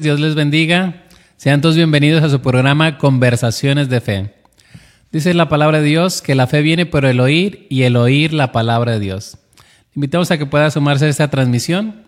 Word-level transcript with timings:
Dios 0.00 0.20
les 0.20 0.36
bendiga. 0.36 1.02
Sean 1.36 1.60
todos 1.60 1.74
bienvenidos 1.74 2.22
a 2.22 2.28
su 2.28 2.40
programa 2.40 2.98
Conversaciones 2.98 3.88
de 3.88 4.00
Fe. 4.00 4.32
Dice 5.10 5.34
la 5.34 5.48
palabra 5.48 5.80
de 5.80 5.88
Dios 5.88 6.22
que 6.22 6.36
la 6.36 6.46
fe 6.46 6.62
viene 6.62 6.86
por 6.86 7.04
el 7.04 7.18
oír 7.18 7.66
y 7.68 7.82
el 7.82 7.96
oír 7.96 8.32
la 8.32 8.52
palabra 8.52 8.92
de 8.92 9.00
Dios. 9.00 9.38
Le 9.56 9.96
invitamos 9.96 10.30
a 10.30 10.38
que 10.38 10.46
pueda 10.46 10.70
sumarse 10.70 11.06
a 11.06 11.08
esta 11.08 11.30
transmisión. 11.30 12.04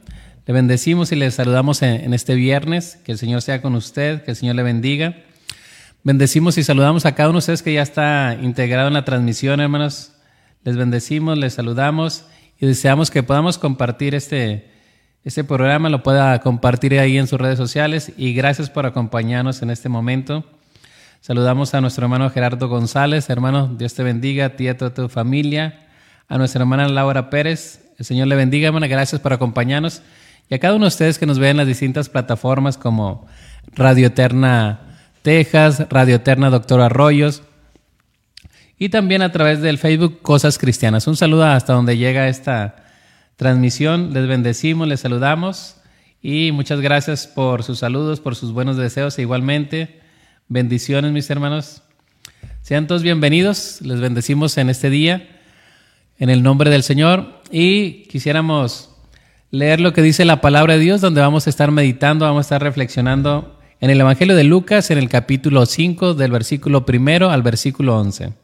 Le 0.46 0.54
bendecimos 0.54 1.10
y 1.10 1.16
le 1.16 1.28
saludamos 1.32 1.82
en, 1.82 2.14
este 2.14 2.36
viernes. 2.36 3.00
Que 3.04 3.10
el 3.10 3.18
Señor 3.18 3.42
sea 3.42 3.60
con 3.60 3.74
usted, 3.74 4.22
que 4.22 4.30
el 4.30 4.36
Señor 4.36 4.54
le 4.54 4.62
bendiga. 4.62 5.16
Bendecimos 6.04 6.58
y 6.58 6.62
saludamos 6.62 7.06
a 7.06 7.16
cada 7.16 7.30
uno 7.30 7.38
de 7.38 7.40
ustedes 7.40 7.64
que 7.64 7.72
ya 7.72 7.82
está 7.82 8.38
integrado 8.40 8.86
en 8.86 8.94
la 8.94 9.04
transmisión, 9.04 9.58
hermanos. 9.58 10.12
Les 10.62 10.76
bendecimos, 10.76 11.36
les 11.36 11.54
saludamos 11.54 12.24
y 12.56 12.66
deseamos 12.66 13.10
que 13.10 13.24
podamos 13.24 13.58
compartir 13.58 14.14
este, 14.14 14.69
este 15.22 15.44
programa 15.44 15.90
lo 15.90 16.02
pueda 16.02 16.38
compartir 16.40 16.98
ahí 16.98 17.18
en 17.18 17.26
sus 17.26 17.38
redes 17.38 17.58
sociales 17.58 18.12
y 18.16 18.32
gracias 18.32 18.70
por 18.70 18.86
acompañarnos 18.86 19.60
en 19.60 19.70
este 19.70 19.88
momento. 19.90 20.44
Saludamos 21.20 21.74
a 21.74 21.82
nuestro 21.82 22.06
hermano 22.06 22.30
Gerardo 22.30 22.68
González, 22.68 23.28
hermano, 23.28 23.68
Dios 23.76 23.92
te 23.92 24.02
bendiga, 24.02 24.46
a 24.46 24.48
ti 24.50 24.68
a 24.68 24.78
toda 24.78 24.94
tu 24.94 25.08
familia, 25.10 25.86
a 26.28 26.38
nuestra 26.38 26.62
hermana 26.62 26.88
Laura 26.88 27.28
Pérez, 27.28 27.82
el 27.98 28.06
Señor 28.06 28.28
le 28.28 28.36
bendiga, 28.36 28.68
hermana, 28.68 28.86
gracias 28.86 29.20
por 29.20 29.34
acompañarnos. 29.34 30.00
Y 30.48 30.54
a 30.54 30.58
cada 30.58 30.74
uno 30.74 30.86
de 30.86 30.88
ustedes 30.88 31.18
que 31.18 31.26
nos 31.26 31.38
ven 31.38 31.50
en 31.50 31.56
las 31.58 31.66
distintas 31.66 32.08
plataformas 32.08 32.78
como 32.78 33.26
Radio 33.74 34.06
Eterna 34.06 34.80
Texas, 35.20 35.86
Radio 35.90 36.16
Eterna 36.16 36.48
Doctor 36.48 36.80
Arroyos 36.80 37.42
y 38.78 38.88
también 38.88 39.20
a 39.20 39.30
través 39.30 39.60
del 39.60 39.76
Facebook 39.76 40.22
Cosas 40.22 40.56
Cristianas. 40.56 41.06
Un 41.06 41.16
saludo 41.16 41.44
hasta 41.44 41.74
donde 41.74 41.98
llega 41.98 42.28
esta 42.28 42.76
transmisión. 43.40 44.12
Les 44.12 44.28
bendecimos, 44.28 44.86
les 44.86 45.00
saludamos 45.00 45.76
y 46.20 46.52
muchas 46.52 46.82
gracias 46.82 47.26
por 47.26 47.62
sus 47.62 47.78
saludos, 47.78 48.20
por 48.20 48.36
sus 48.36 48.52
buenos 48.52 48.76
deseos 48.76 49.18
e 49.18 49.22
igualmente. 49.22 50.02
Bendiciones, 50.48 51.10
mis 51.12 51.30
hermanos. 51.30 51.82
Sean 52.60 52.86
todos 52.86 53.02
bienvenidos. 53.02 53.80
Les 53.80 53.98
bendecimos 53.98 54.58
en 54.58 54.68
este 54.68 54.90
día 54.90 55.26
en 56.18 56.28
el 56.28 56.42
nombre 56.42 56.68
del 56.68 56.82
Señor 56.82 57.40
y 57.50 58.02
quisiéramos 58.08 58.90
leer 59.50 59.80
lo 59.80 59.94
que 59.94 60.02
dice 60.02 60.26
la 60.26 60.42
palabra 60.42 60.74
de 60.74 60.80
Dios, 60.80 61.00
donde 61.00 61.22
vamos 61.22 61.46
a 61.46 61.50
estar 61.50 61.70
meditando, 61.70 62.26
vamos 62.26 62.40
a 62.40 62.48
estar 62.48 62.62
reflexionando 62.62 63.58
en 63.80 63.88
el 63.88 64.02
Evangelio 64.02 64.36
de 64.36 64.44
Lucas, 64.44 64.90
en 64.90 64.98
el 64.98 65.08
capítulo 65.08 65.64
5, 65.64 66.12
del 66.12 66.30
versículo 66.30 66.84
primero 66.84 67.30
al 67.30 67.40
versículo 67.40 67.98
11. 67.98 68.34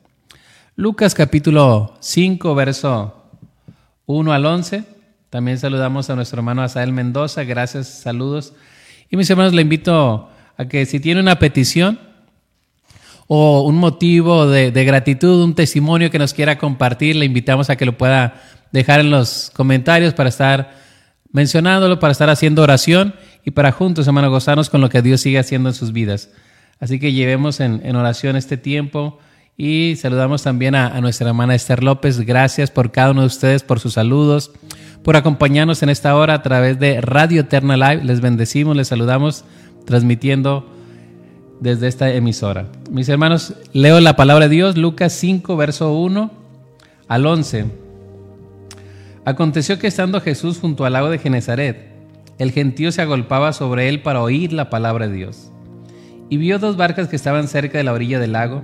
Lucas 0.75 1.15
capítulo 1.15 1.99
5, 2.01 2.55
verso 2.55 3.16
1 4.07 4.33
al 4.33 4.47
11. 4.47 4.85
También 5.31 5.59
saludamos 5.59 6.09
a 6.09 6.15
nuestro 6.15 6.39
hermano 6.39 6.63
Asael 6.63 6.93
Mendoza. 6.93 7.45
Gracias, 7.45 7.89
saludos. 7.89 8.55
Y 9.11 9.17
mis 9.17 9.29
hermanos, 9.29 9.53
le 9.53 9.63
invito 9.63 10.31
a 10.57 10.65
que 10.67 10.87
si 10.87 11.01
tiene 11.01 11.21
una 11.21 11.39
petición 11.39 11.99
o 13.27 13.63
un 13.63 13.77
motivo 13.77 14.47
de, 14.47 14.71
gratitud, 14.85 15.43
un 15.43 15.55
testimonio 15.55 16.11
que 16.11 16.19
nos 16.19 16.33
quiera 16.33 16.59
compartir, 16.59 17.17
le 17.17 17.25
invitamos 17.25 17.71
a 17.71 17.77
que 17.77 17.85
lo 17.85 17.99
pueda 17.99 18.43
dejar 18.71 19.01
en 19.01 19.11
los 19.11 19.51
comentarios 19.55 20.15
para 20.15 20.29
estar 20.29 20.75
mencionándolo, 21.33 21.99
para 21.99 22.13
estar 22.13 22.31
haciendo 22.31 22.63
oración 22.63 23.15
y 23.45 23.51
para 23.51 23.73
juntos, 23.73 24.07
hermano, 24.07 24.31
gozarnos 24.31 24.71
con 24.71 24.81
lo 24.81 24.89
que 24.89 25.03
Dios 25.03 25.21
sigue 25.21 25.39
haciendo 25.39 25.69
en 25.69 25.75
sus 25.75 25.93
vidas. 25.93 26.31
Así 26.79 27.01
que 27.01 27.13
llevemos 27.13 27.59
en, 27.59 27.81
en 27.85 27.97
oración 27.97 28.37
este 28.37 28.57
tiempo 28.57 29.19
y 29.57 29.97
saludamos 29.97 30.43
también 30.43 30.75
a, 30.75 31.01
nuestra 31.01 31.29
hermana 31.29 31.55
Esther 31.55 31.83
López. 31.83 32.21
Gracias 32.21 32.71
por 32.71 32.93
cada 32.93 33.13
uno 33.13 33.23
de 33.23 33.29
ustedes, 33.29 33.63
por 33.63 33.81
sus 33.81 33.95
saludos, 33.95 34.51
por 35.03 35.17
acompañarnos 35.17 35.83
en 35.83 35.89
esta 35.89 36.15
hora 36.15 36.35
a 36.35 36.43
través 36.43 36.79
de 36.79 37.01
Radio 37.01 37.43
Eterna 37.43 37.77
Live. 37.77 38.05
Les 38.05 38.21
bendecimos, 38.21 38.77
les 38.77 38.89
saludamos, 38.89 39.45
transmitiendo 39.87 40.69
desde 41.61 41.89
esta 41.89 42.13
emisora. 42.13 42.67
Mis 42.91 43.09
hermanos, 43.09 43.55
leo 43.73 43.99
la 44.01 44.15
palabra 44.15 44.49
de 44.49 44.55
Dios, 44.55 44.77
Lucas 44.77 45.15
5, 45.15 45.57
verso 45.57 45.93
1 45.93 46.31
al 47.09 47.27
11. 47.27 47.65
Aconteció 49.25 49.79
que 49.79 49.87
estando 49.87 50.21
Jesús 50.21 50.59
junto 50.59 50.85
al 50.85 50.93
lago 50.93 51.09
de 51.09 51.19
Genezaret, 51.19 51.95
el 52.39 52.53
gentío 52.53 52.93
se 52.93 53.01
agolpaba 53.01 53.55
sobre 53.55 53.89
él 53.89 54.03
para 54.03 54.21
oír 54.21 54.53
la 54.53 54.69
palabra 54.69 55.09
de 55.09 55.15
Dios. 55.15 55.51
Y 56.29 56.37
vio 56.37 56.59
dos 56.59 56.77
barcas 56.77 57.09
que 57.09 57.17
estaban 57.17 57.49
cerca 57.49 57.79
de 57.79 57.85
la 57.85 57.95
orilla 57.95 58.21
del 58.21 58.33
lago 58.33 58.63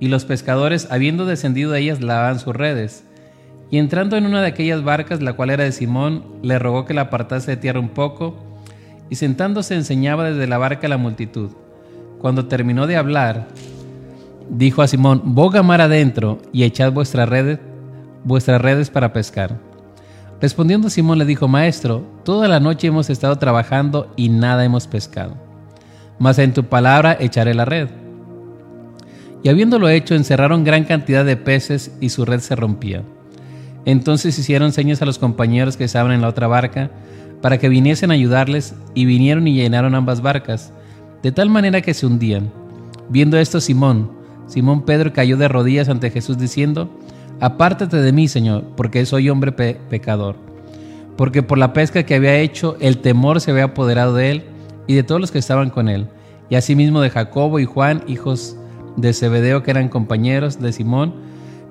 y 0.00 0.08
los 0.08 0.24
pescadores, 0.24 0.88
habiendo 0.90 1.26
descendido 1.26 1.72
de 1.72 1.80
ellas, 1.80 2.00
lavaban 2.00 2.38
sus 2.38 2.54
redes. 2.54 3.04
Y 3.70 3.78
entrando 3.78 4.16
en 4.16 4.26
una 4.26 4.40
de 4.40 4.48
aquellas 4.48 4.82
barcas, 4.82 5.22
la 5.22 5.34
cual 5.34 5.50
era 5.50 5.64
de 5.64 5.72
Simón, 5.72 6.24
le 6.42 6.58
rogó 6.58 6.84
que 6.84 6.94
la 6.94 7.02
apartase 7.02 7.52
de 7.52 7.56
tierra 7.56 7.80
un 7.80 7.90
poco, 7.90 8.36
y 9.10 9.16
sentándose 9.16 9.74
enseñaba 9.74 10.30
desde 10.30 10.46
la 10.46 10.58
barca 10.58 10.86
a 10.86 10.90
la 10.90 10.98
multitud. 10.98 11.50
Cuando 12.18 12.46
terminó 12.46 12.86
de 12.86 12.96
hablar, 12.96 13.48
dijo 14.50 14.82
a 14.82 14.88
Simón, 14.88 15.22
boga 15.24 15.62
mar 15.62 15.80
adentro 15.80 16.38
y 16.52 16.64
echad 16.64 16.92
vuestras 16.92 17.28
redes, 17.28 17.58
vuestras 18.24 18.60
redes 18.60 18.90
para 18.90 19.12
pescar. 19.12 19.58
Respondiendo 20.40 20.88
Simón 20.88 21.18
le 21.18 21.24
dijo, 21.24 21.48
Maestro, 21.48 22.04
toda 22.24 22.48
la 22.48 22.60
noche 22.60 22.86
hemos 22.86 23.10
estado 23.10 23.36
trabajando 23.36 24.12
y 24.16 24.28
nada 24.28 24.64
hemos 24.64 24.86
pescado. 24.86 25.36
Mas 26.18 26.38
en 26.38 26.52
tu 26.52 26.64
palabra 26.64 27.16
echaré 27.18 27.54
la 27.54 27.64
red. 27.64 27.88
Y 29.42 29.48
habiéndolo 29.48 29.88
hecho, 29.88 30.14
encerraron 30.14 30.64
gran 30.64 30.84
cantidad 30.84 31.24
de 31.24 31.36
peces 31.36 31.92
y 32.00 32.08
su 32.08 32.24
red 32.24 32.40
se 32.40 32.56
rompía. 32.56 33.02
Entonces 33.84 34.38
hicieron 34.38 34.72
señas 34.72 35.00
a 35.00 35.06
los 35.06 35.18
compañeros 35.18 35.76
que 35.76 35.84
estaban 35.84 36.12
en 36.12 36.20
la 36.20 36.28
otra 36.28 36.46
barca 36.46 36.90
para 37.40 37.58
que 37.58 37.68
viniesen 37.68 38.10
a 38.10 38.14
ayudarles 38.14 38.74
y 38.94 39.04
vinieron 39.04 39.46
y 39.46 39.54
llenaron 39.54 39.94
ambas 39.94 40.20
barcas, 40.20 40.72
de 41.22 41.32
tal 41.32 41.48
manera 41.50 41.80
que 41.80 41.94
se 41.94 42.06
hundían. 42.06 42.50
Viendo 43.08 43.38
esto, 43.38 43.60
Simón, 43.60 44.10
Simón 44.46 44.82
Pedro 44.82 45.12
cayó 45.12 45.36
de 45.36 45.48
rodillas 45.48 45.88
ante 45.88 46.10
Jesús 46.10 46.38
diciendo, 46.38 46.90
Apártate 47.40 47.98
de 47.98 48.12
mí, 48.12 48.26
Señor, 48.26 48.64
porque 48.76 49.06
soy 49.06 49.30
hombre 49.30 49.52
pecador. 49.52 50.36
Porque 51.16 51.42
por 51.42 51.58
la 51.58 51.72
pesca 51.72 52.02
que 52.02 52.16
había 52.16 52.38
hecho, 52.38 52.76
el 52.80 52.98
temor 52.98 53.40
se 53.40 53.52
había 53.52 53.64
apoderado 53.64 54.14
de 54.14 54.32
él 54.32 54.44
y 54.88 54.94
de 54.94 55.04
todos 55.04 55.20
los 55.20 55.30
que 55.30 55.38
estaban 55.38 55.70
con 55.70 55.88
él, 55.88 56.08
y 56.50 56.56
asimismo 56.56 57.00
de 57.00 57.10
Jacobo 57.10 57.60
y 57.60 57.64
Juan, 57.64 58.02
hijos 58.08 58.56
de 58.56 58.67
Zebedeo 59.12 59.62
que 59.62 59.70
eran 59.70 59.88
compañeros 59.88 60.60
de 60.60 60.72
Simón. 60.72 61.14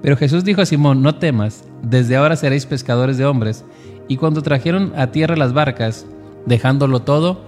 Pero 0.01 0.17
Jesús 0.17 0.43
dijo 0.43 0.61
a 0.61 0.65
Simón, 0.65 1.01
no 1.01 1.15
temas, 1.15 1.63
desde 1.81 2.15
ahora 2.15 2.35
seréis 2.35 2.65
pescadores 2.65 3.17
de 3.17 3.25
hombres. 3.25 3.65
Y 4.07 4.17
cuando 4.17 4.41
trajeron 4.41 4.93
a 4.95 5.07
tierra 5.07 5.35
las 5.35 5.53
barcas, 5.53 6.05
dejándolo 6.45 7.01
todo, 7.01 7.41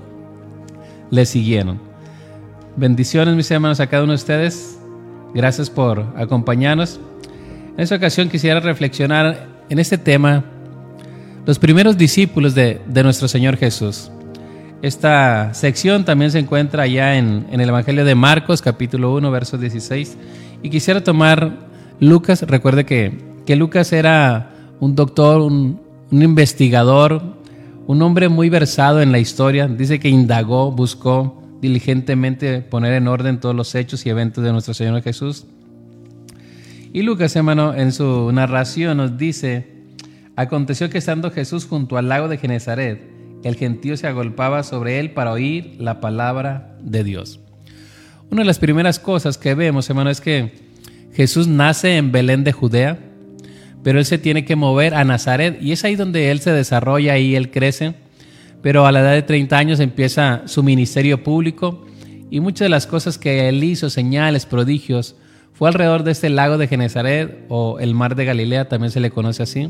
le 1.10 1.26
siguieron. 1.26 1.80
Bendiciones, 2.76 3.36
mis 3.36 3.50
hermanos, 3.52 3.80
a 3.80 3.88
cada 3.88 4.04
uno 4.04 4.14
de 4.14 4.18
ustedes. 4.18 4.80
Gracias 5.34 5.70
por 5.70 6.06
acompañarnos. 6.18 7.00
En 7.76 7.84
esta 7.84 7.96
ocasión 7.96 8.30
quisiera 8.30 8.60
reflexionar 8.60 9.48
en 9.70 9.80
este 9.80 9.98
tema, 9.98 10.44
los 11.46 11.60
primeros 11.60 11.98
discípulos 11.98 12.54
de, 12.56 12.82
de 12.86 13.04
nuestro 13.04 13.28
Señor 13.28 13.58
Jesús. 13.58 14.12
Esta 14.82 15.54
sección 15.54 16.06
también 16.06 16.32
se 16.32 16.40
encuentra 16.40 16.88
ya 16.88 17.18
en, 17.18 17.48
el 17.52 17.68
Evangelio 17.68 18.06
de 18.06 18.16
Marcos, 18.16 18.62
capítulo 18.62 19.14
1, 19.14 19.30
verso 19.30 19.58
16. 19.58 20.18
Y 20.64 20.70
quisiera 20.70 21.04
tomar 21.04 21.68
Lucas, 22.00 22.44
recuerde 22.44 22.86
que, 22.86 23.12
que 23.46 23.58
Lucas 23.58 23.92
era 23.92 24.52
un 24.80 24.96
doctor, 24.96 25.42
un, 25.42 25.82
un 26.10 26.22
investigador, 26.22 27.22
un 27.88 28.02
hombre 28.02 28.30
muy 28.30 28.50
versado 28.50 29.02
en 29.02 29.12
la 29.12 29.20
historia. 29.20 29.68
Dice 29.68 30.00
que 30.00 30.08
indagó, 30.08 30.72
buscó 30.72 31.44
diligentemente 31.62 32.62
poner 32.62 32.94
en 32.94 33.10
orden 33.10 33.42
todos 33.42 33.56
los 33.56 33.76
hechos 33.76 34.06
y 34.06 34.10
eventos 34.10 34.46
de 34.46 34.54
nuestro 34.54 34.74
Señor 34.74 35.02
Jesús. 35.02 35.46
Y 36.94 37.02
Lucas, 37.02 37.36
hermano, 37.36 37.74
en 37.74 37.92
su 37.92 38.32
narración 38.32 38.96
nos 38.96 39.18
dice, 39.18 39.68
aconteció 40.38 40.90
que 40.90 41.00
estando 41.00 41.32
Jesús 41.32 41.66
junto 41.66 41.98
al 41.98 42.08
lago 42.08 42.30
de 42.30 42.38
Genezaret, 42.38 43.09
el 43.44 43.56
gentío 43.56 43.96
se 43.98 44.08
agolpaba 44.08 44.64
sobre 44.64 45.00
él 45.00 45.12
para 45.12 45.32
oír 45.32 45.76
la 45.80 46.00
palabra 46.00 46.76
de 46.82 47.04
Dios. 47.04 47.40
Una 48.32 48.42
de 48.42 48.46
las 48.46 48.60
primeras 48.60 49.00
cosas 49.00 49.38
que 49.38 49.56
vemos, 49.56 49.90
hermano, 49.90 50.10
es 50.10 50.22
que 50.22 50.54
Jesús 51.14 51.48
nace 51.48 51.98
en 51.98 52.12
Belén 52.12 52.44
de 52.44 52.52
Judea, 52.52 53.00
pero 53.84 54.00
él 54.00 54.06
se 54.06 54.18
tiene 54.18 54.46
que 54.46 54.56
mover 54.56 54.94
a 54.94 55.04
Nazaret 55.04 55.58
y 55.62 55.72
es 55.72 55.84
ahí 55.84 55.96
donde 55.96 56.32
él 56.32 56.40
se 56.40 56.52
desarrolla 56.52 57.18
y 57.18 57.36
él 57.36 57.50
crece, 57.50 57.96
pero 58.62 58.86
a 58.86 58.92
la 58.92 59.00
edad 59.00 59.14
de 59.14 59.22
30 59.24 59.58
años 59.58 59.80
empieza 59.80 60.44
su 60.46 60.64
ministerio 60.64 61.24
público 61.24 61.86
y 62.30 62.40
muchas 62.42 62.66
de 62.66 62.70
las 62.70 62.88
cosas 62.88 63.18
que 63.18 63.50
él 63.50 63.64
hizo, 63.64 63.90
señales, 63.90 64.46
prodigios, 64.46 65.16
fue 65.54 65.70
alrededor 65.70 66.04
de 66.04 66.12
este 66.12 66.30
lago 66.30 66.58
de 66.58 66.68
Genezaret 66.68 67.46
o 67.50 67.80
el 67.80 67.96
mar 67.96 68.16
de 68.16 68.26
Galilea, 68.26 68.70
también 68.70 68.92
se 68.92 69.00
le 69.00 69.10
conoce 69.10 69.44
así. 69.44 69.70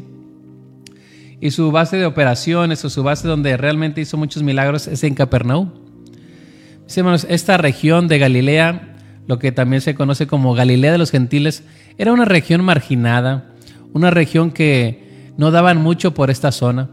Y 1.41 1.51
su 1.51 1.71
base 1.71 1.97
de 1.97 2.05
operaciones 2.05 2.83
o 2.83 2.89
su 2.89 3.01
base 3.03 3.27
donde 3.27 3.55
realmente 3.55 4.01
hizo 4.01 4.17
muchos 4.17 4.43
milagros 4.43 4.87
es 4.87 5.03
en 5.03 5.15
Capernaum. 5.15 5.71
hermanos, 6.95 7.25
esta 7.29 7.57
región 7.57 8.07
de 8.07 8.19
Galilea, 8.19 8.95
lo 9.25 9.39
que 9.39 9.51
también 9.51 9.81
se 9.81 9.95
conoce 9.95 10.27
como 10.27 10.53
Galilea 10.53 10.91
de 10.91 10.97
los 10.97 11.11
Gentiles, 11.11 11.63
era 11.97 12.11
una 12.11 12.25
región 12.25 12.63
marginada, 12.63 13.53
una 13.93 14.11
región 14.11 14.51
que 14.51 15.31
no 15.37 15.51
daban 15.51 15.81
mucho 15.81 16.13
por 16.13 16.29
esta 16.29 16.51
zona. 16.51 16.89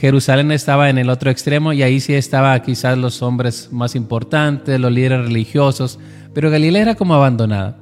Jerusalén 0.00 0.50
estaba 0.50 0.90
en 0.90 0.98
el 0.98 1.08
otro 1.08 1.30
extremo 1.30 1.72
y 1.72 1.84
ahí 1.84 2.00
sí 2.00 2.14
estaba 2.14 2.60
quizás 2.60 2.98
los 2.98 3.22
hombres 3.22 3.68
más 3.70 3.94
importantes, 3.94 4.80
los 4.80 4.90
líderes 4.90 5.26
religiosos, 5.26 6.00
pero 6.34 6.50
Galilea 6.50 6.82
era 6.82 6.94
como 6.96 7.14
abandonada, 7.14 7.76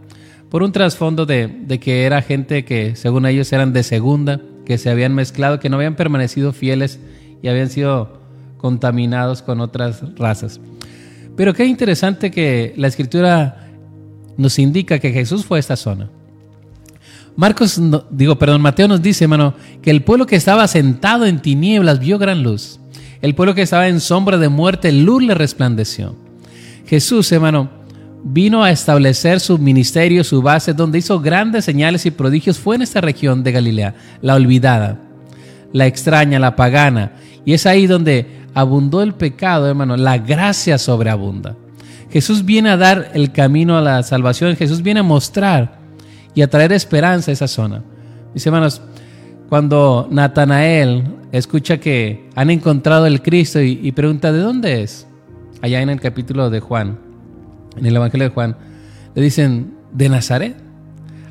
por 0.51 0.63
un 0.63 0.71
trasfondo 0.71 1.25
de, 1.25 1.49
de 1.49 1.81
que 1.81 2.05
era 2.05 2.21
gente 2.21 2.67
que 2.67 2.95
según 2.95 3.25
ellos 3.25 3.51
eran 3.55 3.73
de 3.73 3.83
segunda, 3.83 4.43
que 4.71 4.79
se 4.79 4.89
habían 4.89 5.17
mezclado, 5.17 5.59
que 5.59 5.69
no 5.69 5.79
habían 5.79 5.97
permanecido 5.97 6.53
fieles 6.53 7.01
y 7.43 7.49
habían 7.49 7.71
sido 7.71 8.21
contaminados 8.57 9.43
con 9.43 9.61
otras 9.61 10.01
razas. 10.15 10.61
Pero 11.37 11.55
qué 11.55 11.65
interesante 11.65 12.31
que 12.31 12.73
la 12.77 12.87
escritura 12.87 13.67
nos 14.37 14.61
indica 14.61 15.01
que 15.01 15.11
Jesús 15.11 15.45
fue 15.45 15.59
a 15.59 15.61
esta 15.61 15.75
zona. 15.75 16.09
Marcos, 17.35 17.81
digo, 18.13 18.39
perdón, 18.39 18.63
Mateo 18.63 18.87
nos 18.87 19.03
dice, 19.03 19.25
hermano, 19.25 19.55
que 19.83 19.91
el 19.91 20.05
pueblo 20.05 20.25
que 20.25 20.37
estaba 20.37 20.69
sentado 20.69 21.27
en 21.27 21.43
tinieblas 21.43 21.99
vio 21.99 22.17
gran 22.17 22.45
luz. 22.45 22.79
El 23.23 23.35
pueblo 23.35 23.57
que 23.57 23.63
estaba 23.63 23.89
en 23.89 23.99
sombra 23.99 24.39
de 24.39 24.51
muerte, 24.51 24.93
luz 24.93 25.21
le 25.21 25.35
resplandeció. 25.35 26.15
Jesús, 26.87 27.33
hermano, 27.33 27.71
vino 28.23 28.63
a 28.63 28.71
establecer 28.71 29.41
su 29.41 29.59
ministerio, 29.59 30.25
su 30.25 30.43
base, 30.43 30.75
donde 30.75 30.99
hizo 30.99 31.21
grandes 31.21 31.65
señales 31.65 32.07
y 32.07 32.11
prodigios, 32.11 32.59
fue 32.59 32.77
en 32.77 32.83
esta 32.83 33.01
región 33.01 33.43
de 33.43 33.53
Galilea, 33.53 33.95
la 34.21 34.35
olvidada, 34.35 34.99
la 35.73 35.87
extraña, 35.87 36.39
la 36.39 36.57
pagana. 36.57 37.13
Y 37.45 37.55
es 37.55 37.67
ahí 37.67 37.87
donde 37.87 38.27
abundó 38.55 39.03
el 39.03 39.15
pecado, 39.15 39.69
hermano, 39.69 39.97
la 39.97 40.19
gracia 40.19 40.79
sobreabunda. 40.79 41.57
Jesús 42.11 42.45
viene 42.45 42.71
a 42.71 42.77
dar 42.77 43.13
el 43.15 43.33
camino 43.33 43.79
a 43.79 43.81
la 43.81 44.03
salvación, 44.03 44.57
Jesús 44.57 44.83
viene 44.83 45.01
a 45.01 45.05
mostrar 45.05 45.79
y 46.35 46.43
a 46.43 46.51
traer 46.51 46.73
esperanza 46.73 47.31
a 47.31 47.35
esa 47.35 47.49
zona. 47.49 47.83
Mis 48.35 48.45
hermanos, 48.47 48.83
cuando 49.49 50.09
Natanael 50.11 51.05
escucha 51.33 51.79
que 51.79 52.29
han 52.35 52.51
encontrado 52.51 53.07
el 53.07 53.23
Cristo 53.23 53.61
y, 53.61 53.81
y, 53.83 53.93
pregunta, 53.93 54.33
¿de 54.33 54.41
dónde 54.41 54.83
es? 54.83 55.07
Allá 55.63 55.81
en 55.83 55.91
el 55.91 56.01
capítulo 56.01 56.51
de 56.51 56.61
Juan, 56.61 57.10
en 57.81 57.87
el 57.87 57.97
Evangelio 57.97 58.29
de 58.29 58.35
Juan, 58.35 58.57
le 59.15 59.23
dicen, 59.23 59.75
de 59.93 60.09
Nazaret. 60.09 60.57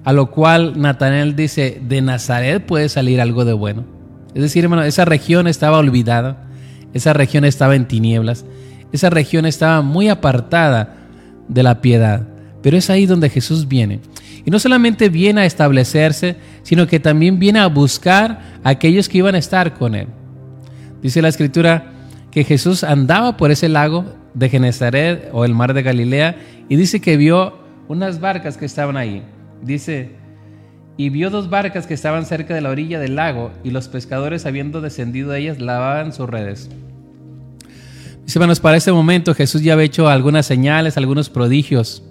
A 0.04 0.14
lo 0.14 0.32
cual 0.32 0.80
Natanael 0.80 1.36
dice, 1.36 1.82
de 1.88 2.02
Nazaret 2.02 2.66
puede 2.66 2.90
salir 2.90 3.22
algo 3.22 3.46
de 3.46 3.54
bueno. 3.54 3.86
Es 4.34 4.42
decir, 4.42 4.64
hermano, 4.64 4.84
esa 4.84 5.06
región 5.06 5.48
estaba 5.48 5.78
olvidada, 5.78 6.48
esa 6.94 7.14
región 7.14 7.46
estaba 7.46 7.76
en 7.76 7.88
tinieblas, 7.88 8.46
esa 8.92 9.10
región 9.10 9.46
estaba 9.46 9.82
muy 9.82 10.10
apartada 10.10 10.96
de 11.48 11.64
la 11.64 11.82
piedad. 11.82 12.28
Pero 12.62 12.78
es 12.78 12.90
ahí 12.90 13.06
donde 13.06 13.30
Jesús 13.30 13.68
viene. 13.68 14.00
Y 14.46 14.52
no 14.52 14.60
solamente 14.60 15.10
viene 15.10 15.42
a 15.42 15.46
establecerse, 15.46 16.38
sino 16.64 16.88
que 16.88 17.00
también 17.00 17.40
viene 17.40 17.60
a 17.60 17.68
buscar 17.68 18.60
a 18.64 18.70
aquellos 18.70 19.10
que 19.10 19.20
iban 19.20 19.36
a 19.36 19.40
estar 19.40 19.74
con 19.74 19.96
él. 19.96 20.08
Dice 21.02 21.22
la 21.22 21.30
escritura 21.30 21.92
que 22.32 22.44
Jesús 22.44 22.84
andaba 22.84 23.38
por 23.38 23.52
ese 23.52 23.70
lago 23.70 24.06
de 24.34 24.50
Genezaret 24.50 25.30
o 25.34 25.46
el 25.46 25.54
mar 25.54 25.74
de 25.74 25.84
Galilea 25.84 26.36
y 26.70 26.76
dice 26.76 27.00
que 27.00 27.18
vio 27.18 27.58
unas 27.88 28.20
barcas 28.20 28.58
que 28.58 28.66
estaban 28.66 28.98
ahí. 28.98 29.24
Dice, 29.62 30.12
y 30.98 31.10
vio 31.10 31.30
dos 31.30 31.50
barcas 31.50 31.88
que 31.88 31.94
estaban 31.94 32.26
cerca 32.26 32.54
de 32.54 32.62
la 32.62 32.70
orilla 32.70 33.00
del 33.00 33.16
lago 33.16 33.52
y 33.64 33.72
los 33.72 33.88
pescadores 33.88 34.46
habiendo 34.46 34.82
descendido 34.82 35.32
de 35.32 35.40
ellas 35.40 35.60
lavaban 35.60 36.14
sus 36.14 36.30
redes. 36.30 36.70
Mis 38.24 38.36
hermanos, 38.36 38.60
para 38.60 38.78
ese 38.78 38.92
momento 38.92 39.34
Jesús 39.34 39.64
ya 39.64 39.74
había 39.74 39.86
hecho 39.86 40.08
algunas 40.08 40.46
señales, 40.46 40.98
algunos 40.98 41.30
prodigios. 41.30 42.04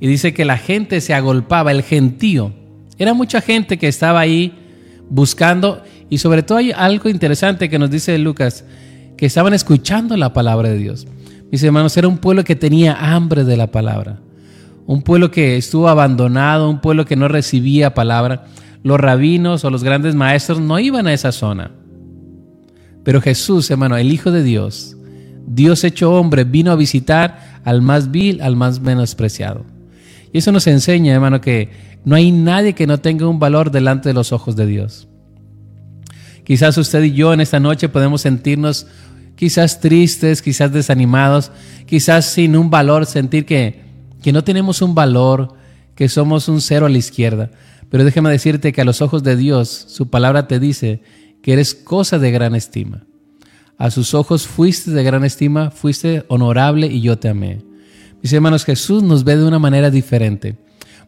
Y 0.00 0.08
dice 0.08 0.34
que 0.34 0.44
la 0.44 0.58
gente 0.58 1.00
se 1.00 1.14
agolpaba, 1.14 1.70
el 1.70 1.82
gentío. 1.82 2.52
Era 2.98 3.14
mucha 3.14 3.40
gente 3.40 3.78
que 3.78 3.86
estaba 3.86 4.18
ahí 4.18 4.58
buscando. 5.08 5.84
Y 6.10 6.18
sobre 6.18 6.42
todo 6.42 6.58
hay 6.58 6.72
algo 6.72 7.08
interesante 7.08 7.68
que 7.68 7.78
nos 7.78 7.90
dice 7.90 8.18
Lucas, 8.18 8.64
que 9.16 9.26
estaban 9.26 9.54
escuchando 9.54 10.16
la 10.16 10.32
palabra 10.32 10.70
de 10.70 10.78
Dios. 10.78 11.06
Mis 11.52 11.62
hermanos, 11.62 11.94
era 11.98 12.08
un 12.08 12.16
pueblo 12.16 12.44
que 12.44 12.56
tenía 12.56 12.94
hambre 13.14 13.44
de 13.44 13.58
la 13.58 13.66
palabra. 13.66 14.18
Un 14.86 15.02
pueblo 15.02 15.30
que 15.30 15.58
estuvo 15.58 15.86
abandonado, 15.86 16.70
un 16.70 16.80
pueblo 16.80 17.04
que 17.04 17.14
no 17.14 17.28
recibía 17.28 17.92
palabra. 17.92 18.46
Los 18.82 18.98
rabinos 18.98 19.62
o 19.62 19.68
los 19.68 19.84
grandes 19.84 20.14
maestros 20.14 20.60
no 20.60 20.78
iban 20.78 21.06
a 21.06 21.12
esa 21.12 21.30
zona. 21.30 21.72
Pero 23.04 23.20
Jesús, 23.20 23.70
hermano, 23.70 23.98
el 23.98 24.10
Hijo 24.10 24.30
de 24.30 24.42
Dios, 24.42 24.96
Dios 25.46 25.84
hecho 25.84 26.14
hombre 26.14 26.44
vino 26.44 26.72
a 26.72 26.76
visitar 26.76 27.60
al 27.64 27.82
más 27.82 28.10
vil, 28.10 28.40
al 28.40 28.56
más 28.56 28.80
menospreciado. 28.80 29.66
Y 30.32 30.38
eso 30.38 30.52
nos 30.52 30.66
enseña, 30.66 31.12
hermano, 31.12 31.42
que 31.42 31.68
no 32.06 32.16
hay 32.16 32.32
nadie 32.32 32.72
que 32.72 32.86
no 32.86 32.98
tenga 33.00 33.28
un 33.28 33.38
valor 33.38 33.70
delante 33.70 34.08
de 34.08 34.14
los 34.14 34.32
ojos 34.32 34.56
de 34.56 34.64
Dios. 34.64 35.06
Quizás 36.44 36.78
usted 36.78 37.02
y 37.02 37.12
yo 37.12 37.34
en 37.34 37.42
esta 37.42 37.60
noche 37.60 37.90
podemos 37.90 38.22
sentirnos 38.22 38.86
quizás 39.42 39.80
tristes, 39.80 40.40
quizás 40.40 40.72
desanimados, 40.72 41.50
quizás 41.84 42.26
sin 42.26 42.54
un 42.54 42.70
valor, 42.70 43.06
sentir 43.06 43.44
que, 43.44 43.80
que 44.22 44.32
no 44.32 44.44
tenemos 44.44 44.82
un 44.82 44.94
valor, 44.94 45.56
que 45.96 46.08
somos 46.08 46.46
un 46.46 46.60
cero 46.60 46.86
a 46.86 46.88
la 46.88 46.98
izquierda. 46.98 47.50
Pero 47.90 48.04
déjame 48.04 48.30
decirte 48.30 48.72
que 48.72 48.82
a 48.82 48.84
los 48.84 49.02
ojos 49.02 49.24
de 49.24 49.34
Dios, 49.34 49.86
su 49.88 50.08
palabra 50.10 50.46
te 50.46 50.60
dice 50.60 51.02
que 51.42 51.54
eres 51.54 51.74
cosa 51.74 52.20
de 52.20 52.30
gran 52.30 52.54
estima. 52.54 53.04
A 53.78 53.90
sus 53.90 54.14
ojos 54.14 54.46
fuiste 54.46 54.92
de 54.92 55.02
gran 55.02 55.24
estima, 55.24 55.72
fuiste 55.72 56.24
honorable 56.28 56.86
y 56.86 57.00
yo 57.00 57.18
te 57.18 57.28
amé. 57.28 57.64
Mis 58.22 58.32
hermanos, 58.32 58.64
Jesús 58.64 59.02
nos 59.02 59.24
ve 59.24 59.36
de 59.36 59.44
una 59.44 59.58
manera 59.58 59.90
diferente. 59.90 60.56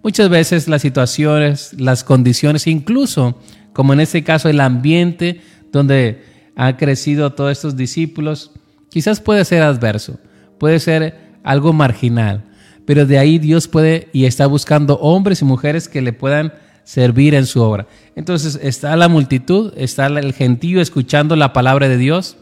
Muchas 0.02 0.28
veces 0.28 0.66
las 0.66 0.82
situaciones, 0.82 1.72
las 1.78 2.02
condiciones, 2.02 2.66
incluso 2.66 3.38
como 3.72 3.92
en 3.92 4.00
este 4.00 4.24
caso 4.24 4.48
el 4.48 4.58
ambiente 4.58 5.40
donde 5.70 6.33
han 6.56 6.76
crecido 6.76 7.32
todos 7.32 7.52
estos 7.52 7.76
discípulos, 7.76 8.52
quizás 8.90 9.20
puede 9.20 9.44
ser 9.44 9.62
adverso, 9.62 10.18
puede 10.58 10.78
ser 10.78 11.38
algo 11.42 11.72
marginal, 11.72 12.44
pero 12.86 13.06
de 13.06 13.18
ahí 13.18 13.38
Dios 13.38 13.68
puede 13.68 14.08
y 14.12 14.24
está 14.24 14.46
buscando 14.46 14.98
hombres 14.98 15.42
y 15.42 15.44
mujeres 15.44 15.88
que 15.88 16.02
le 16.02 16.12
puedan 16.12 16.52
servir 16.84 17.34
en 17.34 17.46
su 17.46 17.62
obra. 17.62 17.86
Entonces 18.14 18.58
está 18.62 18.94
la 18.96 19.08
multitud, 19.08 19.72
está 19.76 20.06
el 20.06 20.32
gentío 20.32 20.80
escuchando 20.80 21.34
la 21.36 21.52
palabra 21.52 21.88
de 21.88 21.96
Dios, 21.96 22.36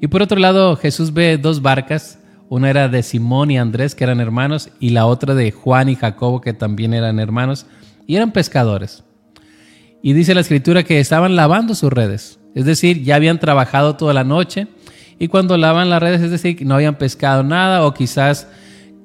y 0.00 0.06
por 0.06 0.22
otro 0.22 0.38
lado, 0.38 0.76
Jesús 0.76 1.12
ve 1.12 1.38
dos 1.38 1.60
barcas. 1.62 2.18
Una 2.48 2.70
era 2.70 2.88
de 2.88 3.02
Simón 3.02 3.50
y 3.50 3.58
Andrés, 3.58 3.94
que 3.94 4.04
eran 4.04 4.20
hermanos, 4.20 4.70
y 4.80 4.90
la 4.90 5.06
otra 5.06 5.34
de 5.34 5.50
Juan 5.50 5.88
y 5.88 5.96
Jacobo, 5.96 6.40
que 6.40 6.54
también 6.54 6.94
eran 6.94 7.18
hermanos, 7.18 7.66
y 8.06 8.16
eran 8.16 8.32
pescadores. 8.32 9.04
Y 10.02 10.12
dice 10.12 10.34
la 10.34 10.40
escritura 10.40 10.84
que 10.84 11.00
estaban 11.00 11.36
lavando 11.36 11.74
sus 11.74 11.92
redes, 11.92 12.37
es 12.54 12.64
decir, 12.64 13.02
ya 13.02 13.16
habían 13.16 13.38
trabajado 13.38 13.96
toda 13.96 14.14
la 14.14 14.24
noche, 14.24 14.66
y 15.18 15.28
cuando 15.28 15.56
lavan 15.56 15.90
las 15.90 16.00
redes, 16.00 16.20
es 16.20 16.30
decir, 16.30 16.64
no 16.64 16.74
habían 16.74 16.96
pescado 16.96 17.42
nada, 17.42 17.84
o 17.84 17.94
quizás 17.94 18.48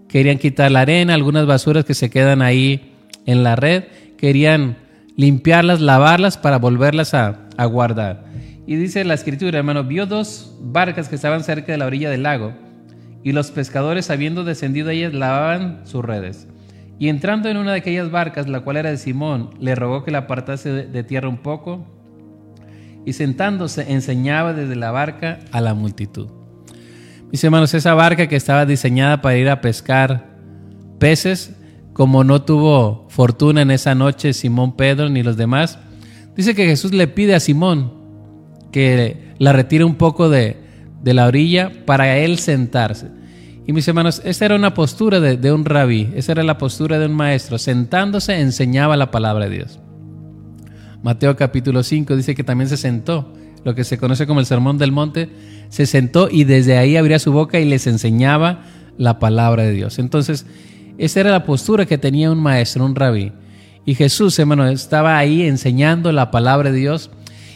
querían 0.08 0.38
quitar 0.38 0.72
la 0.72 0.82
arena, 0.82 1.14
algunas 1.14 1.46
basuras 1.46 1.86
que 1.86 1.94
se 1.94 2.10
quedan 2.10 2.42
ahí 2.42 2.94
en 3.26 3.44
la 3.44 3.56
red, 3.56 3.86
querían 4.18 4.78
limpiarlas, 5.16 5.82
lavarlas 5.82 6.38
para 6.38 6.60
volverlas 6.60 7.14
a, 7.14 7.48
a 7.58 7.66
guardar. 7.66 8.26
Y 8.66 8.76
dice 8.76 9.04
la 9.04 9.16
escritura, 9.16 9.58
hermano, 9.58 9.84
vio 9.84 10.06
dos 10.06 10.56
barcas 10.62 11.10
que 11.10 11.16
estaban 11.16 11.44
cerca 11.44 11.72
de 11.72 11.78
la 11.78 11.88
orilla 11.88 12.10
del 12.10 12.24
lago, 12.24 12.54
y 13.24 13.32
los 13.32 13.52
pescadores, 13.52 14.10
habiendo 14.10 14.44
descendido 14.44 14.90
a 14.90 14.94
ellas, 14.94 15.14
lavaban 15.14 15.82
sus 15.86 16.04
redes. 16.04 16.48
Y 17.00 17.10
entrando 17.10 17.50
en 17.50 17.58
una 17.58 17.72
de 17.72 17.80
aquellas 17.80 18.12
barcas, 18.12 18.48
la 18.48 18.62
cual 18.62 18.78
era 18.78 18.92
de 18.92 18.98
Simón, 18.98 19.50
le 19.60 19.76
rogó 19.76 20.04
que 20.04 20.12
la 20.12 20.20
apartase 20.20 20.72
de 20.72 21.04
tierra 21.04 21.28
un 21.28 21.38
poco, 21.38 21.88
y 23.06 23.14
sentándose 23.14 23.92
enseñaba 23.92 24.54
desde 24.54 24.76
la 24.76 24.92
barca 24.92 25.40
a 25.52 25.62
la 25.62 25.74
multitud. 25.74 26.28
Mis 27.32 27.44
hermanos, 27.44 27.74
esa 27.74 27.94
barca 27.96 28.28
que 28.28 28.36
estaba 28.36 28.66
diseñada 28.66 29.22
para 29.22 29.38
ir 29.38 29.50
a 29.50 29.60
pescar 29.60 30.38
peces, 31.00 31.56
como 31.94 32.24
no 32.24 32.44
tuvo 32.44 33.08
fortuna 33.10 33.62
en 33.62 33.72
esa 33.72 33.96
noche 33.96 34.34
Simón 34.34 34.76
Pedro 34.76 35.10
ni 35.10 35.24
los 35.24 35.38
demás, 35.38 35.80
dice 36.36 36.56
que 36.56 36.66
Jesús 36.66 36.94
le 36.94 37.08
pide 37.08 37.36
a 37.36 37.40
Simón, 37.40 37.92
que 38.72 39.34
la 39.40 39.54
retire 39.54 39.84
un 39.84 39.96
poco 39.96 40.30
de, 40.30 40.58
la 41.04 41.28
orilla 41.28 41.72
para 41.86 42.18
él 42.18 42.40
sentarse. 42.40 43.08
Y 43.66 43.74
mis 43.74 43.88
hermanos, 43.88 44.22
esa 44.26 44.46
era 44.46 44.56
una 44.56 44.74
postura 44.74 45.20
de, 45.20 45.52
un 45.52 45.66
rabí, 45.66 46.12
esa 46.16 46.34
era 46.34 46.44
la 46.44 46.58
postura 46.58 47.00
de 47.00 47.06
un 47.06 47.14
maestro. 47.14 47.58
Sentándose 47.58 48.40
enseñaba 48.40 48.96
la 48.96 49.10
palabra 49.12 49.46
de 49.46 49.56
Dios. 49.56 49.80
Mateo 51.04 51.36
capítulo 51.36 51.84
5 51.84 52.16
dice 52.16 52.34
que 52.34 52.46
también 52.46 52.70
se 52.70 52.78
sentó, 52.78 53.34
lo 53.66 53.76
que 53.76 53.84
se 53.84 53.98
conoce 53.98 54.26
como 54.26 54.40
el 54.40 54.46
sermón 54.46 54.78
del 54.78 54.94
monte, 54.94 55.30
se 55.68 55.86
sentó 55.86 56.30
y 56.32 56.46
desde 56.46 56.78
ahí 56.78 56.96
abría 56.96 57.20
su 57.20 57.34
boca 57.34 57.60
y 57.60 57.66
les 57.66 57.88
enseñaba 57.88 58.62
la 58.98 59.20
palabra 59.20 59.64
de 59.64 59.74
Dios. 59.74 60.00
Entonces, 60.00 60.46
esa 60.98 61.20
era 61.20 61.32
la 61.32 61.44
postura 61.44 61.86
que 61.86 61.98
tenía 61.98 62.32
un 62.32 62.42
maestro, 62.42 62.86
un 62.86 62.96
rabí. 62.96 63.34
Y 63.86 63.96
Jesús, 63.96 64.40
hermano, 64.40 64.66
estaba 64.66 65.18
ahí 65.18 65.42
enseñando 65.42 66.10
la 66.14 66.32
palabra 66.32 66.72
de 66.72 66.80
Dios 66.80 67.12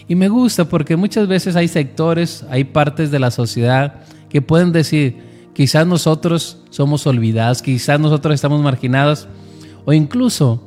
y 0.10 0.16
me 0.16 0.28
gusta 0.28 0.66
porque 0.66 0.98
muchas 0.98 1.30
veces 1.30 1.56
hay 1.56 1.70
sectores, 1.70 2.46
hay 2.50 2.66
partes 2.66 3.12
de 3.12 3.20
la 3.20 3.32
sociedad 3.32 4.02
que 4.28 4.42
pueden 4.42 4.74
decir, 4.74 5.16
quizás 5.54 5.88
nosotros 5.88 6.64
somos 6.70 7.08
olvidados, 7.08 7.62
quizás 7.62 7.98
nosotros 7.98 8.36
estamos 8.36 8.62
marginados, 8.62 9.30
o 9.86 9.94
incluso 9.94 10.62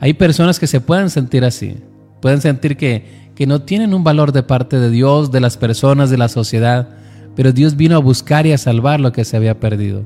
hay 0.00 0.14
personas 0.14 0.58
que 0.58 0.66
se 0.66 0.80
pueden 0.80 1.10
sentir 1.10 1.44
así, 1.44 1.76
pueden 2.20 2.40
sentir 2.40 2.76
que, 2.76 3.30
que 3.34 3.46
no 3.46 3.62
tienen 3.62 3.94
un 3.94 4.04
valor 4.04 4.32
de 4.32 4.42
parte 4.42 4.78
de 4.78 4.90
Dios, 4.90 5.30
de 5.30 5.40
las 5.40 5.56
personas, 5.56 6.10
de 6.10 6.18
la 6.18 6.28
sociedad, 6.28 6.88
pero 7.36 7.52
Dios 7.52 7.76
vino 7.76 7.96
a 7.96 8.00
buscar 8.00 8.46
y 8.46 8.52
a 8.52 8.58
salvar 8.58 9.00
lo 9.00 9.12
que 9.12 9.24
se 9.24 9.36
había 9.36 9.60
perdido. 9.60 10.04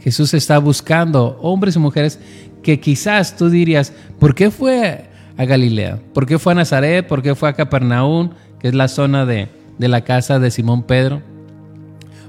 Jesús 0.00 0.34
está 0.34 0.58
buscando 0.58 1.38
hombres 1.40 1.76
y 1.76 1.78
mujeres 1.78 2.20
que 2.62 2.80
quizás 2.80 3.36
tú 3.36 3.48
dirías, 3.48 3.92
¿por 4.18 4.34
qué 4.34 4.50
fue 4.50 5.06
a 5.36 5.44
Galilea? 5.44 5.98
¿Por 6.12 6.26
qué 6.26 6.38
fue 6.38 6.52
a 6.52 6.56
Nazaret? 6.56 7.06
¿Por 7.06 7.22
qué 7.22 7.34
fue 7.34 7.48
a 7.48 7.54
Capernaum, 7.54 8.30
que 8.60 8.68
es 8.68 8.74
la 8.74 8.88
zona 8.88 9.24
de, 9.24 9.48
de 9.78 9.88
la 9.88 10.02
casa 10.02 10.38
de 10.38 10.50
Simón 10.50 10.82
Pedro? 10.82 11.22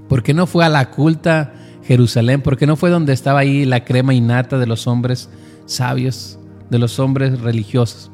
¿Por 0.07 0.23
qué 0.23 0.33
no 0.33 0.47
fue 0.47 0.65
a 0.65 0.69
la 0.69 0.89
culta 0.89 1.53
Jerusalén? 1.83 2.41
¿Por 2.41 2.57
qué 2.57 2.65
no 2.65 2.75
fue 2.75 2.89
donde 2.89 3.13
estaba 3.13 3.39
ahí 3.39 3.65
la 3.65 3.83
crema 3.83 4.13
innata 4.13 4.57
de 4.57 4.67
los 4.67 4.87
hombres 4.87 5.29
sabios, 5.65 6.39
de 6.69 6.79
los 6.79 6.99
hombres 6.99 7.41
religiosos? 7.41 8.11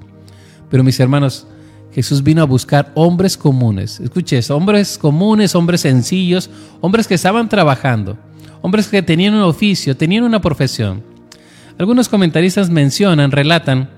Pero 0.75 0.83
mis 0.83 0.99
hermanos, 0.99 1.47
Jesús 1.93 2.21
vino 2.21 2.41
a 2.41 2.45
buscar 2.45 2.91
hombres 2.95 3.37
comunes. 3.37 4.01
Escuche 4.01 4.41
hombres 4.49 4.97
comunes, 4.97 5.55
hombres 5.55 5.79
sencillos, 5.79 6.49
hombres 6.81 7.07
que 7.07 7.13
estaban 7.13 7.47
trabajando, 7.47 8.17
hombres 8.61 8.89
que 8.89 9.01
tenían 9.01 9.35
un 9.35 9.43
oficio, 9.43 9.95
tenían 9.95 10.25
una 10.25 10.41
profesión. 10.41 11.01
Algunos 11.77 12.09
comentaristas 12.09 12.69
mencionan, 12.69 13.31
relatan, 13.31 13.89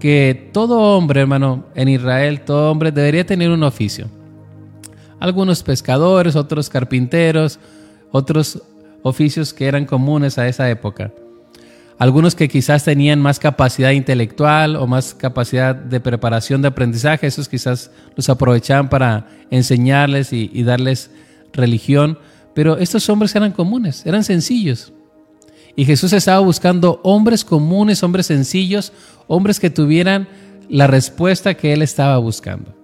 que 0.00 0.50
todo 0.52 0.96
hombre, 0.96 1.20
hermano, 1.20 1.66
en 1.76 1.90
Israel, 1.90 2.40
todo 2.40 2.72
hombre 2.72 2.90
debería 2.90 3.24
tener 3.24 3.50
un 3.50 3.62
oficio. 3.62 4.08
Algunos 5.20 5.62
pescadores, 5.62 6.34
otros 6.34 6.68
carpinteros, 6.68 7.60
otros 8.10 8.60
oficios 9.04 9.54
que 9.54 9.66
eran 9.66 9.84
comunes 9.84 10.38
a 10.38 10.48
esa 10.48 10.68
época. 10.68 11.12
Algunos 11.98 12.34
que 12.34 12.48
quizás 12.48 12.84
tenían 12.84 13.22
más 13.22 13.38
capacidad 13.38 13.90
intelectual 13.90 14.76
o 14.76 14.86
más 14.86 15.14
capacidad 15.14 15.74
de 15.74 15.98
preparación 15.98 16.60
de 16.60 16.68
aprendizaje, 16.68 17.26
esos 17.26 17.48
quizás 17.48 17.90
los 18.14 18.28
aprovechaban 18.28 18.90
para 18.90 19.28
enseñarles 19.50 20.32
y, 20.32 20.62
darles 20.62 21.10
religión, 21.54 22.18
pero 22.54 22.76
estos 22.76 23.08
hombres 23.08 23.34
eran 23.34 23.52
comunes, 23.52 24.04
eran 24.04 24.24
sencillos. 24.24 24.92
Y 25.74 25.86
Jesús 25.86 26.12
estaba 26.12 26.40
buscando 26.40 27.00
hombres 27.02 27.44
comunes, 27.44 28.02
hombres 28.02 28.26
sencillos, 28.26 28.92
hombres 29.26 29.58
que 29.58 29.70
tuvieran 29.70 30.28
la 30.68 30.86
respuesta 30.86 31.54
que 31.54 31.72
él 31.72 31.80
estaba 31.80 32.18
buscando. 32.18 32.74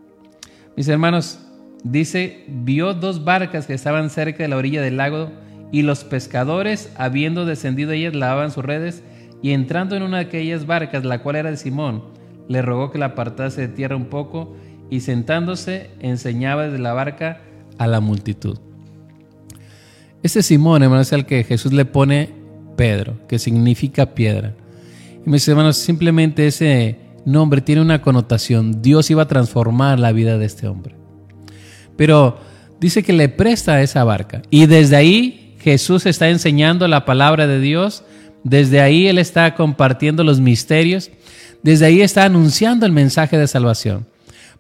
Mis 0.74 0.88
hermanos, 0.88 1.38
dice, 1.84 2.44
vio 2.48 2.94
dos 2.94 3.24
barcas 3.24 3.66
que 3.66 3.74
estaban 3.74 4.08
cerca 4.08 4.42
de 4.42 4.48
la 4.48 4.56
orilla 4.56 4.80
del 4.80 4.96
lago 4.96 5.30
y 5.72 5.82
los 5.82 6.04
pescadores, 6.04 6.92
habiendo 6.96 7.46
descendido 7.46 7.92
ellas, 7.92 8.14
lavaban 8.14 8.52
sus 8.52 8.64
redes, 8.64 9.02
y 9.42 9.50
entrando 9.50 9.96
en 9.96 10.02
una 10.02 10.18
de 10.18 10.26
aquellas 10.26 10.66
barcas, 10.66 11.04
la 11.04 11.22
cual 11.22 11.36
era 11.36 11.50
de 11.50 11.56
Simón, 11.56 12.04
le 12.46 12.62
rogó 12.62 12.92
que 12.92 12.98
la 12.98 13.06
apartase 13.06 13.62
de 13.62 13.68
tierra 13.68 13.96
un 13.96 14.04
poco, 14.04 14.54
y 14.90 15.00
sentándose, 15.00 15.90
enseñaba 16.00 16.64
desde 16.64 16.78
la 16.78 16.92
barca 16.92 17.40
a 17.78 17.86
la 17.86 18.00
multitud. 18.00 18.58
Este 20.22 20.42
Simón, 20.42 20.82
hermanos, 20.82 21.08
es 21.08 21.14
el 21.14 21.24
que 21.24 21.42
Jesús 21.42 21.72
le 21.72 21.86
pone 21.86 22.30
Pedro, 22.76 23.26
que 23.26 23.38
significa 23.38 24.14
piedra. 24.14 24.54
Y 25.24 25.30
mis 25.30 25.48
hermanos, 25.48 25.78
simplemente 25.78 26.46
ese 26.46 26.98
nombre 27.24 27.62
tiene 27.62 27.80
una 27.80 28.02
connotación. 28.02 28.82
Dios 28.82 29.10
iba 29.10 29.22
a 29.22 29.28
transformar 29.28 29.98
la 29.98 30.12
vida 30.12 30.36
de 30.36 30.44
este 30.44 30.68
hombre. 30.68 30.94
Pero 31.96 32.38
dice 32.78 33.02
que 33.02 33.12
le 33.12 33.28
presta 33.28 33.80
esa 33.80 34.04
barca. 34.04 34.42
Y 34.50 34.66
desde 34.66 34.96
ahí 34.96 35.41
Jesús 35.62 36.06
está 36.06 36.28
enseñando 36.28 36.88
la 36.88 37.04
palabra 37.04 37.46
de 37.46 37.60
Dios, 37.60 38.04
desde 38.42 38.80
ahí 38.80 39.06
Él 39.06 39.18
está 39.18 39.54
compartiendo 39.54 40.24
los 40.24 40.40
misterios, 40.40 41.10
desde 41.62 41.86
ahí 41.86 42.00
está 42.00 42.24
anunciando 42.24 42.84
el 42.84 42.92
mensaje 42.92 43.38
de 43.38 43.46
salvación. 43.46 44.06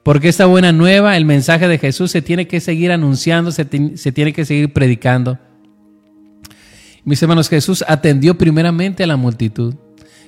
Porque 0.02 0.28
esta 0.28 0.46
buena 0.46 0.72
nueva, 0.72 1.16
el 1.16 1.24
mensaje 1.24 1.68
de 1.68 1.78
Jesús 1.78 2.10
se 2.10 2.22
tiene 2.22 2.46
que 2.46 2.60
seguir 2.60 2.90
anunciando, 2.90 3.52
se, 3.52 3.64
tiene 3.64 4.32
que 4.32 4.44
seguir 4.44 4.72
predicando. 4.72 5.38
Mis 7.04 7.22
hermanos, 7.22 7.48
Jesús 7.48 7.84
atendió 7.86 8.38
primeramente 8.38 9.02
a 9.02 9.06
la 9.06 9.16
multitud. 9.16 9.74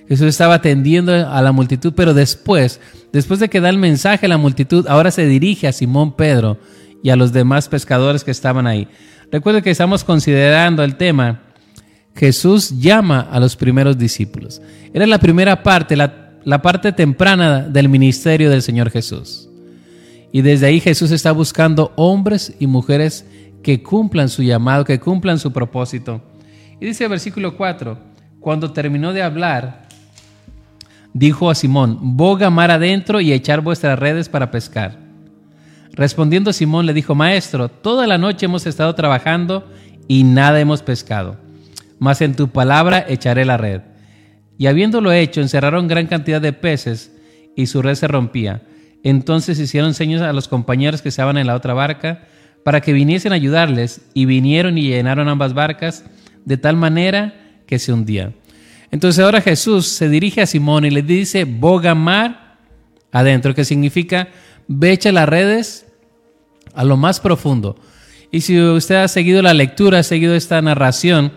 Jesús 0.09 0.26
estaba 0.26 0.54
atendiendo 0.54 1.12
a 1.12 1.40
la 1.40 1.52
multitud, 1.52 1.93
pero 1.97 2.14
después, 2.14 2.81
después 3.12 3.40
de 3.40 3.49
que 3.49 3.61
da 3.61 3.69
el 3.69 3.78
mensaje 3.78 4.26
a 4.26 4.28
la 4.28 4.38
multitud, 4.38 4.87
ahora 4.88 5.11
se 5.11 5.26
dirige 5.26 5.66
a 5.66 5.73
Simón 5.73 6.14
Pedro 6.14 6.59
y 7.02 7.11
a 7.11 7.16
los 7.16 7.33
demás 7.33 7.69
pescadores 7.69 8.23
que 8.23 8.31
estaban 8.31 8.66
ahí. 8.66 8.88
Recuerde 9.31 9.62
que 9.62 9.71
estamos 9.71 10.04
considerando 10.04 10.83
el 10.83 10.97
tema, 10.97 11.40
Jesús 12.14 12.81
llama 12.81 13.21
a 13.21 13.40
los 13.40 13.57
primeros 13.57 13.99
discípulos. 13.99 14.62
Era 14.93 15.07
la 15.07 15.19
primera 15.19 15.62
parte, 15.62 15.97
la, 15.97 16.62
parte 16.62 16.93
temprana 16.93 17.62
del 17.62 17.88
ministerio 17.88 18.50
del 18.50 18.62
Señor 18.62 18.90
Jesús. 18.90 19.49
Y 20.33 20.43
desde 20.43 20.66
ahí 20.66 20.81
Jesús 20.81 21.11
está 21.11 21.33
buscando 21.33 21.93
hombres 21.97 22.54
y 22.59 22.66
mujeres 22.66 23.26
que 23.62 23.83
cumplan 23.83 24.28
su 24.28 24.43
llamado, 24.43 24.85
que 24.85 25.00
cumplan 25.00 25.38
su 25.38 25.52
propósito. 25.52 26.23
Y 26.81 26.87
dice 26.87 27.04
el 27.04 27.11
versículo 27.11 27.57
4, 27.57 27.99
cuando 28.40 28.73
terminó 28.73 29.12
de 29.12 29.23
hablar, 29.23 29.88
dijo 31.12 31.50
a 31.50 31.54
Simón, 31.54 32.16
boga 32.16 32.50
mar 32.50 32.71
adentro 32.71 33.21
y 33.21 33.33
echar 33.33 33.61
vuestras 33.61 33.99
redes 33.99 34.28
para 34.28 34.50
pescar. 34.50 35.03
Respondiendo 35.96 36.52
Simón 36.52 36.86
le 36.86 36.92
dijo, 36.92 37.14
Maestro, 37.14 37.68
toda 37.68 38.06
la 38.06 38.18
noche 38.18 38.46
hemos 38.46 38.66
estado 38.66 38.94
trabajando 38.94 39.68
y 40.08 40.24
nada 40.24 40.60
hemos 40.60 40.82
pescado, 40.82 41.36
mas 41.98 42.20
en 42.20 42.34
tu 42.34 42.48
palabra 42.48 43.04
echaré 43.08 43.44
la 43.44 43.56
red. 43.56 43.82
Y 44.58 44.66
habiéndolo 44.66 45.12
hecho, 45.12 45.40
encerraron 45.40 45.88
gran 45.88 46.06
cantidad 46.06 46.40
de 46.40 46.52
peces 46.52 47.12
y 47.56 47.66
su 47.66 47.80
red 47.80 47.94
se 47.94 48.08
rompía. 48.08 48.62
Entonces 49.02 49.58
hicieron 49.58 49.94
señas 49.94 50.22
a 50.22 50.32
los 50.32 50.48
compañeros 50.48 51.02
que 51.02 51.08
estaban 51.10 51.36
en 51.38 51.46
la 51.46 51.54
otra 51.54 51.74
barca 51.74 52.24
para 52.64 52.80
que 52.80 52.92
viniesen 52.92 53.32
a 53.32 53.36
ayudarles 53.36 54.00
y 54.14 54.24
vinieron 54.24 54.78
y 54.78 54.88
llenaron 54.88 55.28
ambas 55.28 55.54
barcas 55.54 56.04
de 56.44 56.56
tal 56.56 56.76
manera 56.76 57.34
que 57.66 57.78
se 57.78 57.92
hundían. 57.92 58.34
Entonces 58.90 59.24
ahora 59.24 59.40
Jesús 59.40 59.86
se 59.86 60.08
dirige 60.08 60.40
a 60.40 60.46
Simón 60.46 60.84
y 60.84 60.90
le 60.90 61.02
dice, 61.02 61.44
boga 61.44 61.94
mar 61.94 62.58
adentro, 63.12 63.54
que 63.54 63.64
significa 63.64 64.28
ve 64.66 64.92
echa 64.92 65.12
las 65.12 65.28
redes 65.28 65.83
a 66.75 66.85
lo 66.85 66.97
más 66.97 67.21
profundo. 67.21 67.76
Y 68.31 68.40
si 68.40 68.61
usted 68.61 68.97
ha 68.97 69.09
seguido 69.09 69.43
la 69.43 69.54
lectura, 69.54 70.00
ha 70.00 70.02
seguido 70.02 70.35
esta 70.35 70.61
narración, 70.61 71.33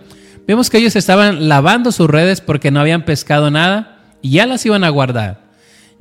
vemos 0.48 0.70
que 0.70 0.80
ellos 0.80 0.96
estaban 0.96 1.48
lavando 1.48 1.92
sus 1.92 2.10
redes 2.10 2.42
porque 2.42 2.72
no 2.72 2.80
habían 2.80 3.06
pescado 3.06 3.52
nada 3.52 4.16
y 4.22 4.32
ya 4.32 4.48
las 4.48 4.66
iban 4.66 4.84
a 4.84 4.90
guardar. 4.90 5.48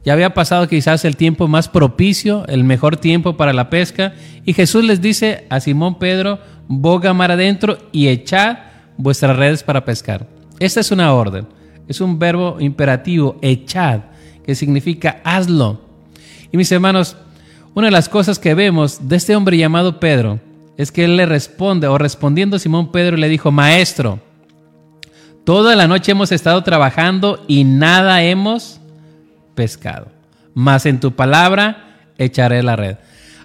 Ya 0.05 0.12
había 0.12 0.35
pasado 0.35 0.69
quizás 0.69 1.05
el 1.05 1.16
tiempo 1.16 1.49
más 1.49 1.69
propicio, 1.69 2.47
el 2.47 2.62
mejor 2.62 2.97
tiempo 2.97 3.37
para 3.37 3.52
la 3.52 3.71
pesca, 3.71 4.14
y 4.45 4.52
Jesús 4.52 4.85
les 4.85 5.00
dice 5.00 5.47
a 5.50 5.59
Simón 5.59 5.99
Pedro, 5.99 6.38
boga 6.69 7.12
mar 7.12 7.33
adentro 7.33 7.78
y 7.90 8.07
echad 8.07 8.59
vuestras 8.97 9.37
redes 9.37 9.64
para 9.64 9.85
pescar. 9.85 10.28
Esta 10.61 10.81
es 10.81 10.93
una 10.93 11.12
orden, 11.12 11.49
es 11.88 12.00
un 12.00 12.19
verbo 12.19 12.57
imperativo, 12.61 13.37
echad, 13.43 14.02
que 14.45 14.55
significa 14.55 15.21
hazlo. 15.25 15.81
Y 16.52 16.57
mis 16.57 16.71
hermanos, 16.71 17.16
una 17.76 17.88
de 17.88 17.92
las 17.92 18.09
cosas 18.09 18.38
que 18.38 18.54
vemos 18.54 19.06
de 19.06 19.16
este 19.16 19.37
hombre 19.37 19.59
llamado 19.59 20.00
Pedro 20.00 20.40
es 20.78 20.90
que 20.90 21.04
él 21.04 21.18
le 21.18 21.26
responde, 21.26 21.87
o 21.87 21.99
respondiendo 21.99 22.59
Simón 22.59 22.90
Pedro 22.90 23.18
le 23.18 23.28
dijo, 23.28 23.52
Maestro, 23.52 24.18
toda 25.45 25.76
la 25.76 25.87
noche 25.87 26.12
hemos 26.12 26.33
estado 26.33 26.62
trabajando 26.62 27.45
y 27.47 27.64
nada 27.64 28.23
hemos 28.23 28.80
pescado, 29.54 30.09
mas 30.54 30.87
en 30.87 31.00
tu 31.00 31.12
palabra 31.12 31.99
echaré 32.16 32.62
la 32.62 32.76
red. 32.76 32.97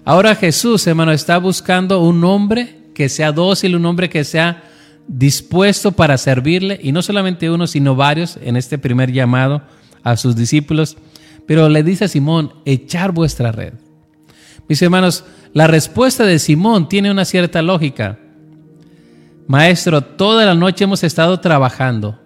Ahora 0.02 0.34
Jesús, 0.34 0.86
hermano, 0.86 1.12
está 1.12 1.36
buscando 1.36 2.00
un 2.00 2.24
hombre 2.24 2.78
que 2.94 3.10
sea 3.10 3.32
dócil, 3.32 3.76
un 3.76 3.84
hombre 3.84 4.08
que 4.08 4.24
sea 4.24 4.62
dispuesto 5.08 5.92
para 5.92 6.16
servirle, 6.16 6.80
y 6.82 6.92
no 6.92 7.02
solamente 7.02 7.50
uno, 7.50 7.66
sino 7.66 7.96
varios 7.96 8.38
en 8.42 8.56
este 8.56 8.78
primer 8.78 9.12
llamado 9.12 9.60
a 10.02 10.16
sus 10.16 10.34
discípulos. 10.36 10.96
Pero 11.46 11.68
le 11.68 11.82
dice 11.82 12.06
a 12.06 12.08
Simón, 12.08 12.54
echar 12.64 13.12
vuestra 13.12 13.52
red. 13.52 13.74
Mis 14.68 14.80
hermanos, 14.82 15.24
la 15.52 15.66
respuesta 15.66 16.24
de 16.24 16.38
Simón 16.38 16.88
tiene 16.88 17.10
una 17.10 17.24
cierta 17.24 17.62
lógica. 17.62 18.18
Maestro, 19.46 20.00
toda 20.02 20.46
la 20.46 20.54
noche 20.54 20.84
hemos 20.84 21.02
estado 21.04 21.40
trabajando 21.40 22.18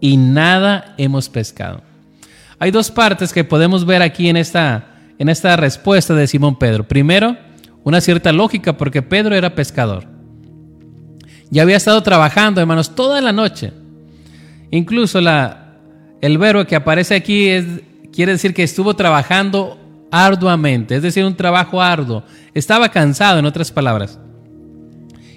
y 0.00 0.16
nada 0.16 0.94
hemos 0.98 1.28
pescado. 1.28 1.82
Hay 2.58 2.70
dos 2.70 2.90
partes 2.90 3.32
que 3.32 3.44
podemos 3.44 3.84
ver 3.84 4.02
aquí 4.02 4.28
en 4.28 4.36
esta, 4.36 4.94
en 5.18 5.28
esta 5.28 5.56
respuesta 5.56 6.14
de 6.14 6.26
Simón 6.26 6.58
Pedro. 6.58 6.88
Primero, 6.88 7.36
una 7.84 8.00
cierta 8.00 8.32
lógica 8.32 8.76
porque 8.76 9.02
Pedro 9.02 9.34
era 9.36 9.54
pescador. 9.54 10.06
Ya 11.50 11.62
había 11.62 11.76
estado 11.76 12.02
trabajando, 12.02 12.60
hermanos, 12.60 12.94
toda 12.94 13.20
la 13.20 13.32
noche. 13.32 13.72
Incluso 14.70 15.20
la, 15.20 15.76
el 16.20 16.36
verbo 16.38 16.64
que 16.64 16.76
aparece 16.76 17.14
aquí 17.14 17.48
quiere 18.12 18.32
decir 18.32 18.52
que 18.52 18.64
estuvo 18.64 18.94
trabajando 18.94 19.78
arduamente, 20.10 20.96
es 20.96 21.02
decir, 21.02 21.24
un 21.24 21.36
trabajo 21.36 21.80
arduo. 21.80 22.22
Estaba 22.54 22.88
cansado, 22.88 23.38
en 23.38 23.46
otras 23.46 23.70
palabras. 23.70 24.18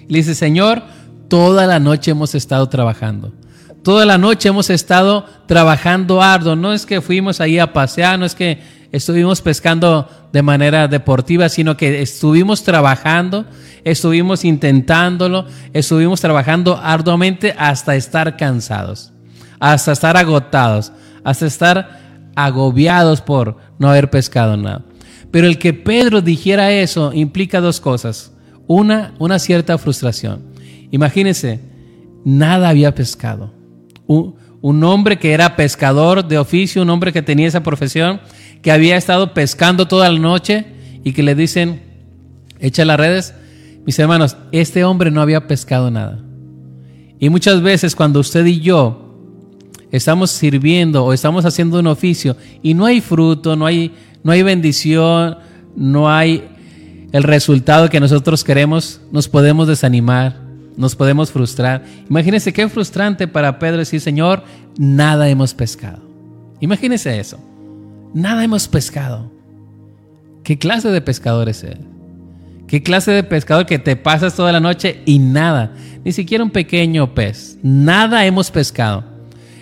Le 0.08 0.18
dice, 0.18 0.34
Señor, 0.34 0.82
toda 1.28 1.66
la 1.66 1.78
noche 1.78 2.10
hemos 2.10 2.34
estado 2.34 2.68
trabajando. 2.68 3.32
Toda 3.82 4.06
la 4.06 4.18
noche 4.18 4.48
hemos 4.48 4.70
estado 4.70 5.24
trabajando 5.46 6.22
arduo. 6.22 6.54
No 6.54 6.72
es 6.72 6.86
que 6.86 7.00
fuimos 7.00 7.40
ahí 7.40 7.58
a 7.58 7.72
pasear, 7.72 8.18
no 8.18 8.26
es 8.26 8.34
que 8.34 8.60
estuvimos 8.92 9.40
pescando 9.40 10.08
de 10.32 10.42
manera 10.42 10.86
deportiva, 10.86 11.48
sino 11.48 11.76
que 11.76 12.02
estuvimos 12.02 12.62
trabajando, 12.62 13.46
estuvimos 13.84 14.44
intentándolo, 14.44 15.46
estuvimos 15.72 16.20
trabajando 16.20 16.78
arduamente 16.80 17.54
hasta 17.58 17.96
estar 17.96 18.36
cansados, 18.36 19.12
hasta 19.58 19.92
estar 19.92 20.16
agotados, 20.16 20.92
hasta 21.24 21.46
estar 21.46 22.01
agobiados 22.36 23.20
por 23.20 23.56
no 23.78 23.88
haber 23.88 24.10
pescado 24.10 24.56
nada. 24.56 24.84
Pero 25.30 25.46
el 25.46 25.58
que 25.58 25.72
Pedro 25.72 26.20
dijera 26.20 26.72
eso 26.72 27.12
implica 27.12 27.60
dos 27.60 27.80
cosas. 27.80 28.32
Una, 28.66 29.14
una 29.18 29.38
cierta 29.38 29.78
frustración. 29.78 30.42
Imagínense, 30.90 31.60
nada 32.24 32.68
había 32.68 32.94
pescado. 32.94 33.52
Un, 34.06 34.36
un 34.60 34.84
hombre 34.84 35.18
que 35.18 35.32
era 35.32 35.56
pescador 35.56 36.26
de 36.26 36.38
oficio, 36.38 36.82
un 36.82 36.90
hombre 36.90 37.12
que 37.12 37.22
tenía 37.22 37.48
esa 37.48 37.62
profesión, 37.62 38.20
que 38.62 38.70
había 38.70 38.96
estado 38.96 39.34
pescando 39.34 39.88
toda 39.88 40.08
la 40.08 40.18
noche 40.18 40.66
y 41.02 41.12
que 41.12 41.22
le 41.22 41.34
dicen, 41.34 41.82
echa 42.60 42.84
las 42.84 42.98
redes. 42.98 43.34
Mis 43.84 43.98
hermanos, 43.98 44.36
este 44.52 44.84
hombre 44.84 45.10
no 45.10 45.20
había 45.20 45.48
pescado 45.48 45.90
nada. 45.90 46.22
Y 47.18 47.28
muchas 47.28 47.62
veces 47.62 47.96
cuando 47.96 48.20
usted 48.20 48.46
y 48.46 48.60
yo 48.60 49.01
estamos 49.92 50.30
sirviendo 50.30 51.04
o 51.04 51.12
estamos 51.12 51.44
haciendo 51.44 51.78
un 51.78 51.86
oficio 51.86 52.36
y 52.62 52.74
no 52.74 52.86
hay 52.86 53.00
fruto, 53.00 53.54
no 53.54 53.66
hay, 53.66 53.92
no 54.24 54.32
hay 54.32 54.42
bendición, 54.42 55.36
no 55.76 56.10
hay 56.10 56.48
el 57.12 57.22
resultado 57.22 57.90
que 57.90 58.00
nosotros 58.00 58.42
queremos, 58.42 59.00
nos 59.12 59.28
podemos 59.28 59.68
desanimar, 59.68 60.40
nos 60.76 60.96
podemos 60.96 61.30
frustrar. 61.30 61.84
Imagínense 62.08 62.52
qué 62.52 62.68
frustrante 62.68 63.28
para 63.28 63.58
Pedro 63.58 63.76
decir, 63.76 64.00
Señor, 64.00 64.42
nada 64.78 65.28
hemos 65.28 65.52
pescado. 65.52 66.02
Imagínense 66.60 67.20
eso. 67.20 67.38
Nada 68.14 68.42
hemos 68.42 68.66
pescado. 68.66 69.30
¿Qué 70.42 70.58
clase 70.58 70.88
de 70.88 71.00
pescador 71.02 71.48
es 71.50 71.62
él? 71.64 71.78
¿Qué 72.66 72.82
clase 72.82 73.10
de 73.10 73.22
pescador 73.22 73.66
que 73.66 73.78
te 73.78 73.96
pasas 73.96 74.34
toda 74.34 74.50
la 74.52 74.60
noche 74.60 75.02
y 75.04 75.18
nada? 75.18 75.74
Ni 76.04 76.12
siquiera 76.12 76.42
un 76.42 76.50
pequeño 76.50 77.14
pez. 77.14 77.58
Nada 77.62 78.24
hemos 78.24 78.50
pescado. 78.50 79.11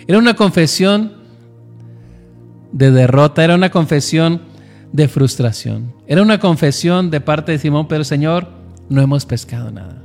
Era 0.07 0.17
una 0.17 0.35
confesión 0.35 1.13
de 2.71 2.91
derrota, 2.91 3.43
era 3.43 3.55
una 3.55 3.69
confesión 3.69 4.41
de 4.91 5.07
frustración. 5.07 5.93
Era 6.07 6.21
una 6.21 6.39
confesión 6.39 7.09
de 7.09 7.21
parte 7.21 7.53
de 7.53 7.59
Simón, 7.59 7.87
pero 7.87 8.03
Señor, 8.03 8.47
no 8.89 9.01
hemos 9.01 9.25
pescado 9.25 9.71
nada. 9.71 10.01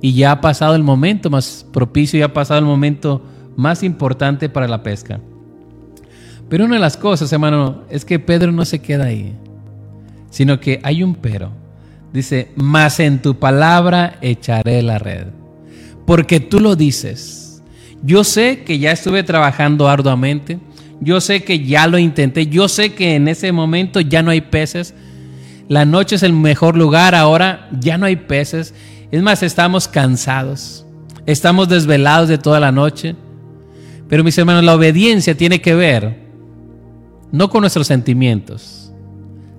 Y 0.00 0.14
ya 0.14 0.32
ha 0.32 0.40
pasado 0.40 0.74
el 0.74 0.82
momento 0.82 1.28
más 1.28 1.66
propicio, 1.72 2.18
ya 2.18 2.26
ha 2.26 2.32
pasado 2.32 2.60
el 2.60 2.66
momento 2.66 3.22
más 3.56 3.82
importante 3.82 4.48
para 4.48 4.68
la 4.68 4.82
pesca. 4.82 5.20
Pero 6.48 6.64
una 6.64 6.76
de 6.76 6.80
las 6.80 6.96
cosas, 6.96 7.32
hermano, 7.32 7.82
es 7.90 8.04
que 8.04 8.18
Pedro 8.18 8.50
no 8.52 8.64
se 8.64 8.80
queda 8.80 9.04
ahí, 9.04 9.36
sino 10.30 10.58
que 10.58 10.80
hay 10.82 11.02
un 11.02 11.14
pero. 11.14 11.52
Dice, 12.12 12.50
mas 12.56 12.98
en 12.98 13.22
tu 13.22 13.38
palabra 13.38 14.18
echaré 14.20 14.82
la 14.82 14.98
red, 14.98 15.28
porque 16.06 16.40
tú 16.40 16.58
lo 16.58 16.74
dices. 16.74 17.49
Yo 18.02 18.24
sé 18.24 18.62
que 18.64 18.78
ya 18.78 18.92
estuve 18.92 19.22
trabajando 19.22 19.88
arduamente, 19.88 20.58
yo 21.00 21.20
sé 21.20 21.44
que 21.44 21.64
ya 21.64 21.86
lo 21.86 21.98
intenté, 21.98 22.46
yo 22.46 22.68
sé 22.68 22.94
que 22.94 23.14
en 23.14 23.28
ese 23.28 23.52
momento 23.52 24.00
ya 24.00 24.22
no 24.22 24.30
hay 24.30 24.40
peces, 24.40 24.94
la 25.68 25.84
noche 25.84 26.16
es 26.16 26.22
el 26.22 26.32
mejor 26.32 26.76
lugar, 26.76 27.14
ahora 27.14 27.68
ya 27.78 27.98
no 27.98 28.06
hay 28.06 28.16
peces, 28.16 28.74
es 29.10 29.22
más, 29.22 29.42
estamos 29.42 29.88
cansados, 29.88 30.84
estamos 31.26 31.68
desvelados 31.68 32.28
de 32.28 32.38
toda 32.38 32.60
la 32.60 32.72
noche, 32.72 33.16
pero 34.08 34.24
mis 34.24 34.36
hermanos, 34.38 34.64
la 34.64 34.74
obediencia 34.74 35.36
tiene 35.36 35.60
que 35.60 35.74
ver 35.74 36.18
no 37.32 37.48
con 37.48 37.60
nuestros 37.60 37.86
sentimientos, 37.86 38.92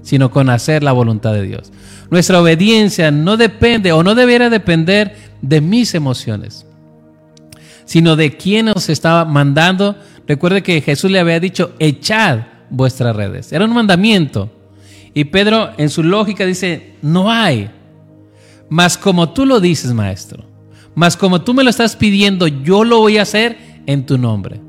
sino 0.02 0.32
con 0.32 0.50
hacer 0.50 0.84
la 0.84 0.92
voluntad 0.92 1.34
de 1.34 1.44
Dios. 1.44 1.72
Nuestra 2.10 2.42
obediencia 2.42 3.12
no 3.12 3.38
depende 3.38 3.94
o 3.94 4.04
no 4.04 4.14
debiera 4.16 4.50
depender 4.50 5.16
de 5.42 5.62
mis 5.62 5.96
emociones, 5.96 6.66
sino 7.86 8.16
de 8.16 8.36
quien 8.38 8.68
nos 8.68 8.90
estaba 8.90 9.26
mandando. 9.26 9.96
Recuerde 10.28 10.64
que 10.64 10.82
Jesús 10.82 11.12
le 11.12 11.20
había 11.20 11.40
dicho, 11.40 11.74
echad 11.80 12.40
vuestras 12.70 13.16
redes. 13.16 13.52
Era 13.52 13.66
un 13.66 13.74
mandamiento. 13.74 14.50
Y 15.14 15.26
Pedro 15.26 15.72
en 15.78 15.90
su 15.90 16.04
lógica 16.04 16.46
dice, 16.46 16.96
no 17.02 17.32
hay. 17.32 17.70
Mas 18.70 18.98
como 18.98 19.32
tú 19.32 19.46
lo 19.46 19.60
dices, 19.60 19.94
maestro, 19.94 20.46
mas 20.96 21.18
como 21.18 21.42
tú 21.42 21.54
me 21.54 21.64
lo 21.64 21.70
estás 21.70 21.96
pidiendo, 21.96 22.48
yo 22.48 22.84
lo 22.84 23.00
voy 23.00 23.18
a 23.18 23.24
hacer 23.24 23.58
en 23.86 24.06
tu 24.06 24.18
nombre. 24.18 24.62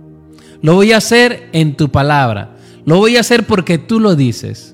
Lo 0.60 0.74
voy 0.74 0.92
a 0.92 0.96
hacer 0.98 1.48
en 1.52 1.76
tu 1.76 1.90
palabra. 1.90 2.56
Lo 2.84 2.98
voy 2.98 3.16
a 3.16 3.20
hacer 3.20 3.46
porque 3.46 3.78
tú 3.78 4.00
lo 4.00 4.16
dices. 4.16 4.71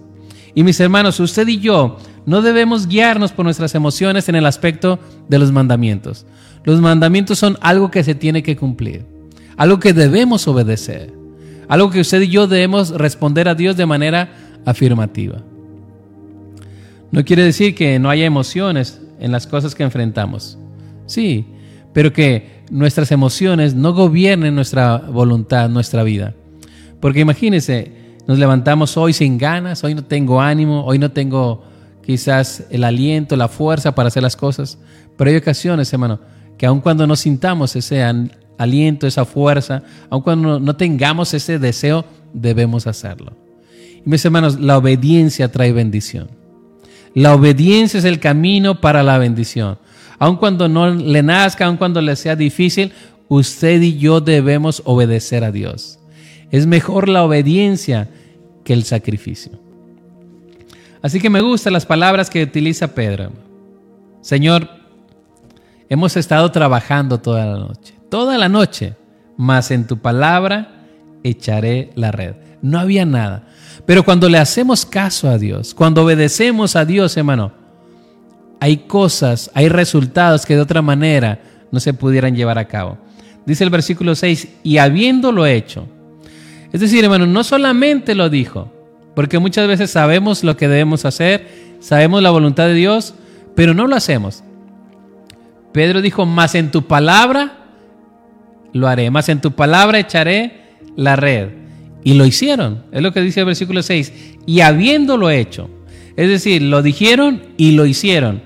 Y 0.58 0.64
mis 0.64 0.80
hermanos, 0.80 1.20
usted 1.20 1.46
y 1.46 1.60
yo 1.60 1.98
no 2.26 2.42
debemos 2.42 2.88
guiarnos 2.88 3.30
por 3.30 3.44
nuestras 3.44 3.76
emociones 3.76 4.28
en 4.28 4.34
el 4.34 4.44
aspecto 4.44 4.98
de 5.28 5.38
los 5.38 5.52
mandamientos. 5.52 6.26
Los 6.64 6.80
mandamientos 6.80 7.38
son 7.38 7.56
algo 7.60 7.92
que 7.92 8.02
se 8.02 8.16
tiene 8.16 8.42
que 8.42 8.56
cumplir, 8.56 9.06
algo 9.56 9.78
que 9.78 9.92
debemos 9.92 10.48
obedecer, 10.48 11.14
algo 11.68 11.90
que 11.90 12.00
usted 12.00 12.22
y 12.22 12.28
yo 12.30 12.48
debemos 12.48 12.90
responder 12.90 13.48
a 13.48 13.54
Dios 13.54 13.76
de 13.76 13.86
manera 13.86 14.32
afirmativa. 14.64 15.44
No 17.12 17.24
quiere 17.24 17.44
decir 17.44 17.76
que 17.76 18.00
no 18.00 18.10
haya 18.10 18.24
emociones 18.24 19.00
en 19.20 19.30
las 19.30 19.46
cosas 19.46 19.76
que 19.76 19.84
enfrentamos. 19.84 20.58
Sí, 21.06 21.46
pero 21.92 22.12
que 22.12 22.64
nuestras 22.68 23.12
emociones 23.12 23.76
no 23.76 23.92
gobiernen 23.92 24.56
nuestra 24.56 24.96
voluntad, 24.96 25.68
nuestra 25.68 26.02
vida. 26.02 26.34
Porque 26.98 27.20
imagínense, 27.20 27.97
nos 28.28 28.38
levantamos 28.38 28.98
hoy 28.98 29.14
sin 29.14 29.38
ganas, 29.38 29.82
hoy 29.82 29.94
no 29.94 30.04
tengo 30.04 30.38
ánimo, 30.38 30.84
hoy 30.84 30.98
no 30.98 31.10
tengo 31.10 31.64
quizás 32.04 32.64
el 32.68 32.84
aliento, 32.84 33.36
la 33.36 33.48
fuerza 33.48 33.94
para 33.94 34.08
hacer 34.08 34.22
las 34.22 34.36
cosas. 34.36 34.78
Pero 35.16 35.30
hay 35.30 35.36
ocasiones, 35.36 35.90
hermano, 35.90 36.20
que 36.58 36.66
aun 36.66 36.82
cuando 36.82 37.06
no 37.06 37.16
sintamos 37.16 37.74
ese 37.74 38.04
aliento, 38.58 39.06
esa 39.06 39.24
fuerza, 39.24 39.82
aun 40.10 40.20
cuando 40.20 40.60
no 40.60 40.76
tengamos 40.76 41.32
ese 41.32 41.58
deseo, 41.58 42.04
debemos 42.34 42.86
hacerlo. 42.86 43.32
Y 44.04 44.10
mis 44.10 44.22
hermanos, 44.26 44.60
la 44.60 44.76
obediencia 44.76 45.50
trae 45.50 45.72
bendición. 45.72 46.28
La 47.14 47.34
obediencia 47.34 47.96
es 47.96 48.04
el 48.04 48.20
camino 48.20 48.82
para 48.82 49.02
la 49.02 49.16
bendición. 49.16 49.78
Aun 50.18 50.36
cuando 50.36 50.68
no 50.68 50.90
le 50.90 51.22
nazca, 51.22 51.64
aun 51.64 51.78
cuando 51.78 52.02
le 52.02 52.14
sea 52.14 52.36
difícil, 52.36 52.92
usted 53.28 53.80
y 53.80 53.96
yo 53.96 54.20
debemos 54.20 54.82
obedecer 54.84 55.44
a 55.44 55.50
Dios. 55.50 55.97
Es 56.50 56.66
mejor 56.66 57.08
la 57.08 57.24
obediencia 57.24 58.08
que 58.64 58.72
el 58.72 58.84
sacrificio. 58.84 59.52
Así 61.02 61.20
que 61.20 61.30
me 61.30 61.40
gustan 61.40 61.72
las 61.72 61.86
palabras 61.86 62.28
que 62.28 62.42
utiliza 62.42 62.94
Pedro. 62.94 63.32
Señor, 64.20 64.68
hemos 65.88 66.16
estado 66.16 66.50
trabajando 66.50 67.18
toda 67.18 67.46
la 67.46 67.58
noche, 67.58 67.94
toda 68.10 68.36
la 68.36 68.48
noche, 68.48 68.94
mas 69.36 69.70
en 69.70 69.86
tu 69.86 69.98
palabra 69.98 70.84
echaré 71.22 71.90
la 71.94 72.10
red. 72.10 72.34
No 72.60 72.78
había 72.78 73.06
nada. 73.06 73.46
Pero 73.86 74.04
cuando 74.04 74.28
le 74.28 74.38
hacemos 74.38 74.84
caso 74.84 75.28
a 75.28 75.38
Dios, 75.38 75.72
cuando 75.72 76.02
obedecemos 76.04 76.76
a 76.76 76.84
Dios, 76.84 77.16
hermano, 77.16 77.52
hay 78.60 78.78
cosas, 78.78 79.50
hay 79.54 79.68
resultados 79.68 80.44
que 80.44 80.56
de 80.56 80.60
otra 80.60 80.82
manera 80.82 81.40
no 81.70 81.78
se 81.80 81.94
pudieran 81.94 82.34
llevar 82.34 82.58
a 82.58 82.66
cabo. 82.66 82.98
Dice 83.46 83.64
el 83.64 83.70
versículo 83.70 84.14
6, 84.14 84.48
y 84.64 84.78
habiéndolo 84.78 85.46
hecho, 85.46 85.88
es 86.72 86.80
decir, 86.80 87.04
hermano, 87.04 87.26
no 87.26 87.44
solamente 87.44 88.14
lo 88.14 88.28
dijo, 88.28 88.72
porque 89.14 89.38
muchas 89.38 89.66
veces 89.66 89.90
sabemos 89.90 90.44
lo 90.44 90.56
que 90.56 90.68
debemos 90.68 91.04
hacer, 91.04 91.48
sabemos 91.80 92.22
la 92.22 92.30
voluntad 92.30 92.66
de 92.66 92.74
Dios, 92.74 93.14
pero 93.54 93.74
no 93.74 93.86
lo 93.86 93.96
hacemos. 93.96 94.44
Pedro 95.72 96.02
dijo, 96.02 96.26
más 96.26 96.54
en 96.54 96.70
tu 96.70 96.86
palabra 96.86 97.58
lo 98.72 98.86
haré, 98.86 99.10
más 99.10 99.28
en 99.28 99.40
tu 99.40 99.52
palabra 99.52 99.98
echaré 99.98 100.62
la 100.96 101.16
red. 101.16 101.48
Y 102.04 102.14
lo 102.14 102.26
hicieron, 102.26 102.84
es 102.92 103.02
lo 103.02 103.12
que 103.12 103.20
dice 103.20 103.40
el 103.40 103.46
versículo 103.46 103.82
6, 103.82 104.12
y 104.46 104.60
habiéndolo 104.60 105.30
hecho, 105.30 105.68
es 106.16 106.28
decir, 106.28 106.62
lo 106.62 106.82
dijeron 106.82 107.42
y 107.56 107.72
lo 107.72 107.86
hicieron, 107.86 108.42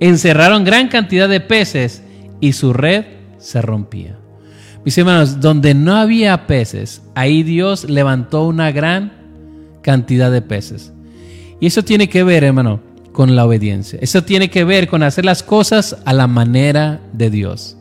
encerraron 0.00 0.64
gran 0.64 0.88
cantidad 0.88 1.28
de 1.28 1.40
peces 1.40 2.02
y 2.40 2.52
su 2.52 2.72
red 2.72 3.04
se 3.38 3.62
rompía. 3.62 4.21
Mis 4.84 4.98
hermanos, 4.98 5.40
donde 5.40 5.74
no 5.74 5.96
había 5.96 6.46
peces, 6.46 7.02
ahí 7.14 7.42
Dios 7.42 7.88
levantó 7.88 8.46
una 8.46 8.72
gran 8.72 9.12
cantidad 9.82 10.30
de 10.30 10.42
peces. 10.42 10.92
Y 11.60 11.66
eso 11.66 11.84
tiene 11.84 12.08
que 12.08 12.24
ver, 12.24 12.42
hermano, 12.42 12.80
con 13.12 13.36
la 13.36 13.44
obediencia. 13.44 13.98
Eso 14.02 14.24
tiene 14.24 14.50
que 14.50 14.64
ver 14.64 14.88
con 14.88 15.02
hacer 15.02 15.24
las 15.24 15.42
cosas 15.42 15.96
a 16.04 16.12
la 16.12 16.26
manera 16.26 17.00
de 17.12 17.30
Dios. 17.30 17.76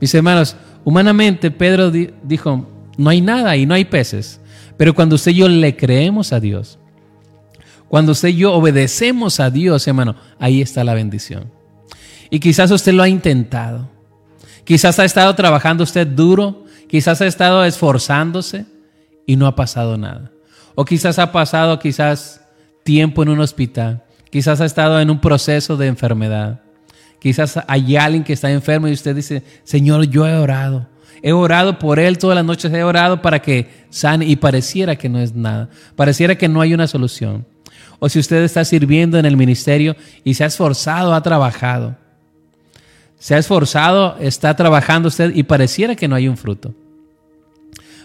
Mis 0.00 0.14
hermanos, 0.14 0.56
humanamente 0.84 1.50
Pedro 1.50 1.90
dijo, 1.90 2.66
no 2.96 3.10
hay 3.10 3.20
nada 3.20 3.56
y 3.56 3.66
no 3.66 3.74
hay 3.74 3.84
peces. 3.84 4.40
Pero 4.76 4.94
cuando 4.94 5.16
usted 5.16 5.32
y 5.32 5.36
yo 5.36 5.48
le 5.48 5.76
creemos 5.76 6.32
a 6.32 6.40
Dios, 6.40 6.78
cuando 7.88 8.12
usted 8.12 8.28
y 8.28 8.36
yo 8.36 8.54
obedecemos 8.54 9.40
a 9.40 9.50
Dios, 9.50 9.86
hermano, 9.86 10.16
ahí 10.38 10.62
está 10.62 10.84
la 10.84 10.94
bendición. 10.94 11.50
Y 12.30 12.40
quizás 12.40 12.70
usted 12.70 12.92
lo 12.92 13.02
ha 13.02 13.08
intentado. 13.08 13.88
Quizás 14.70 15.00
ha 15.00 15.04
estado 15.04 15.34
trabajando 15.34 15.82
usted 15.82 16.06
duro, 16.06 16.64
quizás 16.86 17.20
ha 17.20 17.26
estado 17.26 17.64
esforzándose 17.64 18.66
y 19.26 19.34
no 19.34 19.48
ha 19.48 19.56
pasado 19.56 19.98
nada. 19.98 20.30
O 20.76 20.84
quizás 20.84 21.18
ha 21.18 21.32
pasado 21.32 21.76
quizás 21.80 22.40
tiempo 22.84 23.24
en 23.24 23.30
un 23.30 23.40
hospital. 23.40 24.04
Quizás 24.30 24.60
ha 24.60 24.64
estado 24.64 25.00
en 25.00 25.10
un 25.10 25.20
proceso 25.20 25.76
de 25.76 25.88
enfermedad. 25.88 26.60
Quizás 27.18 27.58
hay 27.66 27.96
alguien 27.96 28.22
que 28.22 28.32
está 28.32 28.48
enfermo 28.48 28.86
y 28.86 28.92
usted 28.92 29.16
dice, 29.16 29.42
Señor, 29.64 30.04
yo 30.04 30.24
he 30.24 30.36
orado. 30.36 30.86
He 31.20 31.32
orado 31.32 31.80
por 31.80 31.98
él 31.98 32.16
todas 32.16 32.36
las 32.36 32.44
noches, 32.44 32.72
he 32.72 32.84
orado 32.84 33.22
para 33.22 33.42
que 33.42 33.86
sane 33.90 34.24
y 34.24 34.36
pareciera 34.36 34.94
que 34.94 35.08
no 35.08 35.18
es 35.18 35.34
nada. 35.34 35.68
Pareciera 35.96 36.38
que 36.38 36.48
no 36.48 36.60
hay 36.60 36.74
una 36.74 36.86
solución. 36.86 37.44
O 37.98 38.08
si 38.08 38.20
usted 38.20 38.44
está 38.44 38.64
sirviendo 38.64 39.18
en 39.18 39.26
el 39.26 39.36
ministerio 39.36 39.96
y 40.22 40.34
se 40.34 40.44
ha 40.44 40.46
esforzado, 40.46 41.12
ha 41.12 41.22
trabajado. 41.24 41.96
Se 43.20 43.34
ha 43.34 43.38
esforzado, 43.38 44.16
está 44.18 44.56
trabajando 44.56 45.08
usted 45.08 45.34
y 45.34 45.42
pareciera 45.42 45.94
que 45.94 46.08
no 46.08 46.16
hay 46.16 46.26
un 46.26 46.38
fruto. 46.38 46.74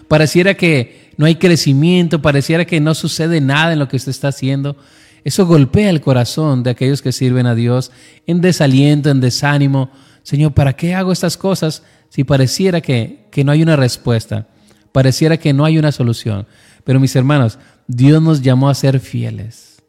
Pareciera 0.08 0.54
que 0.54 1.10
no 1.16 1.24
hay 1.24 1.36
crecimiento, 1.36 2.20
pareciera 2.20 2.66
que 2.66 2.80
no 2.80 2.94
sucede 2.94 3.40
nada 3.40 3.72
en 3.72 3.78
lo 3.78 3.88
que 3.88 3.96
usted 3.96 4.10
está 4.10 4.28
haciendo. 4.28 4.76
Eso 5.24 5.46
golpea 5.46 5.88
el 5.88 6.02
corazón 6.02 6.62
de 6.62 6.70
aquellos 6.70 7.00
que 7.00 7.12
sirven 7.12 7.46
a 7.46 7.54
Dios 7.54 7.90
en 8.26 8.42
desaliento, 8.42 9.08
en 9.08 9.20
desánimo. 9.20 9.90
Señor, 10.22 10.52
¿para 10.52 10.74
qué 10.74 10.94
hago 10.94 11.12
estas 11.12 11.38
cosas 11.38 11.82
si 12.10 12.22
pareciera 12.22 12.82
que, 12.82 13.24
que 13.30 13.42
no 13.42 13.52
hay 13.52 13.62
una 13.62 13.74
respuesta? 13.74 14.48
Pareciera 14.92 15.38
que 15.38 15.54
no 15.54 15.64
hay 15.64 15.78
una 15.78 15.92
solución. 15.92 16.46
Pero 16.84 17.00
mis 17.00 17.16
hermanos, 17.16 17.58
Dios 17.86 18.20
nos 18.20 18.42
llamó 18.42 18.68
a 18.68 18.74
ser 18.74 19.00
fieles. 19.00 19.82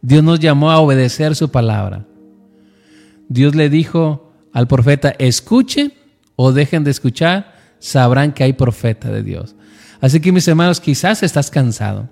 Dios 0.00 0.24
nos 0.24 0.40
llamó 0.40 0.70
a 0.70 0.78
obedecer 0.78 1.36
su 1.36 1.50
palabra. 1.50 2.06
Dios 3.28 3.54
le 3.54 3.68
dijo 3.68 4.31
al 4.52 4.68
profeta, 4.68 5.14
escuchen 5.18 5.92
o 6.36 6.52
dejen 6.52 6.84
de 6.84 6.90
escuchar, 6.90 7.54
sabrán 7.78 8.32
que 8.32 8.44
hay 8.44 8.52
profeta 8.52 9.10
de 9.10 9.22
Dios. 9.22 9.54
Así 10.00 10.20
que 10.20 10.32
mis 10.32 10.46
hermanos, 10.48 10.80
quizás 10.80 11.22
estás 11.22 11.50
cansado, 11.50 12.08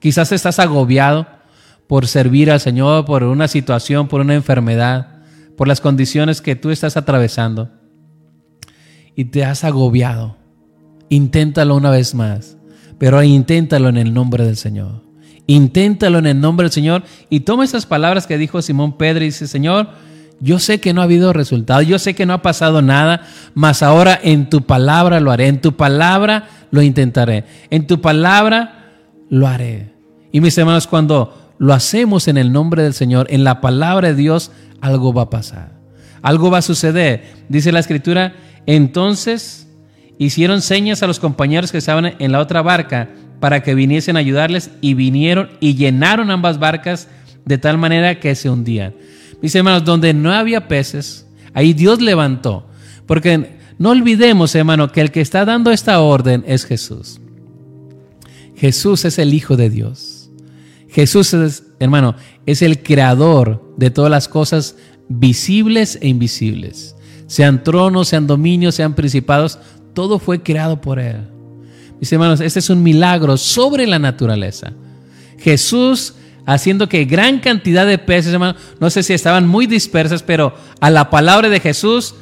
quizás 0.00 0.32
estás 0.32 0.58
agobiado 0.58 1.26
por 1.86 2.06
servir 2.06 2.50
al 2.50 2.60
Señor, 2.60 3.04
por 3.04 3.22
una 3.22 3.48
situación, 3.48 4.08
por 4.08 4.20
una 4.20 4.34
enfermedad, 4.34 5.22
por 5.56 5.68
las 5.68 5.80
condiciones 5.80 6.40
que 6.40 6.56
tú 6.56 6.70
estás 6.70 6.96
atravesando 6.96 7.70
y 9.14 9.26
te 9.26 9.44
has 9.44 9.64
agobiado. 9.64 10.36
Inténtalo 11.08 11.76
una 11.76 11.90
vez 11.90 12.14
más, 12.14 12.56
pero 12.98 13.22
inténtalo 13.22 13.88
en 13.88 13.96
el 13.96 14.12
nombre 14.12 14.44
del 14.44 14.56
Señor. 14.56 15.02
Inténtalo 15.46 16.18
en 16.18 16.26
el 16.26 16.40
nombre 16.40 16.64
del 16.64 16.72
Señor 16.72 17.04
y 17.30 17.40
toma 17.40 17.64
esas 17.64 17.86
palabras 17.86 18.26
que 18.26 18.36
dijo 18.36 18.60
Simón 18.62 18.98
Pedro 18.98 19.22
y 19.22 19.28
dice, 19.28 19.46
Señor, 19.46 19.90
yo 20.40 20.58
sé 20.58 20.80
que 20.80 20.92
no 20.92 21.00
ha 21.00 21.04
habido 21.04 21.32
resultado, 21.32 21.82
yo 21.82 21.98
sé 21.98 22.14
que 22.14 22.26
no 22.26 22.34
ha 22.34 22.42
pasado 22.42 22.82
nada, 22.82 23.26
mas 23.54 23.82
ahora 23.82 24.18
en 24.22 24.50
tu 24.50 24.62
palabra 24.62 25.20
lo 25.20 25.30
haré, 25.30 25.48
en 25.48 25.60
tu 25.60 25.76
palabra 25.76 26.48
lo 26.70 26.82
intentaré, 26.82 27.44
en 27.70 27.86
tu 27.86 28.00
palabra 28.00 28.92
lo 29.30 29.46
haré. 29.46 29.92
Y 30.32 30.40
mis 30.40 30.56
hermanos, 30.58 30.86
cuando 30.86 31.54
lo 31.58 31.72
hacemos 31.72 32.28
en 32.28 32.36
el 32.36 32.52
nombre 32.52 32.82
del 32.82 32.92
Señor, 32.92 33.26
en 33.30 33.44
la 33.44 33.60
palabra 33.60 34.08
de 34.08 34.14
Dios, 34.14 34.50
algo 34.80 35.14
va 35.14 35.22
a 35.22 35.30
pasar, 35.30 35.72
algo 36.20 36.50
va 36.50 36.58
a 36.58 36.62
suceder. 36.62 37.24
Dice 37.48 37.72
la 37.72 37.80
escritura, 37.80 38.34
entonces 38.66 39.68
hicieron 40.18 40.60
señas 40.60 41.02
a 41.02 41.06
los 41.06 41.18
compañeros 41.18 41.72
que 41.72 41.78
estaban 41.78 42.14
en 42.18 42.32
la 42.32 42.40
otra 42.40 42.60
barca 42.60 43.08
para 43.40 43.62
que 43.62 43.74
viniesen 43.74 44.16
a 44.16 44.20
ayudarles 44.20 44.70
y 44.80 44.94
vinieron 44.94 45.50
y 45.60 45.74
llenaron 45.74 46.30
ambas 46.30 46.58
barcas 46.58 47.08
de 47.44 47.58
tal 47.58 47.78
manera 47.78 48.18
que 48.20 48.34
se 48.34 48.50
hundían. 48.50 48.94
Mis 49.42 49.54
hermanos, 49.54 49.84
donde 49.84 50.14
no 50.14 50.32
había 50.32 50.68
peces, 50.68 51.26
ahí 51.54 51.72
Dios 51.72 52.00
levantó. 52.00 52.66
Porque 53.06 53.56
no 53.78 53.90
olvidemos, 53.90 54.54
hermano, 54.54 54.90
que 54.90 55.00
el 55.00 55.10
que 55.10 55.20
está 55.20 55.44
dando 55.44 55.70
esta 55.70 56.00
orden 56.00 56.44
es 56.46 56.64
Jesús. 56.64 57.20
Jesús 58.56 59.04
es 59.04 59.18
el 59.18 59.34
Hijo 59.34 59.56
de 59.56 59.70
Dios. 59.70 60.30
Jesús 60.88 61.34
es, 61.34 61.64
hermano, 61.78 62.16
es 62.46 62.62
el 62.62 62.82
creador 62.82 63.74
de 63.76 63.90
todas 63.90 64.10
las 64.10 64.28
cosas 64.28 64.76
visibles 65.08 65.98
e 66.00 66.08
invisibles. 66.08 66.96
Sean 67.26 67.62
tronos, 67.62 68.08
sean 68.08 68.26
dominios, 68.26 68.74
sean 68.74 68.94
principados, 68.94 69.58
todo 69.92 70.18
fue 70.18 70.42
creado 70.42 70.80
por 70.80 70.98
Él. 70.98 71.28
Mis 72.00 72.12
hermanos, 72.12 72.40
este 72.40 72.60
es 72.60 72.70
un 72.70 72.82
milagro 72.82 73.36
sobre 73.36 73.86
la 73.86 73.98
naturaleza. 73.98 74.72
Jesús 75.38 76.14
haciendo 76.46 76.88
que 76.88 77.04
gran 77.04 77.40
cantidad 77.40 77.86
de 77.86 77.98
peces, 77.98 78.32
hermano, 78.32 78.56
no 78.80 78.88
sé 78.88 79.02
si 79.02 79.12
estaban 79.12 79.46
muy 79.46 79.66
dispersas, 79.66 80.22
pero 80.22 80.54
a 80.80 80.90
la 80.90 81.10
palabra 81.10 81.48
de 81.48 81.60
Jesús, 81.60 82.14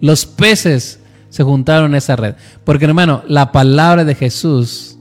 los 0.00 0.24
peces 0.24 1.00
se 1.28 1.42
juntaron 1.42 1.94
a 1.94 1.98
esa 1.98 2.16
red. 2.16 2.36
Porque 2.64 2.84
hermano, 2.84 3.22
la 3.26 3.52
palabra 3.52 4.04
de 4.04 4.14
Jesús 4.14 4.96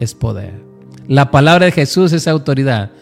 es 0.00 0.14
poder. 0.14 0.54
La 1.08 1.30
palabra 1.30 1.66
de 1.66 1.72
Jesús 1.72 2.12
es 2.12 2.28
autoridad. 2.28 2.92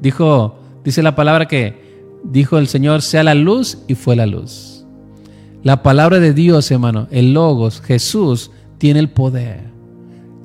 Dijo, 0.00 0.58
dice 0.84 1.02
la 1.02 1.14
palabra 1.14 1.46
que 1.46 2.10
dijo 2.24 2.58
el 2.58 2.66
Señor, 2.66 3.02
sea 3.02 3.22
la 3.22 3.34
luz 3.34 3.78
y 3.86 3.94
fue 3.94 4.16
la 4.16 4.26
luz. 4.26 4.84
La 5.62 5.82
palabra 5.82 6.18
de 6.18 6.32
Dios, 6.32 6.70
hermano, 6.70 7.06
el 7.10 7.34
Logos, 7.34 7.80
Jesús, 7.80 8.50
tiene 8.78 9.00
el 9.00 9.10
poder. 9.10 9.75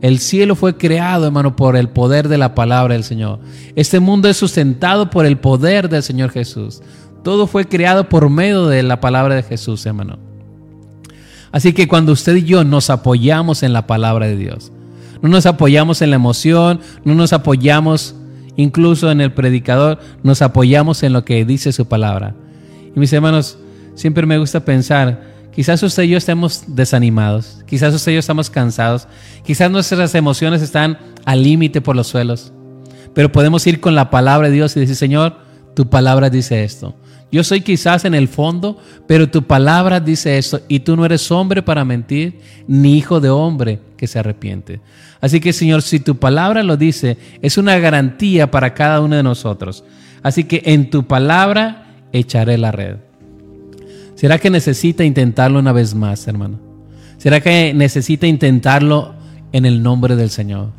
El 0.02 0.18
cielo 0.18 0.56
fue 0.56 0.78
creado, 0.78 1.28
hermano, 1.28 1.56
por 1.56 1.78
el 1.78 1.88
poder 1.88 2.28
de 2.28 2.40
la 2.40 2.56
palabra 2.56 2.96
del 2.96 3.04
Señor. 3.04 3.40
Este 3.76 4.00
mundo 4.00 4.28
es 4.28 4.38
sustentado 4.38 5.12
por 5.12 5.28
el 5.28 5.38
poder 5.38 5.90
del 5.90 6.02
Señor 6.02 6.32
Jesús. 6.32 6.82
Todo 7.24 7.46
fue 7.46 7.66
creado 7.66 8.10
por 8.10 8.30
medio 8.30 8.66
de 8.66 8.82
la 8.82 9.00
palabra 9.00 9.36
de 9.36 9.44
Jesús, 9.44 9.86
hermano. 9.86 10.18
Así 11.52 11.74
que 11.74 11.88
cuando 11.88 12.14
usted 12.14 12.36
y 12.36 12.44
yo 12.44 12.64
nos 12.64 12.90
apoyamos 12.90 13.62
en 13.62 13.74
la 13.74 13.86
palabra 13.86 14.26
de 14.26 14.38
Dios, 14.38 14.72
no 15.22 15.30
nos 15.30 15.46
apoyamos 15.46 16.02
en 16.02 16.10
la 16.10 16.16
emoción, 16.16 16.80
no 17.04 17.14
nos 17.14 17.32
apoyamos 17.32 18.16
incluso 18.56 19.12
en 19.12 19.22
el 19.22 19.34
predicador, 19.34 20.00
nos 20.24 20.42
apoyamos 20.42 21.04
en 21.04 21.14
lo 21.14 21.26
que 21.26 21.46
dice 21.46 21.72
su 21.72 21.88
palabra. 21.88 22.34
Y 22.96 23.00
mis 23.00 23.14
hermanos, 23.14 23.60
siempre 23.94 24.26
me 24.26 24.40
gusta 24.40 24.66
pensar 24.66 25.31
Quizás 25.54 25.84
usted 25.84 26.04
y 26.04 26.10
yo 26.10 26.18
estemos 26.18 26.64
desanimados, 26.68 27.62
quizás 27.66 27.94
usted 27.94 28.14
y 28.14 28.16
yo 28.16 28.20
estamos 28.20 28.50
cansados, 28.50 29.08
quizás 29.44 29.70
nuestras 29.70 30.16
emociones 30.16 30.62
están 30.62 30.98
al 31.26 31.44
límite 31.44 31.82
por 31.82 31.96
los 31.96 32.08
suelos, 32.08 32.54
pero 33.14 33.32
podemos 33.32 33.68
ir 33.68 33.82
con 33.82 33.94
la 33.94 34.10
palabra 34.10 34.48
de 34.48 34.56
Dios 34.56 34.76
y 34.78 34.80
decir, 34.80 34.96
Señor, 34.96 35.36
tu 35.76 35.90
palabra 35.90 36.30
dice 36.30 36.64
esto. 36.64 36.96
Yo 37.32 37.44
soy 37.44 37.62
quizás 37.62 38.04
en 38.04 38.14
el 38.14 38.28
fondo, 38.28 38.78
pero 39.08 39.30
tu 39.30 39.44
palabra 39.44 40.00
dice 40.02 40.38
esto 40.38 40.62
y 40.68 40.82
tú 40.82 40.98
no 40.98 41.06
eres 41.06 41.32
hombre 41.32 41.62
para 41.62 41.86
mentir, 41.86 42.40
ni 42.68 42.98
hijo 42.98 43.20
de 43.22 43.30
hombre 43.30 43.80
que 43.98 44.08
se 44.08 44.20
arrepiente. 44.20 44.82
Así 45.22 45.40
que 45.40 45.54
Señor, 45.54 45.82
si 45.82 46.00
tu 46.00 46.18
palabra 46.18 46.62
lo 46.64 46.76
dice, 46.76 47.18
es 47.42 47.58
una 47.58 47.78
garantía 47.80 48.52
para 48.52 48.74
cada 48.74 49.00
uno 49.00 49.16
de 49.16 49.24
nosotros. 49.24 49.84
Así 50.24 50.44
que 50.44 50.62
en 50.66 50.90
tu 50.90 51.08
palabra 51.08 51.88
echaré 52.12 52.58
la 52.58 52.72
red. 52.72 52.98
¿Será 54.22 54.38
que 54.38 54.52
necesita 54.52 55.04
intentarlo 55.04 55.58
una 55.58 55.72
vez 55.72 55.96
más, 55.96 56.28
hermano? 56.28 56.60
¿Será 57.18 57.42
que 57.42 57.74
necesita 57.74 58.28
intentarlo 58.28 59.16
en 59.52 59.66
el 59.66 59.82
nombre 59.82 60.16
del 60.16 60.30
Señor? 60.30 60.70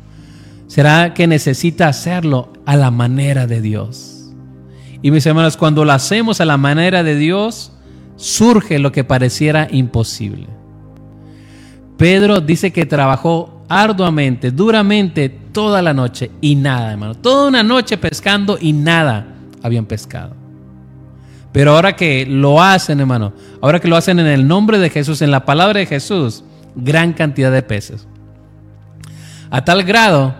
¿Será 0.67 1.13
que 1.13 1.27
necesita 1.27 1.89
hacerlo 1.89 2.53
a 2.65 2.77
la 2.77 2.89
manera 2.89 3.45
de 3.45 3.59
Dios? 3.59 4.31
Y 5.01 5.11
mis 5.11 5.25
hermanos, 5.25 5.57
cuando 5.57 5.83
lo 5.83 5.91
hacemos 5.91 6.39
a 6.39 6.45
la 6.45 6.55
manera 6.55 7.03
de 7.03 7.17
Dios, 7.17 7.73
surge 8.15 8.79
lo 8.79 8.93
que 8.93 9.03
pareciera 9.03 9.67
imposible. 9.69 10.47
Pedro 11.97 12.39
dice 12.39 12.71
que 12.71 12.85
trabajó 12.85 13.65
arduamente, 13.67 14.51
duramente, 14.51 15.27
toda 15.27 15.81
la 15.81 15.93
noche 15.93 16.31
y 16.39 16.55
nada, 16.55 16.93
hermano. 16.93 17.15
Toda 17.15 17.49
una 17.49 17.61
noche 17.61 17.97
pescando 17.97 18.57
y 18.57 18.71
nada 18.71 19.35
habían 19.61 19.85
pescado. 19.85 20.42
Pero 21.53 21.75
ahora 21.75 21.95
que 21.95 22.25
lo 22.25 22.61
hacen, 22.61 22.99
hermano, 22.99 23.31
ahora 23.61 23.79
que 23.79 23.87
lo 23.87 23.95
hacen 23.95 24.19
en 24.19 24.25
el 24.25 24.47
nombre 24.47 24.79
de 24.79 24.89
Jesús, 24.89 25.21
en 25.21 25.31
la 25.31 25.45
palabra 25.45 25.79
de 25.79 25.85
Jesús, 25.85 26.43
gran 26.75 27.13
cantidad 27.13 27.51
de 27.51 27.61
peces. 27.61 28.07
A 29.51 29.63
tal 29.63 29.83
grado 29.83 30.35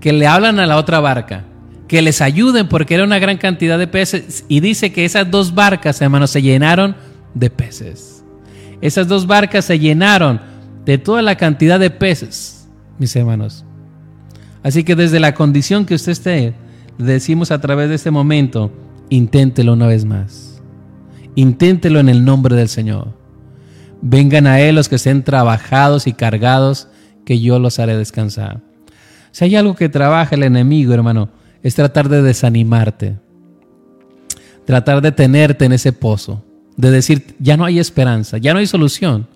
que 0.00 0.12
le 0.12 0.26
hablan 0.26 0.60
a 0.60 0.66
la 0.66 0.76
otra 0.76 1.00
barca, 1.00 1.44
que 1.88 2.00
les 2.00 2.20
ayuden 2.20 2.68
porque 2.68 2.94
era 2.94 3.04
una 3.04 3.18
gran 3.18 3.38
cantidad 3.38 3.76
de 3.76 3.88
peces. 3.88 4.44
Y 4.48 4.60
dice 4.60 4.92
que 4.92 5.04
esas 5.04 5.30
dos 5.30 5.52
barcas, 5.52 6.00
hermano, 6.00 6.28
se 6.28 6.40
llenaron 6.40 6.94
de 7.34 7.50
peces. 7.50 8.24
Esas 8.80 9.08
dos 9.08 9.26
barcas 9.26 9.64
se 9.64 9.80
llenaron 9.80 10.40
de 10.84 10.96
toda 10.98 11.22
la 11.22 11.36
cantidad 11.36 11.80
de 11.80 11.90
peces, 11.90 12.68
mis 12.98 13.14
hermanos. 13.16 13.64
Así 14.62 14.84
que 14.84 14.94
desde 14.94 15.18
la 15.18 15.34
condición 15.34 15.84
que 15.86 15.94
usted 15.94 16.12
esté, 16.12 16.54
decimos 16.98 17.50
a 17.50 17.60
través 17.60 17.88
de 17.88 17.96
este 17.96 18.12
momento, 18.12 18.72
inténtelo 19.08 19.72
una 19.72 19.88
vez 19.88 20.04
más. 20.04 20.51
Inténtelo 21.34 22.00
en 22.00 22.08
el 22.08 22.24
nombre 22.24 22.56
del 22.56 22.68
Señor. 22.68 23.14
Vengan 24.00 24.46
a 24.46 24.60
Él 24.60 24.74
los 24.74 24.88
que 24.88 24.96
estén 24.96 25.22
trabajados 25.22 26.06
y 26.06 26.12
cargados, 26.12 26.88
que 27.24 27.40
yo 27.40 27.58
los 27.58 27.78
haré 27.78 27.96
descansar. 27.96 28.60
Si 29.30 29.44
hay 29.44 29.56
algo 29.56 29.74
que 29.74 29.88
trabaja 29.88 30.34
el 30.34 30.42
enemigo, 30.42 30.92
hermano, 30.92 31.30
es 31.62 31.74
tratar 31.74 32.08
de 32.08 32.22
desanimarte, 32.22 33.16
tratar 34.66 35.00
de 35.00 35.12
tenerte 35.12 35.64
en 35.64 35.72
ese 35.72 35.92
pozo, 35.92 36.44
de 36.76 36.90
decir, 36.90 37.36
ya 37.38 37.56
no 37.56 37.64
hay 37.64 37.78
esperanza, 37.78 38.38
ya 38.38 38.52
no 38.52 38.58
hay 38.58 38.66
solución, 38.66 39.28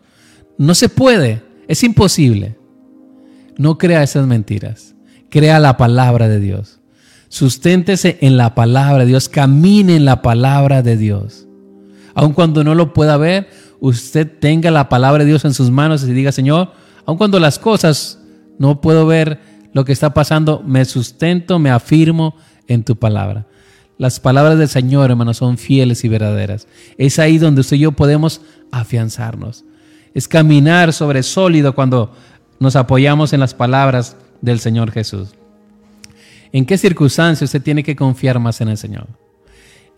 no 0.58 0.74
se 0.74 0.88
puede, 0.88 1.42
es 1.68 1.82
imposible. 1.84 2.56
No 3.58 3.78
crea 3.78 4.02
esas 4.02 4.26
mentiras. 4.26 4.94
crea 5.30 5.58
la 5.58 5.76
palabra 5.76 6.28
de 6.28 6.40
Dios. 6.40 6.80
Susténtese 7.28 8.18
en 8.20 8.36
la 8.36 8.54
palabra 8.54 9.00
de 9.04 9.06
Dios, 9.10 9.28
camine 9.28 9.96
en 9.96 10.04
la 10.04 10.22
palabra 10.22 10.82
de 10.82 10.96
Dios. 10.96 11.45
Aun 12.16 12.32
cuando 12.32 12.64
no 12.64 12.74
lo 12.74 12.94
pueda 12.94 13.18
ver, 13.18 13.50
usted 13.78 14.26
tenga 14.40 14.70
la 14.70 14.88
palabra 14.88 15.22
de 15.22 15.28
Dios 15.28 15.44
en 15.44 15.52
sus 15.52 15.70
manos 15.70 16.02
y 16.02 16.12
diga, 16.14 16.32
Señor, 16.32 16.72
aun 17.04 17.18
cuando 17.18 17.38
las 17.38 17.58
cosas 17.58 18.18
no 18.58 18.80
puedo 18.80 19.06
ver 19.06 19.38
lo 19.74 19.84
que 19.84 19.92
está 19.92 20.14
pasando, 20.14 20.62
me 20.66 20.86
sustento, 20.86 21.58
me 21.58 21.70
afirmo 21.70 22.34
en 22.68 22.84
tu 22.84 22.96
palabra. 22.96 23.46
Las 23.98 24.18
palabras 24.18 24.58
del 24.58 24.70
Señor, 24.70 25.10
hermanos, 25.10 25.36
son 25.36 25.58
fieles 25.58 26.04
y 26.04 26.08
verdaderas. 26.08 26.66
Es 26.96 27.18
ahí 27.18 27.36
donde 27.36 27.60
usted 27.60 27.76
y 27.76 27.80
yo 27.80 27.92
podemos 27.92 28.40
afianzarnos. 28.72 29.64
Es 30.14 30.26
caminar 30.26 30.94
sobre 30.94 31.22
sólido 31.22 31.74
cuando 31.74 32.14
nos 32.58 32.76
apoyamos 32.76 33.34
en 33.34 33.40
las 33.40 33.52
palabras 33.52 34.16
del 34.40 34.58
Señor 34.58 34.90
Jesús. 34.90 35.34
¿En 36.50 36.64
qué 36.64 36.78
circunstancias 36.78 37.48
usted 37.48 37.60
tiene 37.60 37.82
que 37.82 37.94
confiar 37.94 38.38
más 38.38 38.62
en 38.62 38.68
el 38.68 38.78
Señor? 38.78 39.06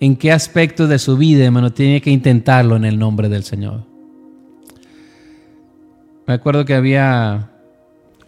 ¿En 0.01 0.17
qué 0.17 0.31
aspecto 0.31 0.87
de 0.87 0.99
su 0.99 1.17
vida, 1.17 1.45
hermano, 1.45 1.73
tiene 1.73 2.01
que 2.01 2.11
intentarlo 2.11 2.77
en 2.77 2.85
el 2.85 2.99
nombre 2.99 3.29
del 3.29 3.43
Señor? 3.43 3.85
Me 6.27 6.35
acuerdo 6.35 6.65
que 6.65 6.75
había 6.75 7.51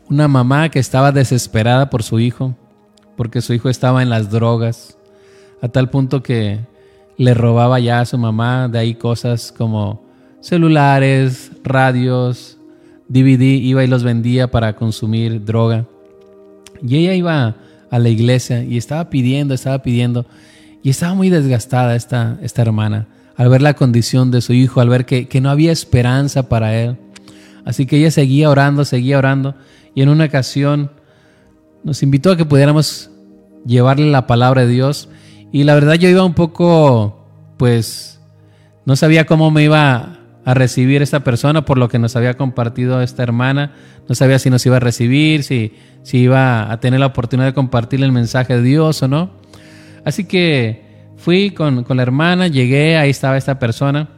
una 0.09 0.27
mamá 0.27 0.69
que 0.69 0.81
estaba 0.81 1.13
desesperada 1.13 1.89
por 1.89 2.03
su 2.03 2.19
hijo, 2.19 2.57
porque 3.17 3.41
su 3.41 3.55
hijo 3.55 3.69
estaba 3.69 4.03
en 4.03 4.11
las 4.11 4.31
drogas, 4.31 4.99
a 5.63 5.69
tal 5.69 5.91
punto 5.91 6.23
que 6.23 6.61
le 7.17 7.35
robaba 7.35 7.79
ya 7.79 8.01
a 8.01 8.07
su 8.07 8.19
mamá 8.19 8.67
de 8.69 8.79
ahí 8.79 8.95
cosas 8.95 9.53
como 9.53 10.03
celulares, 10.41 11.53
radios, 11.63 12.59
DVD, 13.09 13.43
iba 13.43 13.85
y 13.85 13.87
los 13.87 14.03
vendía 14.03 14.51
para 14.51 14.75
consumir 14.75 15.45
droga. 15.45 15.87
Y 16.83 16.97
ella 16.97 17.15
iba 17.15 17.57
a 17.91 17.99
la 17.99 18.09
iglesia 18.09 18.65
y 18.65 18.77
estaba 18.77 19.11
pidiendo, 19.11 19.55
estaba 19.55 19.83
pidiendo, 19.83 20.27
y 20.83 20.91
estaba 20.91 21.15
muy 21.15 21.31
desgastada 21.31 21.97
esta, 21.97 22.39
esta 22.43 22.63
hermana 22.63 23.07
al 23.37 23.49
ver 23.49 23.63
la 23.63 23.73
condición 23.73 24.31
de 24.31 24.43
su 24.43 24.53
hijo, 24.53 24.83
al 24.83 24.91
ver 24.91 25.07
que, 25.07 25.27
que 25.27 25.41
no 25.41 25.49
había 25.49 25.73
esperanza 25.73 26.51
para 26.51 26.75
él. 26.77 26.99
Así 27.65 27.87
que 27.87 27.97
ella 27.97 28.11
seguía 28.11 28.51
orando, 28.51 28.85
seguía 28.85 29.17
orando, 29.17 29.55
y 29.95 30.03
en 30.03 30.11
una 30.11 30.27
ocasión 30.27 30.91
nos 31.83 32.03
invitó 32.03 32.33
a 32.33 32.37
que 32.37 32.45
pudiéramos 32.45 33.11
llevarle 33.65 34.11
la 34.11 34.27
palabra 34.27 34.63
de 34.63 34.69
Dios. 34.69 35.09
Y 35.53 35.65
la 35.65 35.75
verdad 35.75 35.95
yo 35.95 36.09
iba 36.09 36.23
un 36.23 36.35
poco, 36.35 37.27
pues, 37.57 38.21
no 38.85 38.95
sabía 38.95 39.25
cómo 39.25 39.51
me 39.51 39.65
iba 39.65 40.19
a 40.45 40.55
recibir 40.55 41.01
esta 41.01 41.21
persona 41.21 41.65
por 41.65 41.79
lo 41.79 41.89
que 41.89 41.99
nos 41.99 42.17
había 42.17 42.35
compartido 42.35 43.01
esta 43.01 43.23
hermana. 43.23 43.73
No 44.09 44.15
sabía 44.15 44.39
si 44.39 44.51
nos 44.51 44.65
iba 44.67 44.77
a 44.77 44.81
recibir, 44.81 45.45
si, 45.45 45.73
si 46.03 46.19
iba 46.19 46.71
a 46.71 46.81
tener 46.81 47.01
la 47.01 47.07
oportunidad 47.07 47.49
de 47.49 47.55
compartir 47.55 48.03
el 48.03 48.13
mensaje 48.13 48.57
de 48.57 48.63
Dios 48.63 49.03
o 49.03 49.09
no. 49.09 49.40
Así 50.05 50.25
que 50.25 50.83
fui 51.17 51.51
con, 51.51 51.85
con 51.85 51.97
la 51.97 52.03
hermana, 52.03 52.49
llegué, 52.49 52.97
ahí 52.97 53.11
estaba 53.11 53.37
esta 53.37 53.59
persona. 53.59 54.09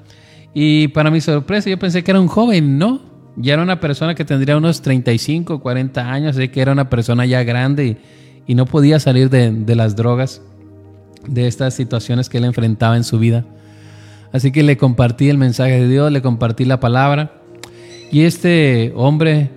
Y 0.55 0.89
para 0.89 1.11
mi 1.11 1.21
sorpresa 1.21 1.71
yo 1.71 1.79
pensé 1.79 2.05
que 2.05 2.11
era 2.11 2.21
un 2.21 2.29
joven, 2.29 2.79
¿no? 2.79 3.01
Ya 3.37 3.55
era 3.55 3.63
una 3.63 3.81
persona 3.81 4.15
que 4.15 4.25
tendría 4.25 4.57
unos 4.57 4.83
35, 4.83 5.61
40 5.61 6.13
años, 6.13 6.37
así 6.37 6.49
que 6.49 6.61
era 6.61 6.73
una 6.73 6.91
persona 6.91 7.25
ya 7.25 7.43
grande 7.45 7.97
y, 8.47 8.55
no 8.55 8.67
podía 8.67 9.01
salir 9.01 9.31
de, 9.31 9.51
de 9.51 9.75
las 9.75 9.97
drogas, 9.97 10.43
de 11.27 11.47
estas 11.47 11.73
situaciones 11.73 12.29
que 12.29 12.37
él 12.37 12.45
enfrentaba 12.45 12.97
en 12.99 13.05
su 13.05 13.19
vida. 13.19 13.47
Así 14.33 14.53
que 14.53 14.63
le 14.63 14.77
compartí 14.77 15.29
el 15.29 15.39
mensaje 15.39 15.81
de 15.81 15.89
Dios, 15.89 16.13
le 16.13 16.21
compartí 16.21 16.65
la 16.65 16.81
palabra. 16.81 17.33
Y 18.11 18.23
este 18.23 18.93
hombre 18.95 19.51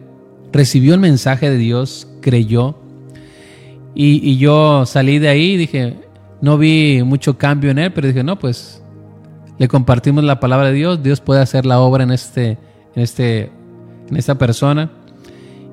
recibió 0.51 0.93
el 0.93 0.99
mensaje 1.01 1.49
de 1.49 1.57
Dios, 1.57 2.07
creyó. 2.21 2.77
Y, 3.93 4.37
yo 4.37 4.85
salí 4.85 5.19
de 5.19 5.29
ahí 5.29 5.53
y 5.53 5.57
dije, 5.57 5.95
no 6.45 6.59
vi 6.59 7.01
mucho 7.01 7.39
cambio 7.39 7.71
en 7.71 7.79
él, 7.79 7.91
pero 7.91 8.07
dije, 8.07 8.23
no, 8.23 8.37
pues 8.37 8.79
le 9.57 9.67
compartimos 9.67 10.23
la 10.23 10.39
palabra 10.39 10.67
de 10.67 10.73
Dios, 10.73 11.01
Dios 11.01 11.19
puede 11.19 11.41
hacer 11.41 11.65
la 11.65 11.79
obra 11.79 12.03
en, 12.03 12.11
este, 12.11 12.59
en, 12.93 13.01
este, 13.01 13.51
en 14.07 14.15
esta 14.15 14.37
persona. 14.37 14.91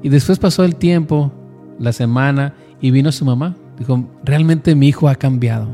Y 0.03 0.09
después 0.09 0.39
pasó 0.39 0.65
el 0.65 0.77
tiempo, 0.77 1.31
la 1.79 1.93
semana, 1.93 2.55
y 2.81 2.91
vino 2.91 3.13
su 3.13 3.27
mamá. 3.27 3.55
Dijo, 3.79 4.09
realmente 4.25 4.75
mi 4.75 4.89
hijo 4.89 5.11
ha 5.11 5.15
cambiado. 5.15 5.69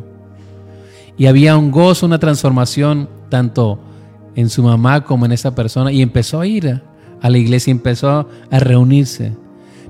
Y 1.17 1.27
había 1.27 1.57
un 1.57 1.71
gozo, 1.71 2.05
una 2.05 2.19
transformación 2.19 3.09
tanto 3.29 3.79
en 4.35 4.51
su 4.51 4.65
mamá 4.65 5.05
como 5.05 5.27
en 5.27 5.31
esa 5.31 5.55
persona. 5.55 5.93
Y 5.93 6.03
empezó 6.03 6.41
a 6.41 6.47
ir 6.49 6.83
a 7.23 7.31
la 7.31 7.39
iglesia, 7.39 7.71
empezó 7.71 8.29
a 8.51 8.59
reunirse. 8.59 9.33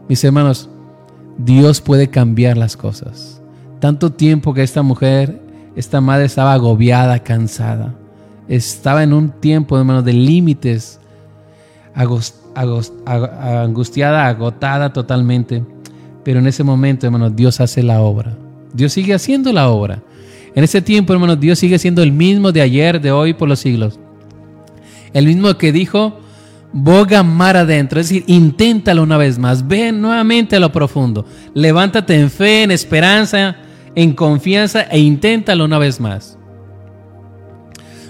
Mis 0.07 0.23
hermanos, 0.23 0.68
Dios 1.38 1.81
puede 1.81 2.11
cambiar 2.11 2.59
las 2.59 2.77
cosas. 2.77 3.38
Tanto 3.81 4.11
tiempo 4.11 4.53
que 4.55 4.62
esta 4.62 4.83
mujer, 4.83 5.41
esta 5.77 6.01
madre 6.01 6.25
estaba 6.25 6.53
agobiada, 6.53 7.21
cansada. 7.21 7.95
Estaba 8.49 9.03
en 9.03 9.12
un 9.12 9.31
tiempo, 9.31 9.79
hermano, 9.79 10.03
de 10.03 10.12
límites, 10.12 10.99
angustiada, 12.55 14.27
agotada 14.27 14.93
totalmente. 14.93 15.62
Pero 16.25 16.41
en 16.41 16.47
ese 16.47 16.64
momento, 16.64 17.07
hermano, 17.07 17.31
Dios 17.31 17.61
hace 17.61 17.83
la 17.83 18.01
obra. 18.01 18.37
Dios 18.73 18.93
sigue 18.93 19.14
haciendo 19.14 19.53
la 19.53 19.69
obra. 19.69 20.03
En 20.55 20.64
ese 20.64 20.83
tiempo, 20.83 21.12
hermanos, 21.12 21.38
Dios 21.38 21.59
sigue 21.59 21.79
siendo 21.79 22.03
el 22.03 22.11
mismo 22.11 22.51
de 22.53 22.62
ayer, 22.62 23.01
de 23.01 23.12
hoy, 23.12 23.35
por 23.35 23.49
los 23.49 23.61
siglos. 23.61 24.01
El 25.12 25.27
mismo 25.27 25.57
que 25.57 25.73
dijo, 25.73 26.19
boga 26.73 27.23
mar 27.23 27.57
adentro, 27.57 28.01
es 28.01 28.09
decir, 28.09 28.25
inténtalo 28.27 29.03
una 29.03 29.17
vez 29.17 29.38
más, 29.38 29.67
ve 29.67 29.93
nuevamente 29.93 30.57
a 30.57 30.61
lo 30.61 30.71
profundo, 30.71 31.25
levántate 31.55 32.19
en 32.21 32.31
fe, 32.31 32.64
en 32.64 32.71
esperanza, 32.71 33.57
en 33.99 34.13
confianza 34.13 34.83
e 34.83 35.01
inténtalo 35.01 35.65
una 35.65 35.77
vez 35.77 35.99
más. 35.99 36.39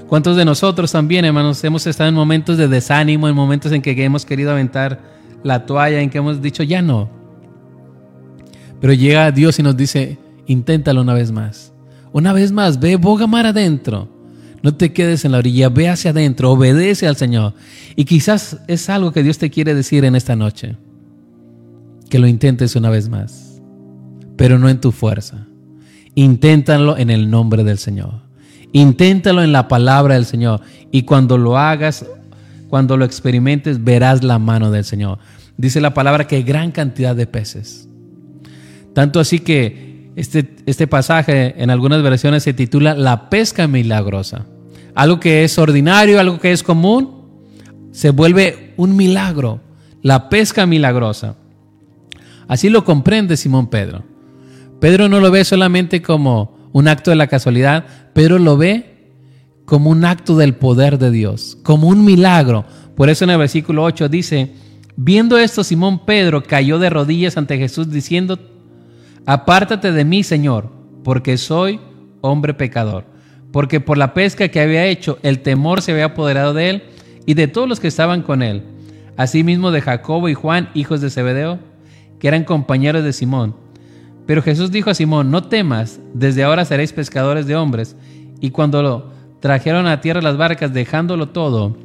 ¿Cuántos 0.06 0.36
de 0.36 0.44
nosotros 0.44 0.92
también, 0.92 1.24
hermanos, 1.24 1.64
hemos 1.64 1.86
estado 1.86 2.10
en 2.10 2.14
momentos 2.14 2.58
de 2.58 2.68
desánimo, 2.68 3.26
en 3.26 3.34
momentos 3.34 3.72
en 3.72 3.80
que 3.80 3.92
hemos 4.04 4.26
querido 4.26 4.50
aventar 4.50 5.00
la 5.42 5.64
toalla, 5.64 6.02
en 6.02 6.10
que 6.10 6.18
hemos 6.18 6.42
dicho, 6.42 6.62
ya 6.62 6.82
no? 6.82 7.08
Pero 8.82 8.92
llega 8.92 9.30
Dios 9.30 9.58
y 9.58 9.62
nos 9.62 9.78
dice, 9.78 10.18
inténtalo 10.46 11.00
una 11.00 11.14
vez 11.14 11.32
más. 11.32 11.72
Una 12.12 12.34
vez 12.34 12.52
más, 12.52 12.78
ve, 12.78 12.96
boga 12.96 13.26
mar 13.26 13.46
adentro. 13.46 14.10
No 14.62 14.74
te 14.74 14.92
quedes 14.92 15.24
en 15.24 15.32
la 15.32 15.38
orilla, 15.38 15.70
ve 15.70 15.88
hacia 15.88 16.10
adentro, 16.10 16.52
obedece 16.52 17.08
al 17.08 17.16
Señor. 17.16 17.54
Y 17.96 18.04
quizás 18.04 18.58
es 18.66 18.90
algo 18.90 19.12
que 19.12 19.22
Dios 19.22 19.38
te 19.38 19.48
quiere 19.48 19.74
decir 19.74 20.04
en 20.04 20.16
esta 20.16 20.36
noche. 20.36 20.76
Que 22.10 22.18
lo 22.18 22.26
intentes 22.26 22.76
una 22.76 22.90
vez 22.90 23.08
más, 23.08 23.62
pero 24.36 24.58
no 24.58 24.68
en 24.68 24.82
tu 24.82 24.92
fuerza. 24.92 25.47
Inténtalo 26.18 26.98
en 26.98 27.10
el 27.10 27.30
nombre 27.30 27.62
del 27.62 27.78
Señor. 27.78 28.14
Inténtalo 28.72 29.40
en 29.44 29.52
la 29.52 29.68
palabra 29.68 30.14
del 30.14 30.24
Señor. 30.24 30.62
Y 30.90 31.02
cuando 31.02 31.38
lo 31.38 31.56
hagas, 31.56 32.04
cuando 32.68 32.96
lo 32.96 33.04
experimentes, 33.04 33.84
verás 33.84 34.24
la 34.24 34.40
mano 34.40 34.72
del 34.72 34.84
Señor. 34.84 35.20
Dice 35.56 35.80
la 35.80 35.94
palabra 35.94 36.26
que 36.26 36.42
gran 36.42 36.72
cantidad 36.72 37.14
de 37.14 37.28
peces. 37.28 37.88
Tanto 38.94 39.20
así 39.20 39.38
que 39.38 40.10
este, 40.16 40.56
este, 40.66 40.88
pasaje 40.88 41.54
en 41.62 41.70
algunas 41.70 42.02
versiones 42.02 42.42
se 42.42 42.52
titula 42.52 42.94
La 42.94 43.30
pesca 43.30 43.68
milagrosa. 43.68 44.44
Algo 44.96 45.20
que 45.20 45.44
es 45.44 45.56
ordinario, 45.56 46.18
algo 46.18 46.40
que 46.40 46.50
es 46.50 46.64
común, 46.64 47.28
se 47.92 48.10
vuelve 48.10 48.74
un 48.76 48.96
milagro. 48.96 49.60
La 50.02 50.28
pesca 50.28 50.66
milagrosa. 50.66 51.36
Así 52.48 52.70
lo 52.70 52.84
comprende 52.84 53.36
Simón 53.36 53.68
Pedro. 53.68 54.17
Pedro 54.80 55.08
no 55.08 55.20
lo 55.20 55.30
ve 55.30 55.44
solamente 55.44 56.02
como 56.02 56.70
un 56.72 56.88
acto 56.88 57.10
de 57.10 57.16
la 57.16 57.26
casualidad, 57.26 57.84
Pedro 58.12 58.38
lo 58.38 58.56
ve 58.56 58.98
como 59.64 59.90
un 59.90 60.04
acto 60.04 60.36
del 60.36 60.54
poder 60.54 60.98
de 60.98 61.10
Dios, 61.10 61.58
como 61.62 61.88
un 61.88 62.04
milagro. 62.04 62.64
Por 62.94 63.10
eso 63.10 63.24
en 63.24 63.30
el 63.30 63.38
versículo 63.38 63.84
8 63.84 64.08
dice, 64.08 64.52
viendo 64.96 65.36
esto, 65.38 65.64
Simón 65.64 66.04
Pedro 66.06 66.42
cayó 66.42 66.78
de 66.78 66.90
rodillas 66.90 67.36
ante 67.36 67.58
Jesús 67.58 67.90
diciendo, 67.90 68.38
Apártate 69.26 69.92
de 69.92 70.06
mí, 70.06 70.22
Señor, 70.22 70.72
porque 71.04 71.36
soy 71.36 71.80
hombre 72.22 72.54
pecador. 72.54 73.04
Porque 73.52 73.78
por 73.78 73.98
la 73.98 74.14
pesca 74.14 74.48
que 74.48 74.60
había 74.60 74.86
hecho, 74.86 75.18
el 75.22 75.40
temor 75.40 75.82
se 75.82 75.92
había 75.92 76.06
apoderado 76.06 76.54
de 76.54 76.70
él 76.70 76.82
y 77.26 77.34
de 77.34 77.46
todos 77.46 77.68
los 77.68 77.78
que 77.78 77.88
estaban 77.88 78.22
con 78.22 78.42
él. 78.42 78.62
Asimismo 79.18 79.70
de 79.70 79.82
Jacobo 79.82 80.28
y 80.30 80.34
Juan, 80.34 80.70
hijos 80.72 81.00
de 81.00 81.10
Zebedeo, 81.10 81.58
que 82.18 82.28
eran 82.28 82.44
compañeros 82.44 83.04
de 83.04 83.12
Simón. 83.12 83.54
Pero 84.28 84.42
Jesús 84.42 84.70
dijo 84.70 84.90
a 84.90 84.94
Simón, 84.94 85.30
no 85.30 85.44
temas, 85.44 86.00
desde 86.12 86.44
ahora 86.44 86.66
seréis 86.66 86.92
pescadores 86.92 87.46
de 87.46 87.56
hombres. 87.56 87.96
Y 88.42 88.50
cuando 88.50 88.82
lo 88.82 89.06
trajeron 89.40 89.86
a 89.86 90.02
tierra 90.02 90.20
las 90.20 90.36
barcas, 90.36 90.74
dejándolo 90.74 91.30
todo, 91.30 91.78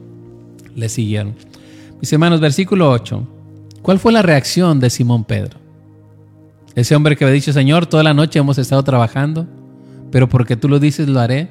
le 0.76 0.90
siguieron. 0.90 1.36
Mis 2.02 2.12
hermanos, 2.12 2.42
versículo 2.42 2.92
8. 2.92 3.26
¿Cuál 3.82 3.98
fue 3.98 4.12
la 4.12 4.24
reacción 4.24 4.82
de 4.82 4.90
Simón 4.90 5.24
Pedro? 5.24 5.58
Ese 6.76 6.94
hombre 6.98 7.16
que 7.16 7.24
había 7.24 7.36
dicho, 7.36 7.54
Señor, 7.54 7.86
toda 7.86 8.04
la 8.04 8.14
noche 8.14 8.40
hemos 8.40 8.58
estado 8.58 8.84
trabajando, 8.84 9.48
pero 10.12 10.28
porque 10.28 10.58
tú 10.58 10.68
lo 10.68 10.80
dices, 10.80 11.08
lo 11.08 11.22
haré. 11.22 11.48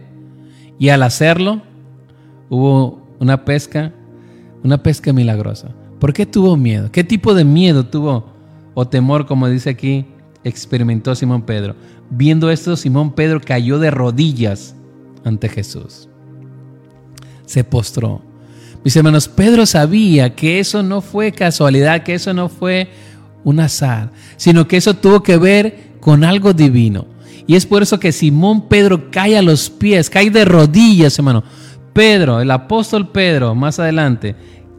Y 0.79 0.91
al 0.91 1.05
hacerlo, 1.05 1.63
hubo 2.51 3.01
una 3.19 3.47
pesca, 3.47 3.95
una 4.63 4.83
pesca 4.83 5.15
milagrosa. 5.15 5.71
¿Por 5.99 6.13
qué 6.13 6.27
tuvo 6.27 6.55
miedo? 6.59 6.93
¿Qué 6.93 7.03
tipo 7.03 7.33
de 7.33 7.47
miedo 7.47 7.87
tuvo 7.87 8.27
o 8.75 8.87
temor, 8.87 9.25
como 9.25 9.49
dice 9.49 9.71
aquí 9.71 10.05
experimentó 10.45 11.15
Simón 11.15 11.43
Pedro. 11.43 11.75
Viendo 12.11 12.51
esto, 12.51 12.77
Simón 12.77 13.13
Pedro 13.13 13.41
cayó 13.41 13.79
de 13.79 13.91
rodillas 13.91 14.75
ante 15.25 15.49
Jesús. 15.49 16.09
Se 17.47 17.65
postró. 17.65 18.23
Mis 18.85 18.97
hermanos, 18.97 19.29
Pedro 19.29 19.65
sabía 19.67 20.35
que 20.35 20.59
eso 20.59 20.83
no 20.83 21.01
fue 21.01 21.33
casualidad, 21.33 22.03
que 22.03 22.15
eso 22.15 22.35
no 22.35 22.49
fue 22.49 22.89
un 23.45 23.61
azar, 23.61 24.11
sino 24.37 24.67
que 24.67 24.77
eso 24.77 24.95
tuvo 24.95 25.23
que 25.23 25.37
ver 25.37 25.93
con 26.01 26.25
algo 26.25 26.53
divino. 26.53 27.07
Y 27.47 27.55
es 27.55 27.67
por 27.67 27.83
eso 27.83 27.99
que 27.99 28.13
Simón 28.13 28.69
Pedro 28.69 29.11
cae 29.11 29.37
a 29.37 29.43
los 29.43 29.71
pies, 29.71 30.11
cae 30.11 30.31
de 30.31 30.45
rodillas, 30.45 31.19
hermano. 31.19 31.45
Pedro, 31.93 32.41
el 32.41 32.51
apóstol 32.51 33.11
Pedro, 33.11 33.55
más 33.55 33.79
adelante, 33.79 34.35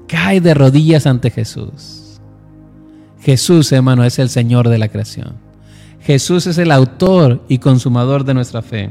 cae 0.08 0.42
de 0.42 0.54
rodillas 0.54 1.06
ante 1.06 1.30
Jesús. 1.30 2.20
Jesús, 3.22 3.72
hermano, 3.72 4.04
es 4.04 4.20
el 4.20 4.30
Señor 4.30 4.68
de 4.70 4.78
la 4.78 4.90
creación. 4.90 5.43
Jesús 6.04 6.48
es 6.48 6.58
el 6.58 6.72
autor 6.72 7.42
y 7.48 7.60
consumador 7.60 8.26
de 8.26 8.34
nuestra 8.34 8.62
fe. 8.62 8.90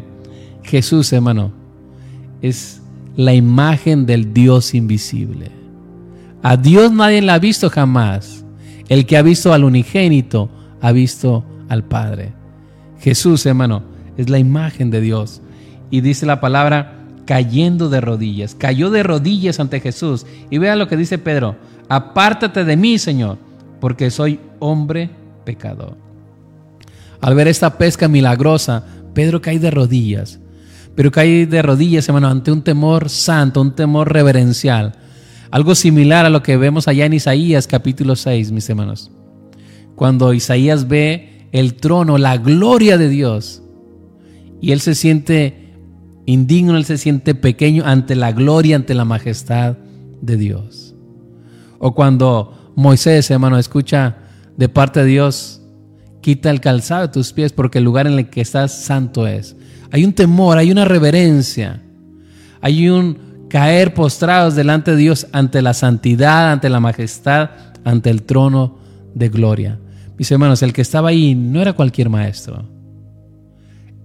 Jesús, 0.63 1.13
hermano, 1.13 1.53
es 2.41 2.81
la 3.17 3.35
imagen 3.35 4.07
del 4.07 4.33
Dios 4.33 4.75
invisible. 4.75 5.51
A 6.43 6.57
Dios 6.57 6.91
nadie 6.91 7.21
le 7.21 7.31
ha 7.31 7.39
visto 7.39 7.69
jamás. 7.69 8.45
El 8.89 9.05
que 9.05 9.19
ha 9.19 9.23
visto 9.23 9.53
al 9.53 9.65
unigénito 9.65 10.49
ha 10.81 10.91
visto 10.93 11.45
al 11.69 11.85
Padre. 11.85 12.33
Jesús, 12.99 13.45
hermano, 13.45 13.83
es 14.17 14.31
la 14.31 14.39
imagen 14.39 14.91
de 14.91 15.03
Dios. 15.03 15.43
Y 15.91 16.01
dice 16.01 16.25
la 16.25 16.41
palabra 16.41 16.99
cayendo 17.27 17.91
de 17.91 18.01
rodillas. 18.01 18.55
Cayó 18.55 18.91
de 18.91 19.03
rodillas 19.03 19.61
ante 19.61 19.81
Jesús. 19.81 20.27
Y 20.49 20.57
vea 20.57 20.77
lo 20.77 20.89
que 20.89 20.97
dice 20.97 21.19
Pedro. 21.19 21.57
Apártate 21.91 22.65
de 22.65 22.77
mí, 22.77 22.99
Señor, 22.99 23.37
porque 23.81 24.11
soy 24.11 24.41
hombre 24.61 25.11
pecador. 25.45 26.12
Al 27.23 27.37
ver 27.37 27.47
esta 27.47 27.79
pesca 27.79 28.09
milagrosa, 28.09 28.85
Pedro 29.15 29.41
cae 29.41 29.61
de 29.61 29.71
rodillas. 29.71 30.41
Pero 30.97 31.13
cae 31.13 31.47
de 31.47 31.63
rodillas, 31.63 32.09
hermano, 32.09 32.29
ante 32.29 32.51
un 32.51 32.63
temor 32.63 33.09
santo, 33.09 33.61
un 33.61 33.75
temor 33.75 34.13
reverencial. 34.13 34.93
Algo 35.53 35.75
similar 35.75 36.27
a 36.27 36.31
lo 36.31 36.43
que 36.43 36.57
vemos 36.57 36.89
allá 36.89 37.07
en 37.07 37.13
Isaías 37.13 37.69
capítulo 37.69 38.17
6, 38.17 38.51
mis 38.51 38.69
hermanos. 38.69 39.13
Cuando 39.95 40.35
Isaías 40.35 40.89
ve 40.89 41.47
el 41.53 41.75
trono, 41.75 42.19
la 42.19 42.39
gloria 42.39 42.99
de 42.99 43.09
Dios, 43.09 43.63
y 44.61 44.73
él 44.73 44.81
se 44.81 44.95
siente 44.97 45.75
indigno, 46.27 46.77
él 46.77 46.85
se 46.85 46.99
siente 46.99 47.35
pequeño 47.37 47.85
ante 47.87 48.17
la 48.17 48.33
gloria, 48.33 48.77
ante 48.77 48.95
la 48.95 49.05
majestad 49.05 49.77
de 50.21 50.37
Dios. 50.37 50.95
O 51.79 51.95
cuando 51.95 52.73
Moisés, 52.75 53.31
hermano, 53.31 53.59
escucha 53.59 54.17
de 54.57 54.69
parte 54.69 55.01
de 55.01 55.07
Dios, 55.07 55.62
quita 56.23 56.49
el 56.51 56.61
calzado 56.61 57.03
de 57.03 57.09
tus 57.09 57.33
pies 57.35 57.53
porque 57.53 57.79
el 57.79 57.85
lugar 57.85 58.07
en 58.07 58.15
el 58.15 58.31
que 58.31 58.41
estás 58.41 58.73
santo 58.73 59.27
es. 59.27 59.55
Hay 59.91 60.07
un 60.07 60.15
temor, 60.15 60.57
hay 60.57 60.71
una 60.71 60.87
reverencia, 60.87 61.83
hay 62.63 62.89
un 62.89 63.47
caer 63.51 63.93
postrados 63.93 64.55
delante 64.55 64.93
de 64.93 64.97
Dios 64.97 65.27
ante 65.33 65.61
la 65.61 65.75
santidad, 65.75 66.53
ante 66.53 66.71
la 66.71 66.81
majestad, 66.81 67.51
ante 67.85 68.09
el 68.09 68.23
trono 68.23 68.79
de 69.15 69.29
gloria. 69.29 69.79
Mis 70.17 70.31
hermanos, 70.31 70.63
el 70.63 70.73
que 70.73 70.81
estaba 70.81 71.11
ahí 71.11 71.35
no 71.35 71.61
era 71.61 71.75
cualquier 71.75 72.09
maestro, 72.09 72.65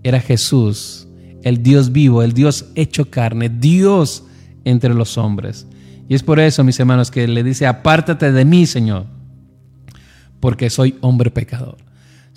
era 0.04 0.20
Jesús, 0.20 1.08
el 1.44 1.64
Dios 1.64 1.92
vivo, 1.92 2.24
el 2.24 2.34
Dios 2.34 2.66
hecho 2.76 3.10
carne, 3.10 3.48
Dios 3.48 4.26
entre 4.66 4.94
los 4.94 5.18
hombres. 5.18 5.66
Y 6.10 6.16
es 6.16 6.24
por 6.24 6.40
eso, 6.40 6.64
mis 6.64 6.80
hermanos, 6.80 7.12
que 7.12 7.28
le 7.28 7.44
dice, 7.44 7.68
apártate 7.68 8.32
de 8.32 8.44
mí, 8.44 8.66
Señor, 8.66 9.06
porque 10.40 10.70
soy 10.70 10.96
hombre 11.02 11.32
pecador. 11.32 11.87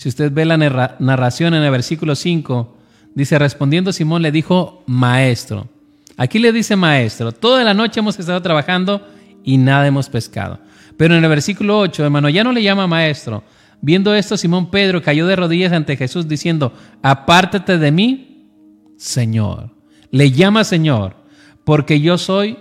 Si 0.00 0.08
usted 0.08 0.32
ve 0.32 0.46
la 0.46 0.56
narración 0.56 1.52
en 1.52 1.62
el 1.62 1.70
versículo 1.70 2.14
5, 2.14 2.74
dice, 3.14 3.38
respondiendo 3.38 3.92
Simón 3.92 4.22
le 4.22 4.32
dijo, 4.32 4.82
maestro. 4.86 5.68
Aquí 6.16 6.38
le 6.38 6.52
dice 6.52 6.74
maestro, 6.74 7.32
toda 7.32 7.62
la 7.64 7.74
noche 7.74 8.00
hemos 8.00 8.18
estado 8.18 8.40
trabajando 8.40 9.06
y 9.44 9.58
nada 9.58 9.86
hemos 9.86 10.08
pescado. 10.08 10.58
Pero 10.96 11.14
en 11.14 11.22
el 11.22 11.28
versículo 11.28 11.78
8, 11.78 12.02
hermano, 12.02 12.30
ya 12.30 12.42
no 12.42 12.52
le 12.52 12.62
llama 12.62 12.86
maestro. 12.86 13.44
Viendo 13.82 14.14
esto, 14.14 14.38
Simón 14.38 14.70
Pedro 14.70 15.02
cayó 15.02 15.26
de 15.26 15.36
rodillas 15.36 15.72
ante 15.74 15.98
Jesús 15.98 16.26
diciendo, 16.26 16.72
apártate 17.02 17.76
de 17.76 17.92
mí, 17.92 18.48
Señor. 18.96 19.68
Le 20.10 20.30
llama 20.30 20.64
Señor, 20.64 21.14
porque 21.62 22.00
yo 22.00 22.16
soy, 22.16 22.56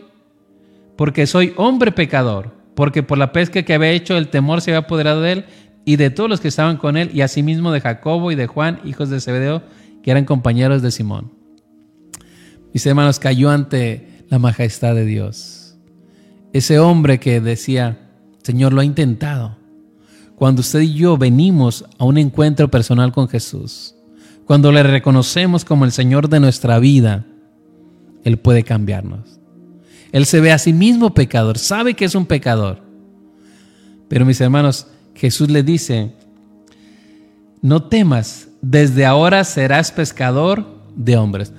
porque 0.97 1.25
soy 1.25 1.53
hombre 1.55 1.93
pecador, 1.93 2.53
porque 2.75 3.01
por 3.01 3.17
la 3.17 3.31
pesca 3.31 3.63
que 3.63 3.73
había 3.73 3.91
hecho 3.91 4.17
el 4.17 4.27
temor 4.27 4.59
se 4.59 4.71
había 4.71 4.79
apoderado 4.79 5.21
de 5.21 5.31
él 5.31 5.45
y 5.85 5.95
de 5.95 6.09
todos 6.09 6.29
los 6.29 6.41
que 6.41 6.47
estaban 6.47 6.77
con 6.77 6.97
él, 6.97 7.11
y 7.13 7.21
asimismo 7.21 7.71
de 7.71 7.81
Jacobo 7.81 8.31
y 8.31 8.35
de 8.35 8.47
Juan, 8.47 8.79
hijos 8.85 9.09
de 9.09 9.21
Zebedeo, 9.21 9.63
que 10.03 10.11
eran 10.11 10.25
compañeros 10.25 10.81
de 10.81 10.91
Simón. 10.91 11.31
Mis 12.73 12.85
hermanos, 12.85 13.19
cayó 13.19 13.49
ante 13.49 14.23
la 14.29 14.39
majestad 14.39 14.93
de 14.93 15.05
Dios. 15.05 15.75
Ese 16.53 16.79
hombre 16.79 17.19
que 17.19 17.41
decía, 17.41 17.99
Señor, 18.43 18.73
lo 18.73 18.81
ha 18.81 18.85
intentado. 18.85 19.57
Cuando 20.35 20.61
usted 20.61 20.81
y 20.81 20.93
yo 20.93 21.17
venimos 21.17 21.85
a 21.97 22.05
un 22.05 22.17
encuentro 22.17 22.69
personal 22.69 23.11
con 23.11 23.27
Jesús, 23.27 23.95
cuando 24.45 24.71
le 24.71 24.83
reconocemos 24.83 25.65
como 25.65 25.85
el 25.85 25.91
Señor 25.91 26.29
de 26.29 26.39
nuestra 26.39 26.79
vida, 26.79 27.25
Él 28.23 28.37
puede 28.37 28.63
cambiarnos. 28.63 29.39
Él 30.11 30.25
se 30.25 30.39
ve 30.39 30.51
a 30.51 30.57
sí 30.57 30.73
mismo 30.73 31.13
pecador, 31.13 31.57
sabe 31.57 31.93
que 31.93 32.05
es 32.05 32.15
un 32.15 32.25
pecador. 32.25 32.81
Pero 34.07 34.25
mis 34.25 34.41
hermanos, 34.41 34.87
Jesús 35.19 35.49
le 35.49 35.63
dice, 35.63 36.13
no 37.61 37.83
temas, 37.83 38.47
desde 38.61 39.05
ahora 39.05 39.43
serás 39.43 39.91
pescador 39.91 40.65
de 40.95 41.17
hombres. 41.17 41.51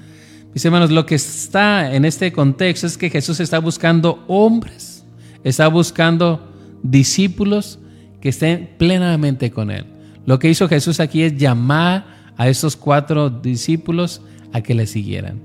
Mis 0.55 0.64
hermanos, 0.64 0.90
lo 0.90 1.05
que 1.05 1.16
está 1.16 1.94
en 1.94 2.07
este 2.07 2.33
contexto 2.33 2.87
es 2.87 2.96
que 2.96 3.11
Jesús 3.11 3.38
está 3.38 3.59
buscando 3.59 4.25
hombres, 4.29 5.05
está 5.44 5.68
buscando 5.68 6.51
discípulos 6.83 7.79
que 8.23 8.31
estén 8.31 8.70
plenamente 8.79 9.51
con 9.51 9.70
Él. 9.70 9.85
Lo 10.25 10.38
que 10.38 10.49
hizo 10.49 10.66
Jesús 10.66 10.99
aquí 10.99 11.23
es 11.23 11.37
llamar 11.37 12.33
a 12.38 12.49
esos 12.49 12.77
cuatro 12.77 13.29
discípulos 13.29 14.23
a 14.55 14.62
que 14.62 14.75
le 14.75 14.87
siguieran. 14.87 15.38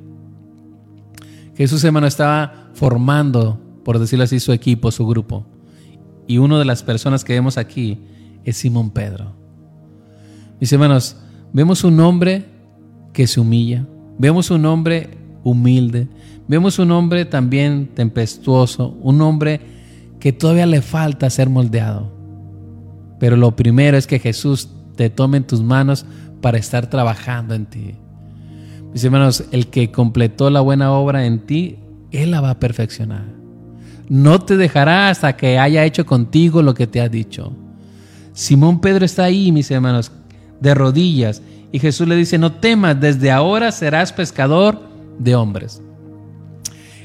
Jesús, 1.58 1.84
hermano, 1.84 2.08
estaba 2.08 2.70
formando, 2.76 3.60
por 3.84 4.00
decirlo 4.00 4.24
así, 4.24 4.40
su 4.40 4.54
equipo, 4.54 4.90
su 4.90 5.06
grupo. 5.06 5.46
Y 6.28 6.38
una 6.38 6.58
de 6.58 6.66
las 6.66 6.84
personas 6.84 7.24
que 7.24 7.34
vemos 7.34 7.58
aquí 7.58 8.00
es 8.44 8.58
Simón 8.58 8.92
Pedro. 8.92 9.34
Mis 10.60 10.72
hermanos, 10.74 11.18
vemos 11.54 11.84
un 11.84 12.00
hombre 12.00 12.46
que 13.14 13.28
se 13.28 13.40
humilla, 13.40 13.86
vemos 14.18 14.50
un 14.50 14.66
hombre 14.66 15.10
humilde, 15.44 16.08
vemos 16.48 16.80
un 16.80 16.92
hombre 16.92 17.26
también 17.26 17.92
tempestuoso, 17.94 18.98
un 19.02 19.22
hombre 19.22 19.62
que 20.20 20.34
todavía 20.34 20.66
le 20.66 20.82
falta 20.82 21.30
ser 21.30 21.50
moldeado. 21.50 22.12
Pero 23.20 23.38
lo 23.38 23.56
primero 23.56 23.98
es 23.98 24.08
que 24.08 24.20
Jesús 24.20 24.70
te 24.96 25.10
tome 25.10 25.38
en 25.38 25.48
tus 25.48 25.62
manos 25.62 26.06
para 26.42 26.58
estar 26.58 26.90
trabajando 26.90 27.54
en 27.54 27.66
ti. 27.66 27.96
Mis 28.94 29.04
hermanos, 29.04 29.44
el 29.52 29.68
que 29.68 29.92
completó 29.92 30.50
la 30.50 30.62
buena 30.62 30.92
obra 30.92 31.26
en 31.26 31.46
ti, 31.46 31.78
Él 32.12 32.32
la 32.32 32.42
va 32.42 32.52
a 32.52 32.60
perfeccionar 32.60 33.35
no 34.10 34.40
te 34.40 34.58
dejará 34.58 35.10
hasta 35.10 35.36
que 35.36 35.58
haya 35.58 35.86
hecho 35.86 36.06
contigo 36.06 36.62
lo 36.62 36.74
que 36.74 36.88
te 36.88 37.02
ha 37.02 37.10
dicho. 37.10 37.54
Simón 38.34 38.82
Pedro 38.82 39.06
está 39.06 39.24
ahí, 39.24 39.52
mis 39.52 39.72
hermanos, 39.72 40.12
de 40.60 40.74
rodillas, 40.74 41.42
y 41.72 41.80
Jesús 41.80 42.08
le 42.08 42.16
dice, 42.16 42.38
no 42.38 42.54
temas, 42.54 43.00
desde 43.00 43.32
ahora 43.32 43.72
serás 43.72 44.14
pescador 44.14 44.80
de 45.20 45.36
hombres. 45.36 45.82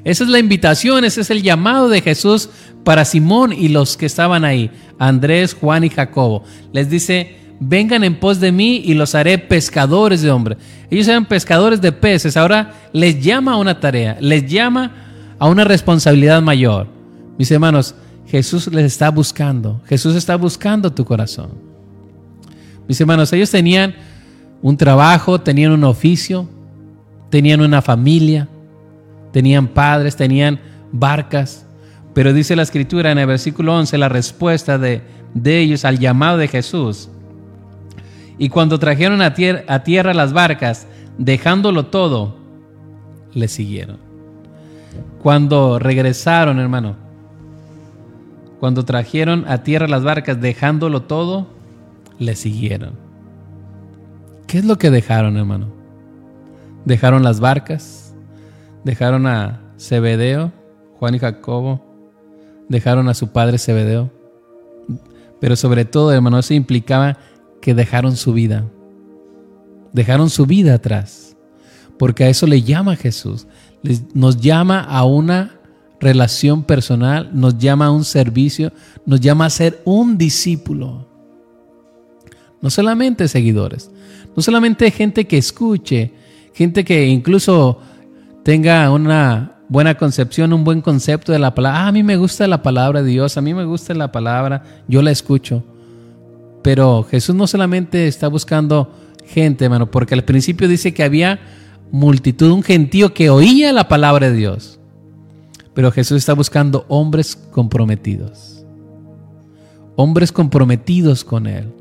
Esa 0.04 0.24
es 0.24 0.30
la 0.30 0.38
invitación, 0.38 1.04
ese 1.04 1.20
es 1.20 1.30
el 1.30 1.42
llamado 1.42 1.88
de 1.88 2.00
Jesús 2.00 2.48
para 2.84 3.04
Simón 3.04 3.52
y 3.52 3.68
los 3.68 3.96
que 3.96 4.06
estaban 4.06 4.44
ahí, 4.44 4.70
Andrés, 4.98 5.54
Juan 5.54 5.84
y 5.84 5.90
Jacobo. 5.90 6.44
Les 6.72 6.88
dice, 6.88 7.36
vengan 7.60 8.04
en 8.04 8.18
pos 8.18 8.40
de 8.40 8.52
mí 8.52 8.82
y 8.84 8.94
los 8.94 9.14
haré 9.14 9.38
pescadores 9.38 10.22
de 10.22 10.30
hombres. 10.30 10.58
Ellos 10.90 11.06
eran 11.08 11.26
pescadores 11.26 11.80
de 11.80 11.92
peces, 11.92 12.36
ahora 12.36 12.74
les 12.92 13.22
llama 13.22 13.52
a 13.52 13.56
una 13.58 13.78
tarea, 13.78 14.16
les 14.20 14.50
llama 14.50 15.34
a 15.38 15.48
una 15.48 15.64
responsabilidad 15.64 16.40
mayor. 16.42 16.99
Mis 17.40 17.50
hermanos, 17.50 17.94
Jesús 18.26 18.66
les 18.66 18.84
está 18.84 19.08
buscando. 19.10 19.80
Jesús 19.86 20.14
está 20.14 20.36
buscando 20.36 20.92
tu 20.92 21.06
corazón. 21.06 21.48
Mis 22.86 23.00
hermanos, 23.00 23.32
ellos 23.32 23.50
tenían 23.50 23.94
un 24.60 24.76
trabajo, 24.76 25.40
tenían 25.40 25.72
un 25.72 25.84
oficio, 25.84 26.46
tenían 27.30 27.62
una 27.62 27.80
familia, 27.80 28.46
tenían 29.32 29.68
padres, 29.68 30.16
tenían 30.16 30.60
barcas. 30.92 31.64
Pero 32.12 32.34
dice 32.34 32.54
la 32.54 32.62
escritura 32.62 33.10
en 33.10 33.16
el 33.16 33.26
versículo 33.26 33.74
11 33.74 33.96
la 33.96 34.10
respuesta 34.10 34.76
de, 34.76 35.00
de 35.32 35.60
ellos 35.60 35.86
al 35.86 35.98
llamado 35.98 36.36
de 36.36 36.46
Jesús. 36.46 37.08
Y 38.36 38.50
cuando 38.50 38.78
trajeron 38.78 39.22
a, 39.22 39.34
a 39.66 39.82
tierra 39.82 40.12
las 40.12 40.34
barcas, 40.34 40.86
dejándolo 41.16 41.86
todo, 41.86 42.36
le 43.32 43.48
siguieron. 43.48 43.96
Cuando 45.22 45.78
regresaron, 45.78 46.58
hermano, 46.58 47.08
cuando 48.60 48.84
trajeron 48.84 49.46
a 49.48 49.62
tierra 49.62 49.88
las 49.88 50.04
barcas, 50.04 50.38
dejándolo 50.38 51.02
todo, 51.04 51.46
le 52.18 52.36
siguieron. 52.36 52.92
¿Qué 54.46 54.58
es 54.58 54.66
lo 54.66 54.76
que 54.76 54.90
dejaron, 54.90 55.38
hermano? 55.38 55.68
Dejaron 56.84 57.22
las 57.22 57.40
barcas, 57.40 58.14
dejaron 58.84 59.26
a 59.26 59.62
Zebedeo, 59.78 60.52
Juan 60.98 61.14
y 61.14 61.18
Jacobo, 61.18 61.82
dejaron 62.68 63.08
a 63.08 63.14
su 63.14 63.32
padre 63.32 63.56
Zebedeo. 63.56 64.10
Pero 65.40 65.56
sobre 65.56 65.86
todo, 65.86 66.12
hermano, 66.12 66.38
eso 66.38 66.52
implicaba 66.52 67.16
que 67.62 67.72
dejaron 67.72 68.14
su 68.14 68.34
vida. 68.34 68.66
Dejaron 69.94 70.28
su 70.28 70.44
vida 70.44 70.74
atrás. 70.74 71.34
Porque 71.98 72.24
a 72.24 72.28
eso 72.28 72.46
le 72.46 72.60
llama 72.60 72.96
Jesús. 72.96 73.46
Nos 74.12 74.38
llama 74.38 74.80
a 74.80 75.04
una 75.04 75.59
relación 76.00 76.64
personal, 76.64 77.30
nos 77.32 77.58
llama 77.58 77.86
a 77.86 77.90
un 77.90 78.04
servicio, 78.04 78.72
nos 79.06 79.20
llama 79.20 79.46
a 79.46 79.50
ser 79.50 79.80
un 79.84 80.16
discípulo. 80.16 81.06
No 82.62 82.70
solamente 82.70 83.28
seguidores, 83.28 83.90
no 84.34 84.42
solamente 84.42 84.90
gente 84.90 85.26
que 85.26 85.38
escuche, 85.38 86.12
gente 86.54 86.84
que 86.84 87.06
incluso 87.06 87.78
tenga 88.42 88.90
una 88.90 89.58
buena 89.68 89.96
concepción, 89.96 90.52
un 90.52 90.64
buen 90.64 90.80
concepto 90.80 91.32
de 91.32 91.38
la 91.38 91.54
palabra. 91.54 91.84
Ah, 91.84 91.88
a 91.88 91.92
mí 91.92 92.02
me 92.02 92.16
gusta 92.16 92.46
la 92.48 92.62
palabra 92.62 93.02
de 93.02 93.10
Dios, 93.10 93.36
a 93.36 93.40
mí 93.40 93.54
me 93.54 93.64
gusta 93.64 93.94
la 93.94 94.10
palabra, 94.10 94.64
yo 94.88 95.00
la 95.00 95.10
escucho. 95.10 95.62
Pero 96.62 97.06
Jesús 97.08 97.34
no 97.34 97.46
solamente 97.46 98.06
está 98.06 98.28
buscando 98.28 98.92
gente, 99.26 99.64
hermano, 99.64 99.90
porque 99.90 100.14
al 100.14 100.24
principio 100.24 100.66
dice 100.66 100.92
que 100.92 101.04
había 101.04 101.40
multitud, 101.92 102.50
un 102.50 102.62
gentío 102.62 103.14
que 103.14 103.30
oía 103.30 103.72
la 103.72 103.88
palabra 103.88 104.28
de 104.30 104.36
Dios. 104.36 104.79
Pero 105.74 105.92
Jesús 105.92 106.18
está 106.18 106.34
buscando 106.34 106.84
hombres 106.88 107.36
comprometidos. 107.36 108.64
Hombres 109.96 110.32
comprometidos 110.32 111.24
con 111.24 111.46
Él. 111.46 111.72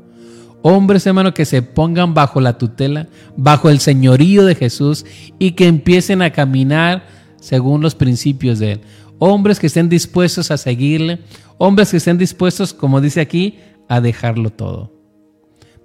Hombres, 0.62 1.06
hermano, 1.06 1.32
que 1.32 1.46
se 1.46 1.62
pongan 1.62 2.12
bajo 2.12 2.40
la 2.40 2.58
tutela, 2.58 3.08
bajo 3.36 3.70
el 3.70 3.80
señorío 3.80 4.44
de 4.44 4.54
Jesús 4.54 5.06
y 5.38 5.52
que 5.52 5.66
empiecen 5.66 6.20
a 6.20 6.30
caminar 6.30 7.06
según 7.40 7.80
los 7.80 7.94
principios 7.94 8.58
de 8.58 8.72
Él. 8.72 8.80
Hombres 9.18 9.58
que 9.58 9.66
estén 9.68 9.88
dispuestos 9.88 10.50
a 10.50 10.56
seguirle. 10.56 11.20
Hombres 11.58 11.90
que 11.90 11.96
estén 11.96 12.18
dispuestos, 12.18 12.72
como 12.72 13.00
dice 13.00 13.20
aquí, 13.20 13.58
a 13.88 14.00
dejarlo 14.00 14.50
todo. 14.50 14.92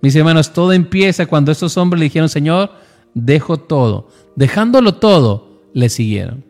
Mis 0.01 0.15
hermanos, 0.15 0.53
todo 0.53 0.71
empieza 0.73 1.25
cuando 1.25 1.51
estos 1.51 1.77
hombres 1.77 1.99
le 1.99 2.05
dijeron, 2.05 2.29
Señor, 2.29 2.71
dejo 3.13 3.57
todo. 3.57 4.09
Dejándolo 4.35 4.95
todo, 4.95 5.63
le 5.73 5.89
siguieron. 5.89 6.45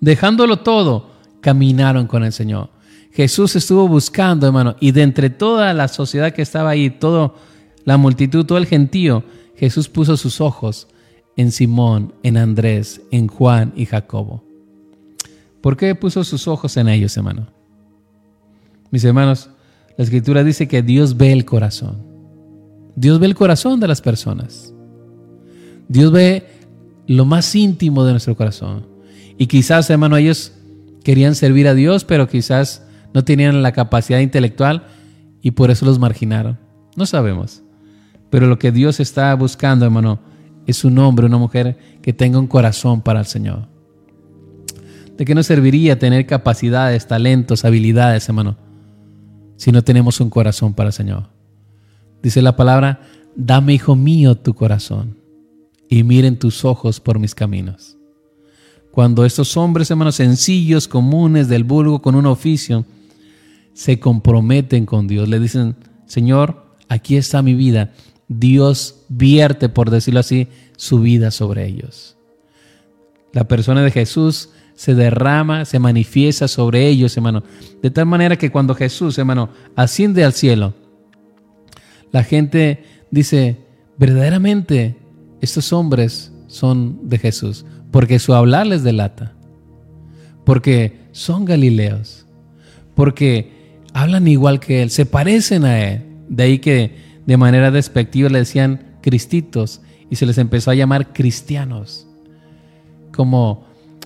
Dejándolo 0.00 0.58
todo, 0.58 1.10
caminaron 1.40 2.06
con 2.06 2.24
el 2.24 2.32
Señor. 2.32 2.70
Jesús 3.12 3.56
estuvo 3.56 3.88
buscando, 3.88 4.46
hermano, 4.46 4.76
y 4.78 4.92
de 4.92 5.02
entre 5.02 5.30
toda 5.30 5.72
la 5.72 5.88
sociedad 5.88 6.32
que 6.32 6.42
estaba 6.42 6.70
ahí, 6.70 6.90
toda 6.90 7.32
la 7.84 7.96
multitud, 7.96 8.44
todo 8.44 8.58
el 8.58 8.66
gentío, 8.66 9.24
Jesús 9.56 9.88
puso 9.88 10.16
sus 10.16 10.40
ojos 10.40 10.88
en 11.36 11.50
Simón, 11.50 12.14
en 12.22 12.36
Andrés, 12.36 13.00
en 13.10 13.26
Juan 13.28 13.72
y 13.74 13.86
Jacobo. 13.86 14.44
¿Por 15.60 15.76
qué 15.76 15.94
puso 15.94 16.24
sus 16.24 16.46
ojos 16.46 16.76
en 16.76 16.88
ellos, 16.88 17.16
hermano? 17.16 17.48
Mis 18.90 19.04
hermanos, 19.04 19.50
la 19.96 20.04
escritura 20.04 20.44
dice 20.44 20.68
que 20.68 20.82
Dios 20.82 21.16
ve 21.16 21.32
el 21.32 21.44
corazón. 21.44 21.96
Dios 22.94 23.18
ve 23.18 23.26
el 23.26 23.34
corazón 23.34 23.80
de 23.80 23.88
las 23.88 24.00
personas. 24.00 24.74
Dios 25.88 26.12
ve 26.12 26.46
lo 27.06 27.24
más 27.24 27.54
íntimo 27.54 28.04
de 28.04 28.12
nuestro 28.12 28.36
corazón. 28.36 28.86
Y 29.38 29.46
quizás, 29.46 29.88
hermano, 29.90 30.16
ellos 30.16 30.52
querían 31.04 31.34
servir 31.34 31.68
a 31.68 31.74
Dios, 31.74 32.04
pero 32.04 32.28
quizás 32.28 32.82
no 33.14 33.24
tenían 33.24 33.62
la 33.62 33.72
capacidad 33.72 34.20
intelectual 34.20 34.86
y 35.42 35.52
por 35.52 35.70
eso 35.70 35.86
los 35.86 35.98
marginaron. 35.98 36.58
No 36.96 37.06
sabemos. 37.06 37.62
Pero 38.30 38.46
lo 38.46 38.58
que 38.58 38.72
Dios 38.72 39.00
está 39.00 39.34
buscando, 39.34 39.84
hermano, 39.84 40.20
es 40.66 40.84
un 40.84 40.98
hombre, 40.98 41.26
una 41.26 41.38
mujer 41.38 41.78
que 42.02 42.12
tenga 42.12 42.38
un 42.38 42.46
corazón 42.46 43.02
para 43.02 43.20
el 43.20 43.26
Señor. 43.26 43.68
¿De 45.16 45.24
qué 45.24 45.34
nos 45.34 45.46
serviría 45.46 45.98
tener 45.98 46.26
capacidades, 46.26 47.06
talentos, 47.06 47.64
habilidades, 47.64 48.28
hermano, 48.28 48.58
si 49.56 49.72
no 49.72 49.82
tenemos 49.82 50.20
un 50.20 50.28
corazón 50.28 50.74
para 50.74 50.88
el 50.88 50.92
Señor? 50.92 51.30
Dice 52.22 52.42
la 52.42 52.56
palabra, 52.56 53.00
dame, 53.34 53.74
hijo 53.74 53.96
mío, 53.96 54.34
tu 54.34 54.54
corazón 54.54 55.16
y 55.88 56.02
miren 56.02 56.38
tus 56.38 56.64
ojos 56.64 57.00
por 57.00 57.18
mis 57.18 57.34
caminos. 57.34 57.95
Cuando 58.96 59.26
estos 59.26 59.58
hombres, 59.58 59.90
hermanos, 59.90 60.14
sencillos, 60.14 60.88
comunes, 60.88 61.48
del 61.48 61.64
vulgo, 61.64 62.00
con 62.00 62.14
un 62.14 62.24
oficio, 62.24 62.86
se 63.74 64.00
comprometen 64.00 64.86
con 64.86 65.06
Dios, 65.06 65.28
le 65.28 65.38
dicen, 65.38 65.76
Señor, 66.06 66.64
aquí 66.88 67.18
está 67.18 67.42
mi 67.42 67.52
vida. 67.52 67.92
Dios 68.26 69.04
vierte, 69.10 69.68
por 69.68 69.90
decirlo 69.90 70.20
así, 70.20 70.48
su 70.78 71.00
vida 71.00 71.30
sobre 71.30 71.66
ellos. 71.66 72.16
La 73.34 73.46
persona 73.46 73.82
de 73.82 73.90
Jesús 73.90 74.48
se 74.74 74.94
derrama, 74.94 75.66
se 75.66 75.78
manifiesta 75.78 76.48
sobre 76.48 76.88
ellos, 76.88 77.14
hermano. 77.18 77.42
De 77.82 77.90
tal 77.90 78.06
manera 78.06 78.38
que 78.38 78.50
cuando 78.50 78.74
Jesús, 78.74 79.18
hermano, 79.18 79.50
asciende 79.74 80.24
al 80.24 80.32
cielo, 80.32 80.72
la 82.12 82.24
gente 82.24 82.82
dice, 83.10 83.58
verdaderamente 83.98 84.96
estos 85.42 85.74
hombres 85.74 86.32
son 86.46 87.10
de 87.10 87.18
Jesús, 87.18 87.66
porque 87.96 88.18
su 88.18 88.34
hablar 88.34 88.66
les 88.66 88.82
delata, 88.82 89.32
porque 90.44 91.00
son 91.12 91.46
galileos, 91.46 92.26
porque 92.94 93.78
hablan 93.94 94.28
igual 94.28 94.60
que 94.60 94.82
Él, 94.82 94.90
se 94.90 95.06
parecen 95.06 95.64
a 95.64 95.80
Él. 95.80 96.02
De 96.28 96.42
ahí 96.42 96.58
que 96.58 96.94
de 97.24 97.36
manera 97.38 97.70
despectiva 97.70 98.28
le 98.28 98.40
decían 98.40 98.98
cristitos 99.00 99.80
y 100.10 100.16
se 100.16 100.26
les 100.26 100.36
empezó 100.36 100.70
a 100.70 100.74
llamar 100.74 101.14
cristianos, 101.14 102.06
como 103.14 103.64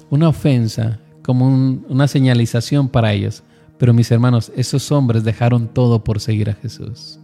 una 0.09 0.28
ofensa, 0.28 1.01
como 1.24 1.49
una 1.49 2.07
señalización 2.07 2.91
para 2.91 3.12
ellos. 3.12 3.43
Pero 3.76 3.93
mis 3.93 4.09
hermanos, 4.12 4.53
esos 4.55 4.93
hombres 4.93 5.24
dejaron 5.24 5.66
todo 5.66 6.05
por 6.05 6.20
seguir 6.20 6.49
a 6.49 6.55
Jesús. 6.55 7.18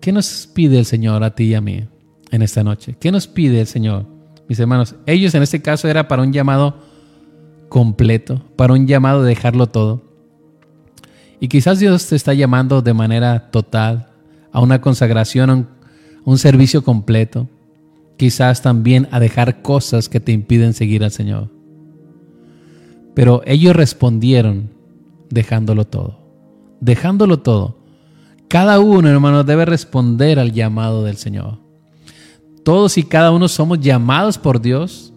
¿Qué 0.00 0.12
nos 0.12 0.46
pide 0.46 0.78
el 0.78 0.86
Señor 0.86 1.24
a 1.24 1.34
ti 1.34 1.44
y 1.44 1.54
a 1.54 1.60
mí 1.60 1.84
en 2.30 2.40
esta 2.40 2.64
noche? 2.64 2.96
¿Qué 2.98 3.12
nos 3.12 3.26
pide 3.26 3.60
el 3.60 3.66
Señor? 3.66 4.19
Mis 4.50 4.58
hermanos, 4.58 4.96
ellos 5.06 5.32
en 5.36 5.44
este 5.44 5.62
caso 5.62 5.86
era 5.86 6.08
para 6.08 6.22
un 6.22 6.32
llamado 6.32 6.74
completo, 7.68 8.42
para 8.56 8.72
un 8.72 8.88
llamado 8.88 9.22
de 9.22 9.28
dejarlo 9.28 9.68
todo. 9.68 10.02
Y 11.38 11.46
quizás 11.46 11.78
Dios 11.78 12.08
te 12.08 12.16
está 12.16 12.34
llamando 12.34 12.82
de 12.82 12.92
manera 12.92 13.52
total 13.52 14.08
a 14.50 14.60
una 14.60 14.80
consagración, 14.80 15.50
a 15.50 15.66
un, 16.24 16.36
servicio 16.36 16.82
completo. 16.82 17.48
Quizás 18.16 18.60
también 18.60 19.06
a 19.12 19.20
dejar 19.20 19.62
cosas 19.62 20.08
que 20.08 20.18
te 20.18 20.32
impiden 20.32 20.74
seguir 20.74 21.04
al 21.04 21.12
Señor. 21.12 21.48
Pero 23.14 23.42
ellos 23.46 23.76
respondieron 23.76 24.70
dejándolo 25.28 25.86
todo. 25.86 26.18
Dejándolo 26.80 27.38
todo. 27.38 27.78
Cada 28.48 28.80
uno, 28.80 29.08
hermano, 29.08 29.44
debe 29.44 29.64
responder 29.64 30.40
al 30.40 30.50
llamado 30.50 31.04
del 31.04 31.18
Señor. 31.18 31.69
Todos 32.64 32.98
y 32.98 33.04
cada 33.04 33.32
uno 33.32 33.48
somos 33.48 33.80
llamados 33.80 34.38
por 34.38 34.60
Dios, 34.60 35.12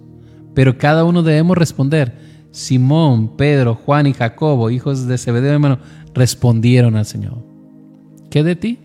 pero 0.54 0.78
cada 0.78 1.04
uno 1.04 1.24
debemos 1.24 1.58
responder. 1.58 2.18
Simón, 2.52 3.36
Pedro, 3.36 3.76
Juan 3.76 4.08
y 4.08 4.14
Jacobo, 4.14 4.70
hijos 4.70 5.08
de 5.08 5.18
Zebedeo, 5.18 5.54
hermano, 5.54 5.80
respondieron 6.14 6.96
al 6.96 7.06
Señor. 7.06 7.38
¿Qué 8.30 8.44
de 8.44 8.56
ti? 8.56 8.80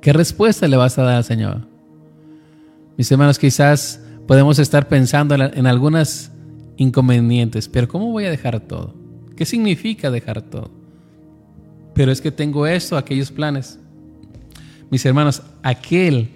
¿Qué 0.00 0.12
respuesta 0.12 0.68
le 0.68 0.76
vas 0.76 0.98
a 0.98 1.02
dar 1.02 1.16
al 1.16 1.24
Señor? 1.24 1.66
Mis 2.96 3.10
hermanos, 3.10 3.38
quizás 3.38 4.00
podemos 4.26 4.58
estar 4.58 4.86
pensando 4.86 5.34
en 5.34 5.66
algunas 5.66 6.30
inconvenientes, 6.76 7.68
pero 7.68 7.88
¿cómo 7.88 8.12
voy 8.12 8.24
a 8.26 8.30
dejar 8.30 8.60
todo? 8.60 8.94
¿Qué 9.36 9.44
significa 9.44 10.10
dejar 10.10 10.42
todo? 10.42 10.70
Pero 11.94 12.12
es 12.12 12.20
que 12.20 12.30
tengo 12.30 12.66
esto, 12.66 12.96
aquellos 12.96 13.30
planes. 13.30 13.78
Mis 14.90 15.04
hermanos, 15.04 15.42
aquel 15.62 16.28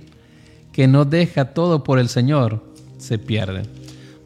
que 0.78 0.86
no 0.86 1.04
deja 1.04 1.46
todo 1.54 1.82
por 1.82 1.98
el 1.98 2.08
Señor 2.08 2.62
se 2.98 3.18
pierde. 3.18 3.64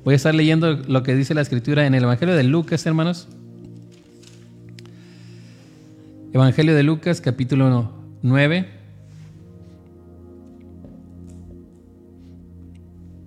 Voy 0.05 0.13
a 0.13 0.17
estar 0.17 0.35
leyendo 0.35 0.75
lo 0.75 1.03
que 1.03 1.15
dice 1.15 1.33
la 1.33 1.41
escritura 1.41 1.87
en 1.87 1.95
el 1.95 2.03
Evangelio 2.03 2.35
de 2.35 2.43
Lucas, 2.43 2.85
hermanos. 2.85 3.27
Evangelio 6.35 6.75
de 6.75 6.83
Lucas, 6.83 7.23
capítulo 7.23 7.95
9, 8.21 8.69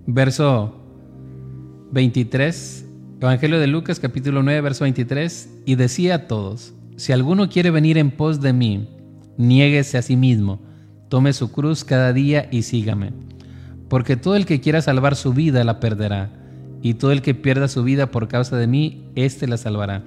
verso 0.06 0.76
23. 1.90 2.86
Evangelio 3.20 3.58
de 3.58 3.66
Lucas, 3.66 3.98
capítulo 3.98 4.44
9, 4.44 4.60
verso 4.60 4.84
23. 4.84 5.50
Y 5.66 5.74
decía 5.74 6.14
a 6.14 6.26
todos, 6.28 6.74
si 6.94 7.10
alguno 7.10 7.48
quiere 7.48 7.72
venir 7.72 7.98
en 7.98 8.12
pos 8.12 8.40
de 8.40 8.52
mí, 8.52 8.88
niéguese 9.36 9.98
a 9.98 10.02
sí 10.02 10.14
mismo, 10.14 10.60
tome 11.08 11.32
su 11.32 11.52
cruz 11.52 11.84
cada 11.84 12.12
día 12.12 12.48
y 12.50 12.62
sígame. 12.62 13.12
Porque 13.88 14.16
todo 14.16 14.36
el 14.36 14.46
que 14.46 14.60
quiera 14.60 14.82
salvar 14.82 15.16
su 15.16 15.32
vida 15.32 15.64
la 15.64 15.80
perderá, 15.80 16.30
y 16.82 16.94
todo 16.94 17.12
el 17.12 17.22
que 17.22 17.34
pierda 17.34 17.68
su 17.68 17.82
vida 17.82 18.10
por 18.10 18.28
causa 18.28 18.56
de 18.56 18.66
mí, 18.66 19.04
éste 19.14 19.46
la 19.46 19.56
salvará. 19.56 20.02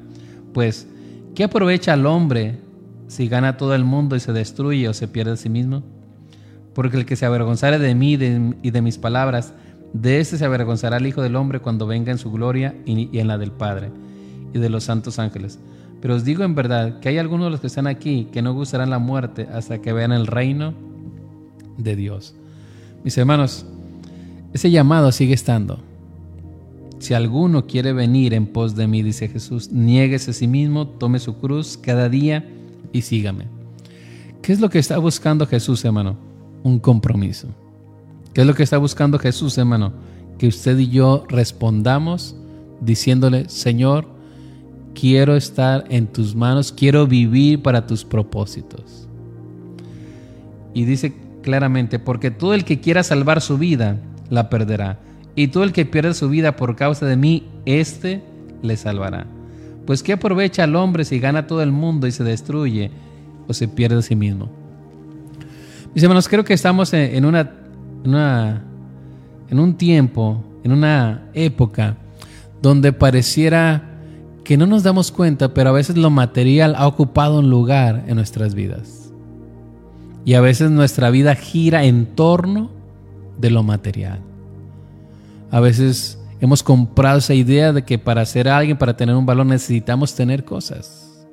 Pues, 0.54 0.88
¿qué 1.36 1.46
aprovecha 1.46 1.94
al 1.94 2.06
hombre 2.06 2.60
si 3.08 3.28
gana 3.28 3.58
todo 3.58 3.76
el 3.76 3.84
mundo 3.84 4.16
y 4.16 4.20
se 4.20 4.34
destruye 4.34 4.88
o 4.88 4.94
se 4.94 5.08
pierde 5.08 5.32
a 5.32 5.38
sí 5.38 5.50
mismo? 5.50 5.84
porque 6.80 6.96
el 6.96 7.06
que 7.06 7.18
se 7.18 7.26
avergonzare 7.26 7.78
de 7.78 7.94
mí 7.94 8.14
y 8.14 8.72
de 8.72 8.82
mis 8.82 8.98
palabras, 8.98 9.54
de 9.92 10.22
este 10.22 10.38
se 10.38 10.46
avergonzará 10.46 10.96
el 10.96 11.08
Hijo 11.08 11.22
del 11.22 11.36
Hombre 11.36 11.60
cuando 11.60 11.88
venga 11.88 12.10
en 12.10 12.18
su 12.18 12.32
gloria 12.32 12.74
y 12.86 13.20
en 13.20 13.28
la 13.28 13.38
del 13.38 13.52
Padre 13.52 13.92
y 14.54 14.60
de 14.60 14.70
los 14.70 14.86
santos 14.86 15.20
ángeles. 15.20 15.60
Pero 16.02 16.16
os 16.16 16.24
digo 16.24 16.46
en 16.46 16.56
verdad 16.56 17.02
que 17.02 17.10
hay 17.10 17.18
algunos 17.18 17.48
de 17.48 17.52
los 17.52 17.60
que 17.60 17.68
están 17.68 17.86
aquí 17.86 18.30
que 18.32 18.42
no 18.42 18.54
gustarán 18.54 18.90
la 18.90 18.98
muerte 19.00 19.50
hasta 19.52 19.82
que 19.82 19.92
vean 19.92 20.14
el 20.14 20.26
reino 20.26 20.74
de 21.80 21.96
Dios. 21.96 22.36
Mis 23.04 23.18
hermanos, 23.18 23.66
ese 24.54 24.70
llamado 24.70 25.12
sigue 25.12 25.34
estando. 25.34 25.80
Si 27.00 27.14
alguno 27.14 27.66
quiere 27.66 27.94
venir 27.94 28.34
en 28.34 28.46
pos 28.46 28.76
de 28.76 28.88
mí, 28.88 29.02
dice 29.02 29.30
Jesús, 29.30 29.72
niéguese 29.72 30.32
a 30.32 30.34
sí 30.34 30.48
mismo, 30.48 30.88
tome 30.88 31.20
su 31.20 31.38
cruz 31.38 31.78
cada 31.82 32.10
día 32.10 32.46
y 32.92 33.02
sígame. 33.02 33.46
¿Qué 34.42 34.52
es 34.54 34.60
lo 34.60 34.70
que 34.70 34.80
está 34.80 34.98
buscando 34.98 35.46
Jesús, 35.48 35.84
hermano? 35.86 36.18
Un 36.64 36.80
compromiso. 36.80 37.48
¿Qué 38.34 38.42
es 38.42 38.48
lo 38.48 38.54
que 38.54 38.64
está 38.64 38.78
buscando 38.78 39.18
Jesús, 39.18 39.58
hermano? 39.58 39.94
Que 40.38 40.48
usted 40.48 40.78
y 40.78 40.90
yo 40.90 41.26
respondamos 41.30 42.36
diciéndole, 42.82 43.48
Señor, 43.48 44.06
quiero 44.94 45.36
estar 45.36 45.86
en 45.90 46.08
tus 46.08 46.36
manos, 46.36 46.72
quiero 46.72 47.08
vivir 47.08 47.62
para 47.62 47.88
tus 47.88 48.04
propósitos. 48.04 49.08
Y 50.74 50.86
dice 50.86 51.14
claramente, 51.42 52.00
porque 52.00 52.32
todo 52.32 52.54
el 52.54 52.66
que 52.66 52.80
quiera 52.80 53.04
salvar 53.04 53.42
su 53.42 53.58
vida, 53.58 53.98
la 54.30 54.50
perderá 54.50 55.00
y 55.36 55.48
todo 55.48 55.64
el 55.64 55.72
que 55.72 55.86
pierde 55.86 56.14
su 56.14 56.30
vida 56.30 56.56
por 56.56 56.76
causa 56.76 57.06
de 57.06 57.16
mí, 57.16 57.48
éste 57.66 58.22
le 58.62 58.78
salvará. 58.78 59.26
Pues 59.86 60.04
¿qué 60.04 60.14
aprovecha 60.14 60.64
al 60.64 60.76
hombre 60.76 61.06
si 61.06 61.20
gana 61.20 61.48
todo 61.48 61.64
el 61.64 61.72
mundo 61.72 62.08
y 62.08 62.12
se 62.12 62.24
destruye 62.24 62.92
o 63.48 63.54
se 63.54 63.68
pierde 63.68 64.00
a 64.00 64.02
sí 64.02 64.16
mismo? 64.16 64.50
Mis 65.96 66.04
hermanos, 66.04 66.28
creo 66.28 66.44
que 66.44 66.54
estamos 66.54 66.94
en 66.94 67.26
un 67.26 69.78
tiempo, 69.78 70.44
en 70.64 70.72
una 70.72 71.30
época 71.34 71.98
donde 72.62 72.94
pareciera 72.94 73.84
que 74.44 74.58
no 74.58 74.68
nos 74.68 74.84
damos 74.84 75.12
cuenta, 75.12 75.54
pero 75.54 75.70
a 75.70 75.74
veces 75.74 75.98
lo 75.98 76.10
material 76.10 76.76
ha 76.76 76.86
ocupado 76.86 77.40
un 77.40 77.50
lugar 77.50 78.04
en 78.08 78.16
nuestras 78.16 78.54
vidas. 78.54 78.99
Y 80.26 80.34
a 80.34 80.42
veces 80.42 80.70
nuestra 80.72 81.10
vida 81.10 81.36
gira 81.36 81.84
en 81.86 82.06
torno 82.06 82.72
de 83.38 83.50
lo 83.50 83.64
material. 83.64 84.20
A 85.52 85.60
veces 85.60 86.20
hemos 86.40 86.62
comprado 86.64 87.20
esa 87.20 87.34
idea 87.34 87.74
de 87.74 87.84
que 87.84 87.98
para 87.98 88.26
ser 88.26 88.48
alguien, 88.48 88.78
para 88.78 88.96
tener 88.96 89.16
un 89.16 89.26
valor, 89.26 89.46
necesitamos 89.46 90.16
tener 90.16 90.44
cosas. 90.44 91.28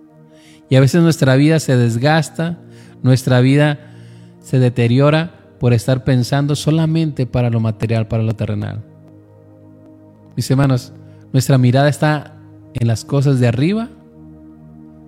Y 0.69 0.77
a 0.77 0.81
veces 0.81 1.03
nuestra 1.03 1.37
vida 1.37 1.61
se 1.61 1.77
desgasta, 1.77 2.59
nuestra 3.03 3.41
vida 3.41 3.79
se 4.41 4.59
deteriora 4.59 5.33
por 5.61 5.73
estar 5.73 6.05
pensando 6.05 6.57
solamente 6.57 7.27
para 7.27 7.51
lo 7.51 7.61
material, 7.61 8.09
para 8.09 8.23
lo 8.23 8.35
terrenal. 8.35 8.83
Mis 10.37 10.51
hermanos, 10.51 10.93
nuestra 11.33 11.59
mirada 11.59 11.89
está 11.89 12.37
en 12.75 12.87
las 12.87 13.05
cosas 13.05 13.41
de 13.41 13.49
arriba 13.49 13.89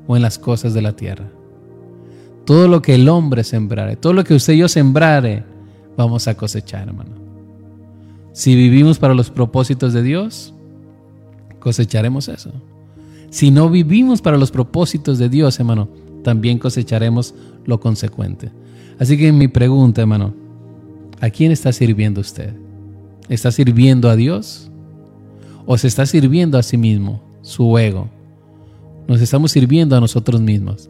o 0.07 0.17
en 0.17 0.23
las 0.23 0.39
cosas 0.39 0.75
de 0.75 0.83
la 0.83 0.93
tierra. 0.95 1.27
Todo 2.49 2.67
lo 2.67 2.81
que 2.81 2.95
el 2.95 3.11
hombre 3.11 3.45
sembrare, 3.45 3.97
todo 3.97 4.15
lo 4.15 4.25
que 4.25 4.33
usted 4.33 4.55
y 4.55 4.57
yo 4.61 4.69
sembrare, 4.69 5.45
vamos 5.99 6.29
a 6.29 6.35
cosechar, 6.35 6.89
hermano. 6.89 7.11
Si 8.33 8.57
vivimos 8.57 8.99
para 8.99 9.13
los 9.13 9.29
propósitos 9.29 9.93
de 9.93 10.03
Dios, 10.03 10.55
cosecharemos 11.59 12.27
eso. 12.29 12.51
Si 13.29 13.51
no 13.51 13.69
vivimos 13.69 14.23
para 14.23 14.39
los 14.39 14.51
propósitos 14.51 15.19
de 15.19 15.29
Dios, 15.29 15.61
hermano, 15.61 15.91
también 16.25 16.59
cosecharemos 16.59 17.35
lo 17.67 17.81
consecuente. 17.81 18.51
Así 18.99 19.19
que 19.19 19.31
mi 19.31 19.49
pregunta, 19.49 20.01
hermano, 20.01 20.33
¿a 21.21 21.29
quién 21.29 21.53
está 21.53 21.71
sirviendo 21.71 22.23
usted? 22.23 22.55
¿Está 23.29 23.53
sirviendo 23.53 24.09
a 24.09 24.17
Dios? 24.17 24.71
¿O 25.67 25.77
se 25.77 25.87
está 25.87 26.07
sirviendo 26.07 26.57
a 26.57 26.63
sí 26.63 26.79
mismo, 26.79 27.21
su 27.43 27.77
ego? 27.77 28.09
Nos 29.07 29.21
estamos 29.21 29.53
sirviendo 29.53 29.95
a 29.95 30.01
nosotros 30.01 30.41
mismos. 30.41 30.89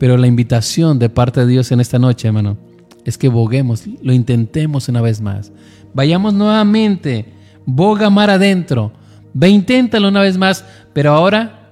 Pero 0.00 0.16
la 0.16 0.26
invitación 0.26 0.98
de 0.98 1.10
parte 1.10 1.40
de 1.40 1.46
Dios 1.46 1.70
en 1.72 1.78
esta 1.78 1.98
noche, 1.98 2.26
hermano, 2.26 2.56
es 3.04 3.18
que 3.18 3.28
boguemos, 3.28 3.84
lo 4.02 4.14
intentemos 4.14 4.88
una 4.88 5.02
vez 5.02 5.20
más. 5.20 5.52
Vayamos 5.92 6.32
nuevamente, 6.32 7.34
boga 7.66 8.08
mar 8.08 8.30
adentro, 8.30 8.92
ve 9.34 9.50
inténtalo 9.50 10.08
una 10.08 10.22
vez 10.22 10.38
más, 10.38 10.64
pero 10.94 11.12
ahora 11.12 11.68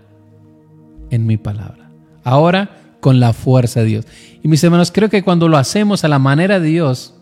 en 1.09 1.27
mi 1.27 1.39
palabra. 1.39 1.91
Ahora 2.23 2.77
con 3.01 3.19
la 3.19 3.33
fuerza 3.33 3.81
de 3.81 3.87
Dios. 3.87 4.07
Y 4.43 4.49
mis 4.49 4.63
hermanos, 4.63 4.93
creo 4.93 5.09
que 5.09 5.23
cuando 5.23 5.49
lo 5.49 5.57
hacemos 5.57 6.05
a 6.05 6.09
la 6.09 6.19
manera 6.19 6.61
de 6.61 6.69
Dios, 6.69 7.15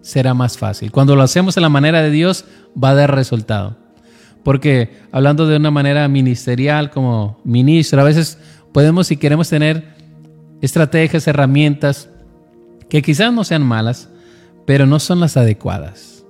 será 0.00 0.32
más 0.32 0.56
fácil. 0.56 0.90
Cuando 0.90 1.14
lo 1.14 1.22
hacemos 1.22 1.58
a 1.58 1.60
la 1.60 1.68
manera 1.68 2.00
de 2.00 2.10
Dios, 2.10 2.46
va 2.82 2.90
a 2.90 2.94
dar 2.94 3.14
resultado. 3.14 3.76
Porque 4.42 4.96
hablando 5.12 5.46
de 5.46 5.56
una 5.56 5.70
manera 5.70 6.08
ministerial 6.08 6.90
como 6.90 7.38
ministro, 7.44 8.00
a 8.00 8.04
veces 8.04 8.38
podemos, 8.72 9.08
si 9.08 9.18
queremos 9.18 9.50
tener 9.50 10.00
estrategias, 10.62 11.26
herramientas, 11.26 12.08
que 12.88 13.02
quizás 13.02 13.32
no 13.32 13.44
sean 13.44 13.62
malas, 13.62 14.08
pero 14.64 14.86
no 14.86 14.98
son 14.98 15.20
las 15.20 15.36
adecuadas. 15.36 16.24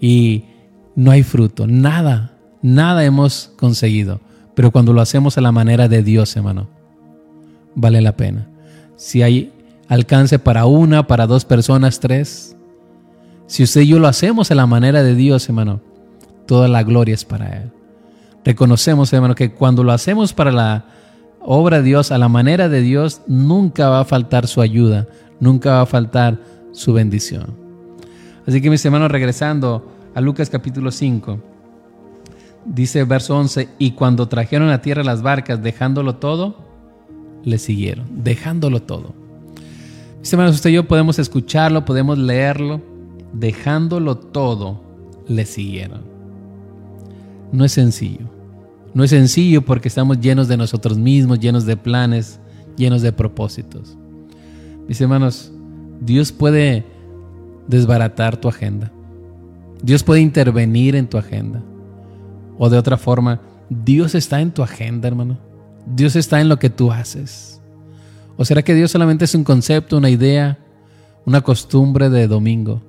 Y 0.00 0.44
no 0.94 1.10
hay 1.10 1.22
fruto, 1.22 1.66
nada, 1.66 2.38
nada 2.62 3.04
hemos 3.04 3.50
conseguido. 3.56 4.20
Pero 4.54 4.70
cuando 4.70 4.92
lo 4.92 5.00
hacemos 5.00 5.36
a 5.36 5.40
la 5.40 5.50
manera 5.50 5.88
de 5.88 6.02
Dios, 6.02 6.36
hermano, 6.36 6.68
vale 7.74 8.00
la 8.00 8.16
pena. 8.16 8.46
Si 8.96 9.22
hay 9.22 9.52
alcance 9.88 10.38
para 10.38 10.66
una, 10.66 11.06
para 11.06 11.26
dos 11.26 11.44
personas, 11.44 11.98
tres, 11.98 12.56
si 13.46 13.62
usted 13.62 13.82
y 13.82 13.88
yo 13.88 13.98
lo 13.98 14.06
hacemos 14.06 14.50
a 14.50 14.54
la 14.54 14.66
manera 14.66 15.02
de 15.02 15.14
Dios, 15.14 15.48
hermano, 15.48 15.80
toda 16.46 16.68
la 16.68 16.82
gloria 16.82 17.14
es 17.14 17.24
para 17.24 17.62
Él. 17.62 17.70
Reconocemos, 18.44 19.12
hermano, 19.12 19.34
que 19.34 19.52
cuando 19.52 19.82
lo 19.82 19.92
hacemos 19.92 20.32
para 20.32 20.52
la 20.52 20.84
obra 21.44 21.82
Dios, 21.82 22.10
a 22.10 22.18
la 22.18 22.28
manera 22.28 22.68
de 22.68 22.80
Dios, 22.80 23.20
nunca 23.26 23.88
va 23.88 24.00
a 24.00 24.04
faltar 24.04 24.46
su 24.46 24.60
ayuda, 24.60 25.06
nunca 25.40 25.72
va 25.72 25.80
a 25.82 25.86
faltar 25.86 26.40
su 26.72 26.92
bendición. 26.92 27.54
Así 28.46 28.60
que 28.60 28.70
mis 28.70 28.84
hermanos, 28.84 29.10
regresando 29.10 29.90
a 30.14 30.20
Lucas 30.20 30.50
capítulo 30.50 30.90
5, 30.90 31.38
dice 32.64 33.04
verso 33.04 33.36
11, 33.36 33.68
y 33.78 33.92
cuando 33.92 34.28
trajeron 34.28 34.70
a 34.70 34.80
tierra 34.80 35.04
las 35.04 35.22
barcas, 35.22 35.62
dejándolo 35.62 36.16
todo, 36.16 36.56
le 37.44 37.58
siguieron, 37.58 38.06
dejándolo 38.24 38.82
todo. 38.82 39.14
Mis 40.20 40.32
hermanos, 40.32 40.54
usted 40.54 40.70
y 40.70 40.74
yo 40.74 40.88
podemos 40.88 41.18
escucharlo, 41.18 41.84
podemos 41.84 42.16
leerlo, 42.16 42.80
dejándolo 43.34 44.16
todo, 44.16 44.82
le 45.28 45.44
siguieron. 45.44 46.02
No 47.52 47.64
es 47.64 47.72
sencillo. 47.72 48.33
No 48.94 49.02
es 49.02 49.10
sencillo 49.10 49.62
porque 49.62 49.88
estamos 49.88 50.20
llenos 50.20 50.46
de 50.46 50.56
nosotros 50.56 50.96
mismos, 50.96 51.40
llenos 51.40 51.66
de 51.66 51.76
planes, 51.76 52.38
llenos 52.76 53.02
de 53.02 53.12
propósitos. 53.12 53.96
Mis 54.86 55.00
hermanos, 55.00 55.52
Dios 56.00 56.30
puede 56.30 56.84
desbaratar 57.66 58.36
tu 58.36 58.48
agenda. 58.48 58.92
Dios 59.82 60.02
puede 60.02 60.20
intervenir 60.20 60.94
en 60.94 61.08
tu 61.08 61.18
agenda. 61.18 61.62
O 62.56 62.70
de 62.70 62.78
otra 62.78 62.96
forma, 62.96 63.40
Dios 63.68 64.14
está 64.14 64.40
en 64.40 64.52
tu 64.52 64.62
agenda, 64.62 65.08
hermano. 65.08 65.38
Dios 65.86 66.14
está 66.14 66.40
en 66.40 66.48
lo 66.48 66.58
que 66.58 66.70
tú 66.70 66.92
haces. 66.92 67.60
¿O 68.36 68.44
será 68.44 68.62
que 68.62 68.74
Dios 68.74 68.90
solamente 68.90 69.24
es 69.24 69.34
un 69.34 69.44
concepto, 69.44 69.96
una 69.96 70.10
idea, 70.10 70.58
una 71.26 71.40
costumbre 71.40 72.10
de 72.10 72.28
domingo? 72.28 72.82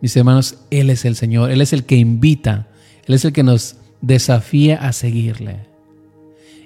Mis 0.00 0.16
hermanos, 0.16 0.58
Él 0.70 0.90
es 0.90 1.04
el 1.04 1.16
Señor, 1.16 1.50
Él 1.50 1.60
es 1.60 1.72
el 1.72 1.84
que 1.84 1.96
invita, 1.96 2.68
Él 3.06 3.14
es 3.14 3.24
el 3.24 3.32
que 3.32 3.42
nos 3.42 3.76
desafía 4.00 4.76
a 4.76 4.92
seguirle. 4.92 5.66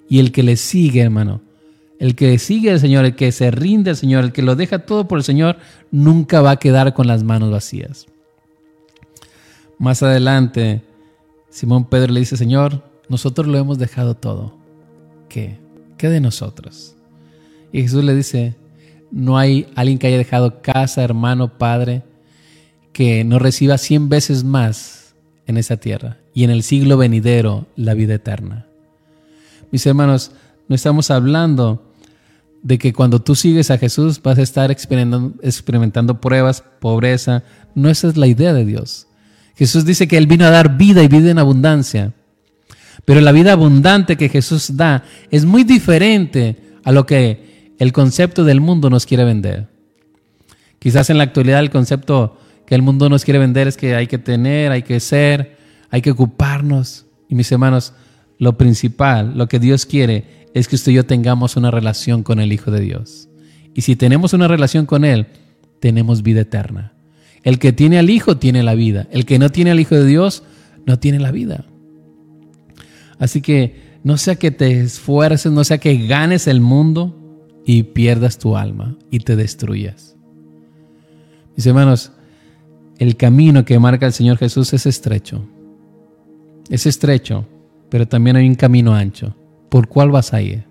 Y 0.08 0.18
el 0.18 0.32
que 0.32 0.42
le 0.42 0.56
sigue, 0.56 1.00
hermano, 1.00 1.40
el 1.98 2.14
que 2.14 2.38
sigue 2.38 2.70
al 2.70 2.80
Señor, 2.80 3.04
el 3.04 3.16
que 3.16 3.32
se 3.32 3.50
rinde 3.50 3.90
al 3.90 3.96
Señor, 3.96 4.24
el 4.24 4.32
que 4.32 4.42
lo 4.42 4.56
deja 4.56 4.80
todo 4.80 5.06
por 5.06 5.18
el 5.18 5.24
Señor, 5.24 5.56
nunca 5.90 6.40
va 6.40 6.52
a 6.52 6.58
quedar 6.58 6.94
con 6.94 7.06
las 7.06 7.22
manos 7.22 7.50
vacías. 7.50 8.06
Más 9.78 10.02
adelante, 10.02 10.82
Simón 11.48 11.84
Pedro 11.84 12.12
le 12.12 12.20
dice, 12.20 12.36
Señor, 12.36 12.82
nosotros 13.08 13.46
lo 13.46 13.58
hemos 13.58 13.78
dejado 13.78 14.14
todo. 14.14 14.56
¿Qué? 15.28 15.58
¿Qué 15.96 16.08
de 16.08 16.20
nosotros? 16.20 16.96
Y 17.72 17.82
Jesús 17.82 18.04
le 18.04 18.14
dice, 18.14 18.56
no 19.10 19.38
hay 19.38 19.68
alguien 19.74 19.98
que 19.98 20.08
haya 20.08 20.18
dejado 20.18 20.60
casa, 20.60 21.02
hermano, 21.02 21.56
padre, 21.56 22.02
que 22.92 23.24
no 23.24 23.38
reciba 23.38 23.78
cien 23.78 24.08
veces 24.08 24.44
más 24.44 25.14
en 25.46 25.56
esa 25.56 25.76
tierra 25.76 26.21
y 26.34 26.44
en 26.44 26.50
el 26.50 26.62
siglo 26.62 26.96
venidero 26.96 27.66
la 27.76 27.94
vida 27.94 28.14
eterna. 28.14 28.66
Mis 29.70 29.86
hermanos, 29.86 30.32
no 30.68 30.74
estamos 30.74 31.10
hablando 31.10 31.92
de 32.62 32.78
que 32.78 32.92
cuando 32.92 33.20
tú 33.20 33.34
sigues 33.34 33.70
a 33.70 33.78
Jesús 33.78 34.22
vas 34.22 34.38
a 34.38 34.42
estar 34.42 34.70
experimentando, 34.70 36.20
pruebas, 36.20 36.62
pobreza. 36.80 37.42
No 37.74 37.90
esa 37.90 38.08
es 38.08 38.16
la 38.16 38.28
idea 38.28 38.52
de 38.52 38.64
Dios. 38.64 39.08
Jesús 39.56 39.84
dice 39.84 40.08
que 40.08 40.16
Él 40.16 40.26
vino 40.26 40.44
a 40.44 40.50
dar 40.50 40.76
vida 40.76 41.02
y 41.02 41.08
vida 41.08 41.30
en 41.30 41.38
abundancia. 41.38 42.12
Pero 43.04 43.20
la 43.20 43.32
vida 43.32 43.52
abundante 43.52 44.16
que 44.16 44.28
Jesús 44.28 44.76
da 44.76 45.02
es 45.30 45.44
muy 45.44 45.64
diferente 45.64 46.56
a 46.84 46.92
lo 46.92 47.04
que 47.04 47.74
el 47.78 47.92
concepto 47.92 48.44
del 48.44 48.60
mundo 48.60 48.90
nos 48.90 49.06
quiere 49.06 49.24
vender. 49.24 49.68
Quizás 50.78 51.10
en 51.10 51.18
la 51.18 51.24
actualidad 51.24 51.60
el 51.60 51.70
concepto 51.70 52.38
que 52.66 52.74
el 52.74 52.82
mundo 52.82 53.08
nos 53.08 53.24
quiere 53.24 53.40
vender 53.40 53.66
es 53.66 53.76
que 53.76 53.94
hay 53.96 54.06
que 54.06 54.18
tener, 54.18 54.70
hay 54.70 54.82
que 54.82 55.00
ser, 55.00 55.56
hay 55.92 56.02
que 56.02 56.10
ocuparnos. 56.10 57.06
Y 57.28 57.36
mis 57.36 57.52
hermanos, 57.52 57.92
lo 58.38 58.58
principal, 58.58 59.38
lo 59.38 59.46
que 59.46 59.60
Dios 59.60 59.86
quiere 59.86 60.48
es 60.54 60.66
que 60.66 60.74
usted 60.74 60.90
y 60.90 60.96
yo 60.96 61.06
tengamos 61.06 61.56
una 61.56 61.70
relación 61.70 62.24
con 62.24 62.40
el 62.40 62.52
Hijo 62.52 62.72
de 62.72 62.80
Dios. 62.80 63.28
Y 63.74 63.82
si 63.82 63.94
tenemos 63.94 64.32
una 64.32 64.48
relación 64.48 64.86
con 64.86 65.04
Él, 65.04 65.28
tenemos 65.78 66.22
vida 66.22 66.40
eterna. 66.40 66.94
El 67.44 67.58
que 67.58 67.72
tiene 67.72 67.98
al 67.98 68.10
Hijo 68.10 68.38
tiene 68.38 68.62
la 68.62 68.74
vida. 68.74 69.06
El 69.12 69.26
que 69.26 69.38
no 69.38 69.50
tiene 69.50 69.70
al 69.70 69.80
Hijo 69.80 69.94
de 69.94 70.06
Dios 70.06 70.42
no 70.86 70.98
tiene 70.98 71.20
la 71.20 71.30
vida. 71.30 71.66
Así 73.18 73.40
que 73.40 73.98
no 74.02 74.16
sea 74.16 74.36
que 74.36 74.50
te 74.50 74.80
esfuerces, 74.80 75.52
no 75.52 75.62
sea 75.62 75.78
que 75.78 76.06
ganes 76.06 76.46
el 76.46 76.60
mundo 76.60 77.16
y 77.64 77.82
pierdas 77.84 78.38
tu 78.38 78.56
alma 78.56 78.96
y 79.10 79.20
te 79.20 79.36
destruyas. 79.36 80.16
Mis 81.54 81.66
hermanos, 81.66 82.12
el 82.98 83.16
camino 83.16 83.64
que 83.64 83.78
marca 83.78 84.06
el 84.06 84.12
Señor 84.12 84.38
Jesús 84.38 84.72
es 84.72 84.86
estrecho. 84.86 85.46
Es 86.68 86.86
estrecho, 86.86 87.46
pero 87.90 88.06
también 88.06 88.36
hay 88.36 88.48
un 88.48 88.54
camino 88.54 88.94
ancho. 88.94 89.36
¿Por 89.68 89.88
cuál 89.88 90.10
vas 90.10 90.32
a 90.32 90.40
ir? 90.40 90.64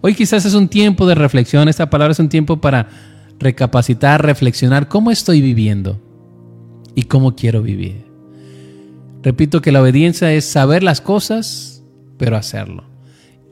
Hoy 0.00 0.14
quizás 0.14 0.44
es 0.46 0.54
un 0.54 0.68
tiempo 0.68 1.06
de 1.06 1.14
reflexión, 1.14 1.68
esta 1.68 1.90
palabra 1.90 2.12
es 2.12 2.18
un 2.18 2.28
tiempo 2.28 2.60
para 2.60 2.88
recapacitar, 3.38 4.24
reflexionar 4.24 4.88
cómo 4.88 5.10
estoy 5.10 5.40
viviendo 5.40 6.00
y 6.94 7.02
cómo 7.02 7.34
quiero 7.34 7.62
vivir. 7.62 8.06
Repito 9.22 9.60
que 9.60 9.72
la 9.72 9.82
obediencia 9.82 10.32
es 10.32 10.46
saber 10.46 10.82
las 10.82 11.00
cosas, 11.00 11.82
pero 12.16 12.36
hacerlo. 12.36 12.84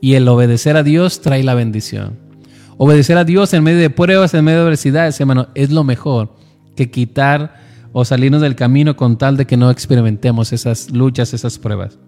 Y 0.00 0.14
el 0.14 0.26
obedecer 0.28 0.76
a 0.76 0.82
Dios 0.82 1.20
trae 1.20 1.42
la 1.42 1.54
bendición. 1.54 2.18
Obedecer 2.78 3.18
a 3.18 3.24
Dios 3.24 3.52
en 3.52 3.64
medio 3.64 3.80
de 3.80 3.90
pruebas, 3.90 4.32
en 4.34 4.44
medio 4.44 4.60
de 4.60 4.64
adversidades, 4.64 5.20
hermano, 5.20 5.48
es 5.54 5.70
lo 5.70 5.84
mejor 5.84 6.34
que 6.76 6.90
quitar 6.90 7.67
o 7.92 8.04
salirnos 8.04 8.40
del 8.40 8.54
camino 8.54 8.96
con 8.96 9.18
tal 9.18 9.36
de 9.36 9.46
que 9.46 9.56
no 9.56 9.70
experimentemos 9.70 10.52
esas 10.52 10.90
luchas, 10.90 11.34
esas 11.34 11.58
pruebas. 11.58 11.98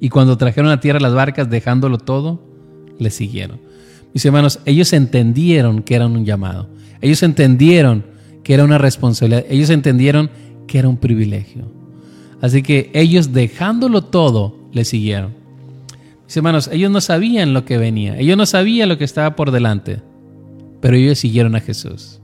Y 0.00 0.08
cuando 0.08 0.38
trajeron 0.38 0.70
a 0.70 0.80
tierra 0.80 1.00
las 1.00 1.14
barcas, 1.14 1.50
dejándolo 1.50 1.98
todo, 1.98 2.42
le 2.98 3.10
siguieron. 3.10 3.60
Mis 4.14 4.24
hermanos, 4.24 4.60
ellos 4.64 4.92
entendieron 4.92 5.82
que 5.82 5.94
era 5.94 6.06
un 6.06 6.24
llamado. 6.24 6.68
Ellos 7.00 7.22
entendieron 7.22 8.04
que 8.42 8.54
era 8.54 8.64
una 8.64 8.78
responsabilidad. 8.78 9.44
Ellos 9.48 9.70
entendieron 9.70 10.30
que 10.66 10.78
era 10.78 10.88
un 10.88 10.96
privilegio. 10.96 11.70
Así 12.40 12.62
que 12.62 12.90
ellos 12.94 13.32
dejándolo 13.32 14.02
todo, 14.04 14.56
le 14.72 14.84
siguieron. 14.84 15.34
Mis 16.24 16.36
hermanos, 16.36 16.70
ellos 16.72 16.90
no 16.90 17.00
sabían 17.02 17.52
lo 17.52 17.66
que 17.66 17.76
venía. 17.76 18.18
Ellos 18.18 18.38
no 18.38 18.46
sabían 18.46 18.88
lo 18.88 18.96
que 18.96 19.04
estaba 19.04 19.36
por 19.36 19.50
delante. 19.50 20.00
Pero 20.80 20.96
ellos 20.96 21.18
siguieron 21.18 21.54
a 21.54 21.60
Jesús 21.60 22.19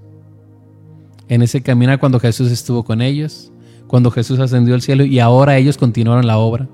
en 1.28 1.42
ese 1.42 1.62
caminar 1.62 1.98
cuando 1.98 2.20
Jesús 2.20 2.50
estuvo 2.50 2.84
con 2.84 3.02
ellos, 3.02 3.52
cuando 3.86 4.10
Jesús 4.10 4.38
ascendió 4.38 4.74
al 4.74 4.82
cielo 4.82 5.04
y 5.04 5.18
ahora 5.18 5.56
ellos 5.56 5.76
continuaron 5.76 6.26
la 6.26 6.38
obra. 6.38 6.68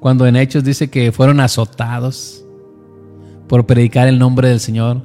Cuando 0.00 0.26
en 0.26 0.36
Hechos 0.36 0.64
dice 0.64 0.88
que 0.88 1.12
fueron 1.12 1.40
azotados 1.40 2.44
por 3.48 3.66
predicar 3.66 4.08
el 4.08 4.18
nombre 4.18 4.48
del 4.48 4.60
Señor 4.60 5.02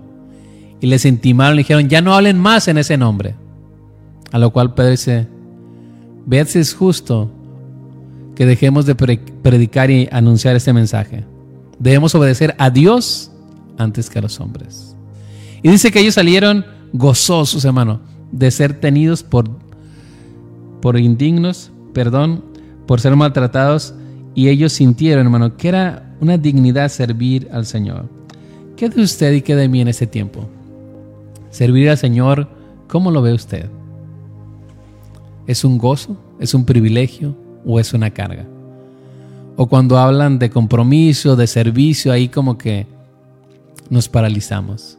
y 0.80 0.88
les 0.88 1.06
intimaron, 1.06 1.56
le 1.56 1.62
dijeron, 1.62 1.90
ya 1.90 2.02
no 2.02 2.14
hablen 2.14 2.40
más 2.40 2.68
en 2.68 2.78
ese 2.78 2.98
nombre. 2.98 3.36
A 4.32 4.40
lo 4.40 4.52
cual 4.52 4.74
Pedro 4.74 4.92
dice, 4.92 5.28
ved 6.26 6.48
si 6.48 6.60
es 6.60 6.74
justo 6.74 7.30
que 8.36 8.46
dejemos 8.46 8.86
de 8.86 8.96
predicar 8.96 9.90
y 9.90 10.08
anunciar 10.12 10.56
este 10.56 10.74
mensaje. 10.74 11.26
Debemos 11.80 12.14
obedecer 12.16 12.56
a 12.58 12.70
Dios 12.70 13.32
antes 13.78 14.10
que 14.10 14.20
a 14.20 14.22
los 14.22 14.40
hombres. 14.40 14.96
Y 15.64 15.70
dice 15.70 15.92
que 15.92 16.00
ellos 16.00 16.14
salieron 16.14 16.66
gozosos, 16.94 17.66
hermano, 17.66 18.00
de 18.32 18.52
ser 18.52 18.80
tenidos 18.80 19.24
por, 19.24 19.50
por 20.82 21.00
indignos, 21.00 21.72
perdón, 21.94 22.44
por 22.86 23.02
ser 23.02 23.16
maltratados, 23.16 23.94
y 24.34 24.50
ellos 24.50 24.74
sintieron, 24.74 25.26
hermano, 25.26 25.56
que 25.58 25.70
era 25.70 26.16
una 26.20 26.38
dignidad 26.38 26.90
servir 26.90 27.48
al 27.52 27.66
Señor. 27.66 28.10
¿Qué 28.76 28.90
de 28.90 29.02
usted 29.02 29.34
y 29.34 29.42
qué 29.42 29.56
de 29.56 29.70
mí 29.70 29.82
en 29.82 29.88
este 29.88 30.08
tiempo? 30.08 30.46
Servir 31.50 31.90
al 31.90 31.98
Señor, 31.98 32.50
¿cómo 32.88 33.12
lo 33.12 33.22
ve 33.22 33.34
usted? 33.34 33.70
¿Es 35.48 35.64
un 35.64 35.78
gozo? 35.78 36.18
¿Es 36.40 36.54
un 36.54 36.66
privilegio? 36.66 37.36
¿O 37.66 37.80
es 37.80 37.94
una 37.94 38.10
carga? 38.12 38.46
O 39.56 39.68
cuando 39.68 39.98
hablan 39.98 40.38
de 40.38 40.50
compromiso, 40.50 41.38
de 41.38 41.48
servicio, 41.48 42.12
ahí 42.12 42.28
como 42.28 42.58
que 42.58 42.88
nos 43.90 44.10
paralizamos. 44.10 44.98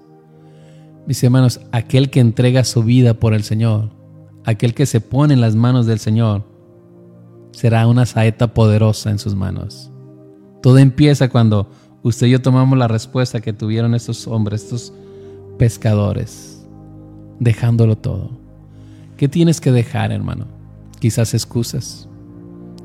Mis 1.07 1.23
hermanos, 1.23 1.61
aquel 1.71 2.11
que 2.11 2.21
entrega 2.21 2.65
su 2.65 2.83
vida 2.83 3.15
por 3.15 3.33
el 3.33 3.45
Señor, 3.45 3.91
aquel 4.45 4.75
que 4.75 4.87
se 4.87 5.01
pone 5.01 5.35
en 5.35 5.41
las 5.41 5.55
manos 5.55 5.87
del 5.87 6.01
Señor, 6.01 6.45
será 7.53 7.87
una 7.87 8.07
saeta 8.07 8.53
poderosa 8.53 9.11
en 9.11 9.19
sus 9.19 9.35
manos. 9.35 9.93
Todo 10.63 10.79
empieza 10.79 11.29
cuando 11.29 11.71
usted 12.03 12.27
y 12.27 12.31
yo 12.31 12.43
tomamos 12.43 12.77
la 12.77 12.89
respuesta 12.89 13.41
que 13.41 13.53
tuvieron 13.53 13.95
estos 13.95 14.27
hombres, 14.27 14.65
estos 14.65 14.93
pescadores, 15.59 16.67
dejándolo 17.39 17.97
todo. 17.97 18.31
¿Qué 19.17 19.29
tienes 19.29 19.61
que 19.61 19.71
dejar, 19.71 20.11
hermano? 20.11 20.47
Quizás 20.99 21.35
excusas. 21.35 22.09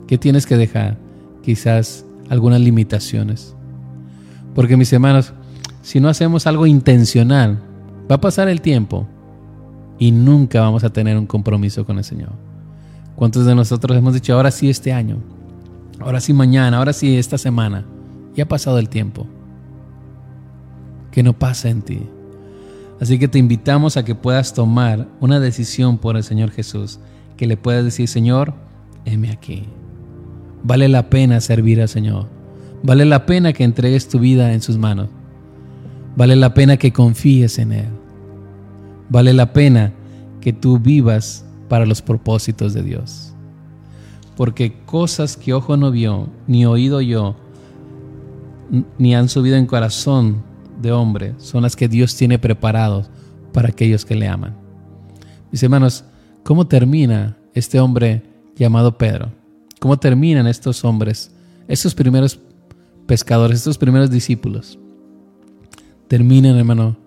¿Qué 0.07 0.17
tienes 0.17 0.45
que 0.45 0.57
dejar? 0.57 0.97
Quizás 1.41 2.05
algunas 2.29 2.61
limitaciones. 2.61 3.55
Porque 4.53 4.77
mis 4.77 4.93
hermanos, 4.93 5.33
si 5.81 5.99
no 5.99 6.07
hacemos 6.07 6.45
algo 6.45 6.67
intencional, 6.67 7.70
Va 8.09 8.15
a 8.15 8.21
pasar 8.21 8.47
el 8.47 8.61
tiempo 8.61 9.07
y 9.99 10.11
nunca 10.11 10.61
vamos 10.61 10.83
a 10.83 10.89
tener 10.91 11.17
un 11.17 11.27
compromiso 11.27 11.85
con 11.85 11.97
el 11.97 12.03
Señor. 12.03 12.31
¿Cuántos 13.15 13.45
de 13.45 13.53
nosotros 13.53 13.97
hemos 13.97 14.13
dicho, 14.13 14.33
ahora 14.33 14.49
sí 14.51 14.69
este 14.69 14.91
año, 14.91 15.17
ahora 15.99 16.19
sí 16.19 16.33
mañana, 16.33 16.77
ahora 16.77 16.93
sí 16.93 17.17
esta 17.17 17.37
semana? 17.37 17.85
Y 18.35 18.41
ha 18.41 18.47
pasado 18.47 18.79
el 18.79 18.89
tiempo. 18.89 19.27
Que 21.11 21.21
no 21.21 21.37
pasa 21.37 21.69
en 21.69 21.81
ti. 21.81 22.01
Así 22.99 23.19
que 23.19 23.27
te 23.27 23.39
invitamos 23.39 23.97
a 23.97 24.05
que 24.05 24.15
puedas 24.15 24.53
tomar 24.53 25.07
una 25.19 25.39
decisión 25.39 25.97
por 25.97 26.17
el 26.17 26.23
Señor 26.23 26.51
Jesús, 26.51 26.99
que 27.37 27.47
le 27.47 27.57
puedas 27.57 27.83
decir, 27.83 28.07
Señor, 28.07 28.53
heme 29.05 29.31
aquí. 29.31 29.65
Vale 30.63 30.87
la 30.87 31.09
pena 31.09 31.41
servir 31.41 31.81
al 31.81 31.89
Señor. 31.89 32.27
Vale 32.83 33.05
la 33.05 33.25
pena 33.25 33.53
que 33.53 33.63
entregues 33.63 34.07
tu 34.07 34.19
vida 34.19 34.53
en 34.53 34.61
sus 34.61 34.77
manos. 34.77 35.09
Vale 36.15 36.35
la 36.35 36.53
pena 36.53 36.77
que 36.77 36.91
confíes 36.91 37.57
en 37.59 37.71
Él. 37.71 37.89
Vale 39.09 39.33
la 39.33 39.53
pena 39.53 39.93
que 40.41 40.53
tú 40.53 40.79
vivas 40.79 41.45
para 41.69 41.85
los 41.85 42.01
propósitos 42.01 42.73
de 42.73 42.83
Dios. 42.83 43.33
Porque 44.35 44.73
cosas 44.85 45.37
que 45.37 45.53
ojo 45.53 45.77
no 45.77 45.91
vio, 45.91 46.29
ni 46.47 46.65
oído 46.65 47.01
yo, 47.01 47.35
ni 48.97 49.15
han 49.15 49.29
subido 49.29 49.55
en 49.55 49.65
corazón 49.65 50.43
de 50.81 50.91
hombre, 50.91 51.35
son 51.37 51.63
las 51.63 51.75
que 51.75 51.87
Dios 51.87 52.15
tiene 52.15 52.39
preparados 52.39 53.09
para 53.53 53.69
aquellos 53.69 54.05
que 54.05 54.15
le 54.15 54.27
aman. 54.27 54.55
Mis 55.51 55.61
hermanos, 55.63 56.05
¿cómo 56.43 56.67
termina 56.67 57.37
este 57.53 57.79
hombre 57.79 58.23
llamado 58.55 58.97
Pedro? 58.97 59.31
¿Cómo 59.79 59.97
terminan 59.97 60.47
estos 60.47 60.83
hombres, 60.85 61.31
estos 61.67 61.93
primeros 61.93 62.39
pescadores, 63.05 63.59
estos 63.59 63.77
primeros 63.77 64.09
discípulos? 64.09 64.79
Terminan, 66.11 66.57
hermano, 66.57 66.97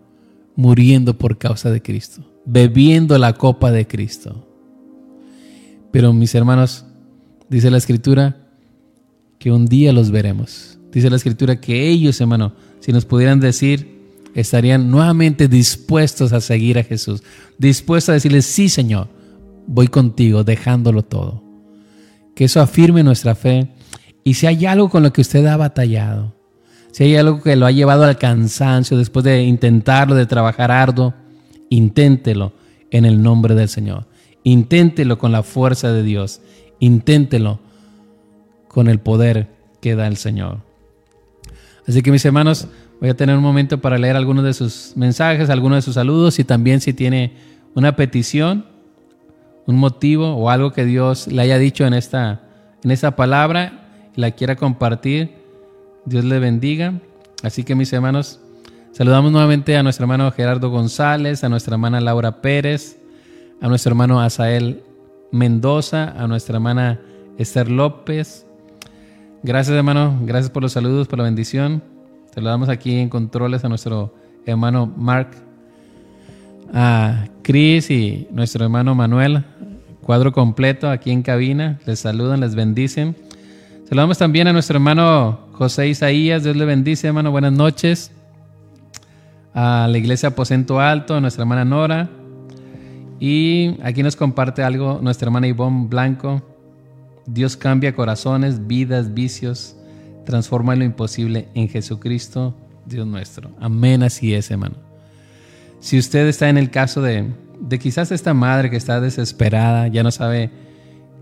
muriendo 0.57 1.19
por 1.19 1.37
causa 1.37 1.71
de 1.71 1.83
Cristo, 1.83 2.23
bebiendo 2.47 3.19
la 3.19 3.35
copa 3.35 3.71
de 3.71 3.87
Cristo. 3.87 4.49
Pero 5.91 6.15
mis 6.15 6.35
hermanos, 6.35 6.87
dice 7.51 7.71
la 7.71 7.77
escritura 7.77 8.49
que 9.39 9.53
un 9.53 9.67
día 9.67 9.93
los 9.93 10.11
veremos. 10.11 10.79
Dice 10.91 11.11
la 11.11 11.17
escritura 11.17 11.61
que 11.61 11.87
ellos, 11.91 12.19
hermano, 12.19 12.55
si 12.81 12.95
nos 12.95 13.05
pudieran 13.05 13.41
decir, 13.41 14.01
estarían 14.35 14.91
nuevamente 14.91 15.49
dispuestos 15.49 16.33
a 16.33 16.41
seguir 16.41 16.79
a 16.79 16.83
Jesús, 16.83 17.23
dispuestos 17.59 18.09
a 18.09 18.15
decirle, 18.15 18.41
sí 18.41 18.71
Señor, 18.71 19.09
voy 19.67 19.89
contigo, 19.89 20.45
dejándolo 20.45 21.03
todo. 21.03 21.45
Que 22.35 22.45
eso 22.45 22.59
afirme 22.59 23.03
nuestra 23.03 23.35
fe. 23.35 23.69
Y 24.25 24.33
si 24.33 24.47
hay 24.47 24.65
algo 24.65 24.89
con 24.89 25.03
lo 25.03 25.13
que 25.13 25.21
usted 25.21 25.45
ha 25.45 25.59
batallado, 25.59 26.35
si 26.95 27.03
hay 27.03 27.17
algo 27.17 27.43
que 27.43 27.57
lo 27.57 27.67
ha 27.67 27.73
llevado 27.73 28.05
al 28.05 28.19
cansancio 28.19 28.97
después 28.97 29.25
de 29.25 29.43
intentarlo, 29.43 30.15
de 30.15 30.27
trabajar 30.27 30.71
arduo, 30.71 31.13
inténtelo 31.69 32.53
en 32.93 33.05
el 33.05 33.21
nombre 33.21 33.57
del 33.57 33.69
Señor. 33.69 34.07
Inténtelo 34.45 35.19
con 35.19 35.33
la 35.33 35.43
fuerza 35.43 35.93
de 35.93 36.05
Dios. 36.05 36.41
Inténtelo 36.79 37.59
con 38.69 38.89
el 38.89 39.01
poder 39.01 39.49
que 39.81 39.97
da 39.97 40.07
el 40.07 40.17
Señor. 40.17 40.59
Así 41.85 42.01
que 42.01 42.13
mis 42.13 42.25
hermanos, 42.25 42.69
voy 43.01 43.11
a 43.11 43.17
tener 43.17 43.37
un 43.37 43.43
momento 43.43 43.81
para 43.81 43.99
leer 43.99 44.15
algunos 44.15 44.45
de 44.45 44.55
sus 44.55 44.93
mensajes, 44.95 45.51
algunos 45.51 45.79
de 45.79 45.83
sus 45.83 45.95
saludos 45.95 46.39
y 46.39 46.45
también 46.45 46.81
si 46.81 46.93
tiene 46.93 47.33
una 47.75 47.97
petición, 47.97 48.67
un 49.67 49.79
motivo 49.79 50.37
o 50.37 50.49
algo 50.49 50.73
que 50.73 50.85
Dios 50.85 51.27
le 51.27 51.43
haya 51.43 51.59
dicho 51.59 51.87
en 51.87 51.95
esta, 51.95 52.43
en 52.85 52.93
esta 52.93 53.17
palabra 53.17 54.13
y 54.15 54.21
la 54.21 54.31
quiera 54.31 54.55
compartir 54.55 55.43
Dios 56.07 56.25
le 56.25 56.39
bendiga. 56.39 56.95
Así 57.43 57.65
que 57.65 57.75
mis 57.75 57.93
hermanos, 57.93 58.41
Saludamos 58.95 59.33
nuevamente 59.33 59.77
a 59.77 59.83
nuestro 59.83 60.05
hermano 60.05 60.31
Gerardo 60.31 60.71
González, 60.71 61.43
a 61.43 61.49
nuestra 61.49 61.75
hermana 61.75 62.01
Laura 62.01 62.41
Pérez, 62.41 62.97
a 63.61 63.67
nuestro 63.67 63.91
hermano 63.91 64.21
Asael 64.21 64.85
Mendoza, 65.33 66.11
a 66.17 66.29
nuestra 66.29 66.59
hermana 66.59 67.01
Esther 67.37 67.69
López. 67.69 68.47
Gracias 69.43 69.77
hermano, 69.77 70.21
gracias 70.23 70.49
por 70.49 70.63
los 70.63 70.75
saludos, 70.75 71.09
por 71.09 71.19
la 71.19 71.25
bendición. 71.25 71.83
Saludamos 72.33 72.69
aquí 72.69 72.95
en 72.95 73.09
controles 73.09 73.65
a 73.65 73.69
nuestro 73.69 74.15
hermano 74.47 74.87
Mark, 74.97 75.31
a 76.73 77.27
Chris 77.43 77.91
y 77.91 78.29
nuestro 78.31 78.63
hermano 78.63 78.95
Manuel, 78.95 79.45
cuadro 80.03 80.31
completo 80.31 80.89
aquí 80.89 81.11
en 81.11 81.23
cabina. 81.23 81.81
Les 81.85 81.99
saludan, 81.99 82.39
les 82.39 82.55
bendicen. 82.55 83.17
Saludamos 83.89 84.19
también 84.19 84.47
a 84.47 84.53
nuestro 84.53 84.77
hermano 84.77 85.44
José 85.55 85.87
Isaías, 85.87 86.43
Dios 86.43 86.57
le 86.57 86.65
bendice 86.65 87.07
hermano, 87.07 87.31
buenas 87.31 87.53
noches 87.53 88.11
a 89.55 89.87
la 89.89 89.97
iglesia 89.97 90.31
Aposento 90.31 90.81
Alto, 90.81 91.15
a 91.15 91.21
nuestra 91.21 91.43
hermana 91.43 91.65
Nora. 91.65 92.11
Y 93.21 93.77
aquí 93.85 94.03
nos 94.03 94.17
comparte 94.17 94.65
algo 94.65 94.99
nuestra 95.01 95.29
hermana 95.29 95.47
Ivonne 95.47 95.87
Blanco. 95.87 96.43
Dios 97.27 97.57
cambia 97.57 97.95
corazones, 97.95 98.67
vidas, 98.67 99.15
vicios, 99.15 99.77
transforma 100.27 100.75
lo 100.75 100.83
imposible 100.83 101.49
en 101.55 101.69
Jesucristo, 101.69 102.57
Dios 102.85 103.07
nuestro. 103.07 103.53
Amén, 103.61 104.03
así 104.03 104.35
es, 104.35 104.51
hermano. 104.51 104.75
Si 105.79 105.99
usted 105.99 106.27
está 106.27 106.49
en 106.49 106.59
el 106.59 106.71
caso 106.71 107.01
de, 107.01 107.31
de 107.61 107.79
quizás 107.79 108.11
esta 108.11 108.35
madre 108.35 108.71
que 108.71 108.77
está 108.77 109.01
desesperada, 109.01 109.87
ya 109.87 110.03
no 110.03 110.11
sabe 110.11 110.51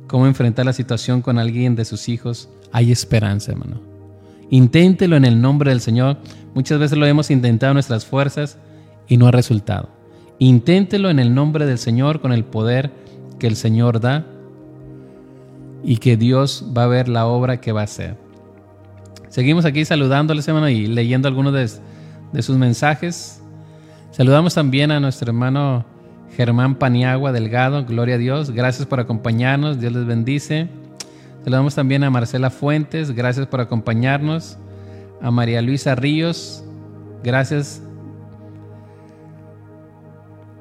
cómo 0.07 0.27
enfrentar 0.27 0.65
la 0.65 0.73
situación 0.73 1.21
con 1.21 1.39
alguien 1.39 1.77
de 1.77 1.85
sus 1.85 2.09
hijos, 2.09 2.49
hay 2.73 2.91
esperanza, 2.91 3.53
hermano. 3.53 3.92
Inténtelo 4.53 5.17
en 5.17 5.25
el 5.25 5.41
nombre 5.41 5.71
del 5.71 5.81
Señor. 5.81 6.19
Muchas 6.55 6.79
veces 6.79 6.99
lo 6.99 7.07
hemos 7.07 7.31
intentado 7.31 7.71
en 7.71 7.77
nuestras 7.77 8.05
fuerzas 8.05 8.59
y 9.09 9.17
no 9.17 9.27
ha 9.27 9.31
resultado. 9.31 9.89
Inténtelo 10.39 11.09
en 11.09 11.19
el 11.19 11.35
nombre 11.35 11.65
del 11.65 11.79
Señor 11.79 12.21
con 12.21 12.35
el 12.35 12.45
poder 12.45 12.91
que 13.39 13.47
el 13.47 13.57
Señor 13.57 13.99
da 13.99 14.27
y 15.83 15.97
que 15.97 16.19
Dios 16.19 16.67
va 16.77 16.85
a 16.85 16.87
ver 16.87 17.09
la 17.09 17.25
obra 17.25 17.63
que 17.63 17.73
va 17.73 17.81
a 17.81 17.85
hacer. 17.85 18.19
Seguimos 19.31 19.65
aquí 19.65 19.87
saludándoles, 19.87 20.47
hermano, 20.47 20.69
y 20.69 20.87
leyendo 20.87 21.29
algunos 21.29 21.55
de, 21.55 21.71
de 22.35 22.43
sus 22.43 22.59
mensajes. 22.59 23.41
Saludamos 24.11 24.53
también 24.53 24.91
a 24.91 25.01
nuestro 25.01 25.31
hermano 25.31 25.87
Germán 26.37 26.75
Paniagua 26.75 27.33
Delgado, 27.33 27.87
gloria 27.87 28.17
a 28.17 28.19
Dios. 28.19 28.51
Gracias 28.51 28.87
por 28.87 29.01
acompañarnos, 29.01 29.81
Dios 29.81 29.95
les 29.95 30.05
bendice. 30.05 30.69
Saludamos 31.45 31.75
también 31.75 32.05
a 32.05 32.11
Marcela 32.11 32.51
Fuentes, 32.51 33.11
gracias 33.11 33.47
por 33.47 33.61
acompañarnos. 33.61 34.57
A 35.21 35.31
María 35.31 35.61
Luisa 35.61 35.95
Ríos, 35.95 36.65
gracias. 37.23 37.83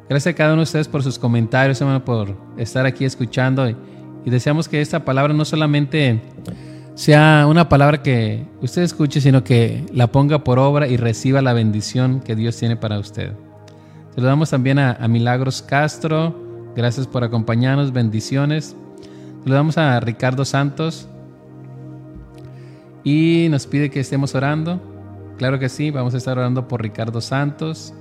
Gracias 0.09 0.34
a 0.34 0.36
cada 0.36 0.53
uno 0.53 0.61
de 0.61 0.63
ustedes 0.63 0.88
por 0.88 1.03
sus 1.03 1.17
comentarios, 1.17 1.79
hermano, 1.82 2.03
por 2.03 2.36
estar 2.57 2.86
aquí 2.86 3.05
escuchando. 3.05 3.69
Y, 3.69 3.75
deseamos 4.25 4.67
que 4.67 4.82
esta 4.82 5.05
palabra 5.05 5.34
no 5.34 5.45
solamente 5.45 6.21
sea 6.95 7.45
una 7.47 7.69
palabra 7.69 8.01
que 8.01 8.45
usted 8.61 8.82
escuche, 8.82 9.21
sino 9.21 9.43
que 9.43 9.86
la 9.93 10.07
ponga 10.07 10.43
por 10.43 10.59
obra 10.59 10.88
y 10.88 10.97
reciba 10.97 11.41
la 11.41 11.53
bendición 11.53 12.21
que 12.21 12.36
Dios 12.36 12.57
tiene 12.57 12.75
para 12.75 12.99
usted. 12.99 13.34
Saludamos 14.15 14.49
también 14.49 14.79
a, 14.79 14.93
a 14.93 15.07
Milagros 15.07 15.61
Castro, 15.61 16.36
gracias 16.75 17.07
por 17.07 17.23
acompañarnos, 17.23 17.93
bendiciones. 17.93 18.75
Saludamos 19.43 19.77
a 19.79 19.99
Ricardo 19.99 20.45
Santos 20.45 21.07
y 23.03 23.47
nos 23.49 23.65
pide 23.65 23.89
que 23.89 23.99
estemos 23.99 24.35
orando. 24.35 24.79
Claro 25.37 25.57
que 25.57 25.67
sí, 25.67 25.89
vamos 25.89 26.13
a 26.13 26.17
estar 26.17 26.37
orando 26.37 26.67
por 26.67 26.83
Ricardo 26.83 27.21
Santos. 27.21 27.91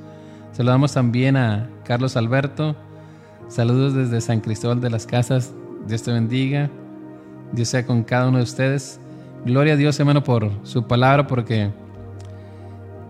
Saludamos 0.53 0.93
también 0.93 1.39
a 1.39 1.71
Carlos 1.85 2.19
Alberto. 2.19 2.77
Saludos 3.49 3.95
desde 3.95 4.21
San 4.21 4.41
Cristóbal 4.41 4.83
de 4.83 4.91
las 4.91 5.07
Casas. 5.07 5.55
Dios 5.87 6.03
te 6.03 6.13
bendiga. 6.13 6.69
Dios 7.53 7.69
sea 7.69 7.87
con 7.87 8.03
cada 8.03 8.29
uno 8.29 8.37
de 8.37 8.45
ustedes. 8.45 9.01
Gloria 9.47 9.73
a 9.73 9.77
Dios, 9.77 9.99
hermano, 9.99 10.23
por 10.23 10.51
su 10.65 10.87
palabra, 10.87 11.27
porque 11.27 11.71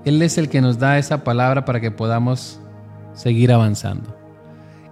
Él 0.05 0.23
es 0.23 0.39
el 0.39 0.49
que 0.49 0.61
nos 0.61 0.79
da 0.79 0.99
esa 0.99 1.25
palabra 1.25 1.65
para 1.65 1.81
que 1.81 1.91
podamos 1.91 2.61
seguir 3.13 3.53
avanzando. 3.53 4.17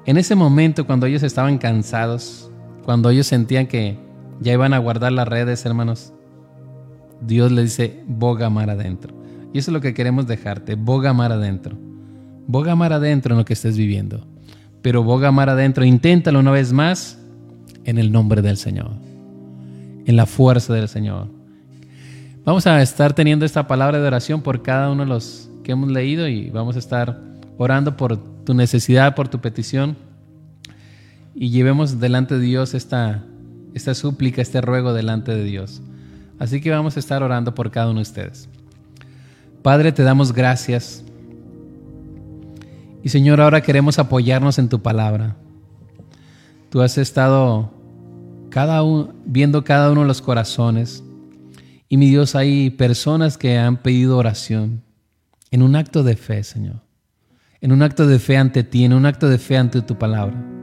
En 0.07 0.16
ese 0.16 0.34
momento, 0.34 0.84
cuando 0.84 1.07
ellos 1.07 1.22
estaban 1.22 1.59
cansados, 1.59 2.47
cuando 2.89 3.11
ellos 3.11 3.26
sentían 3.26 3.66
que 3.66 3.99
ya 4.41 4.55
iban 4.55 4.72
a 4.72 4.78
guardar 4.78 5.12
las 5.12 5.28
redes, 5.28 5.66
hermanos, 5.66 6.14
Dios 7.20 7.53
les 7.53 7.64
dice, 7.64 8.03
boga 8.07 8.49
mar 8.49 8.70
adentro. 8.70 9.14
Y 9.53 9.59
eso 9.59 9.70
es 9.70 9.74
lo 9.74 9.82
que 9.82 9.93
queremos 9.93 10.26
dejarte, 10.26 10.74
boga 10.74 11.12
mar 11.12 11.30
adentro. 11.30 11.76
Boga 12.47 12.74
mar 12.76 12.95
adentro 12.95 13.34
en 13.34 13.41
lo 13.41 13.45
que 13.45 13.53
estés 13.53 13.76
viviendo. 13.76 14.26
Pero 14.80 15.03
boga 15.03 15.30
mar 15.30 15.51
adentro, 15.51 15.84
inténtalo 15.84 16.41
una 16.41 16.51
vez 16.51 16.72
más 16.72 17.18
en 17.84 17.99
el 17.99 18.11
nombre 18.11 18.41
del 18.41 18.57
Señor, 18.57 18.93
en 20.07 20.16
la 20.16 20.24
fuerza 20.24 20.72
del 20.72 20.89
Señor. 20.89 21.28
Vamos 22.47 22.66
a 22.66 22.80
estar 22.80 23.12
teniendo 23.12 23.45
esta 23.45 23.66
palabra 23.66 24.01
de 24.01 24.07
oración 24.07 24.41
por 24.41 24.62
cada 24.62 24.91
uno 24.91 25.03
de 25.03 25.11
los 25.11 25.51
que 25.62 25.72
hemos 25.72 25.91
leído 25.91 26.26
y 26.26 26.49
vamos 26.49 26.74
a 26.76 26.78
estar 26.78 27.20
orando 27.59 27.99
por 27.99 28.16
tu 28.45 28.55
necesidad, 28.55 29.14
por 29.14 29.28
tu 29.28 29.43
petición 29.43 30.08
y 31.41 31.51
llevemos 31.51 32.01
delante 32.01 32.34
de 32.34 32.41
Dios 32.41 32.74
esta, 32.74 33.24
esta 33.72 33.95
súplica, 33.95 34.43
este 34.43 34.61
ruego 34.61 34.93
delante 34.93 35.32
de 35.32 35.45
Dios. 35.45 35.80
Así 36.41 36.61
que 36.61 36.72
vamos 36.72 36.97
a 36.97 37.01
estar 37.01 37.22
orando 37.22 37.55
por 37.55 37.70
cada 37.70 37.91
uno 37.91 38.01
de 38.01 38.03
ustedes. 38.03 38.49
Padre, 39.62 39.93
te 39.93 40.03
damos 40.03 40.32
gracias. 40.32 41.05
Y 43.05 43.11
Señor, 43.11 43.41
ahora 43.41 43.61
queremos 43.61 44.01
apoyarnos 44.01 44.59
en 44.59 44.68
tu 44.68 44.82
palabra. 44.82 45.36
Tú 46.70 46.82
has 46.82 46.99
estado 46.99 47.72
cada 48.51 48.82
viendo 49.24 49.62
cada 49.62 49.93
uno 49.93 50.01
de 50.01 50.09
los 50.09 50.20
corazones. 50.20 51.05
Y 51.89 51.99
mi 51.99 52.11
Dios, 52.11 52.34
hay 52.34 52.70
personas 52.70 53.39
que 53.39 53.57
han 53.59 53.76
pedido 53.76 54.16
oración 54.16 54.82
en 55.53 55.62
un 55.62 55.76
acto 55.76 56.03
de 56.03 56.16
fe, 56.16 56.43
Señor. 56.43 56.82
En 57.61 57.70
un 57.70 57.82
acto 57.82 58.09
de 58.09 58.18
fe 58.18 58.36
ante 58.36 58.64
ti, 58.64 58.84
en 58.84 58.93
un 58.93 59.07
acto 59.07 59.28
de 59.28 59.39
fe 59.39 59.57
ante 59.57 59.82
tu 59.82 59.97
palabra. 59.97 60.58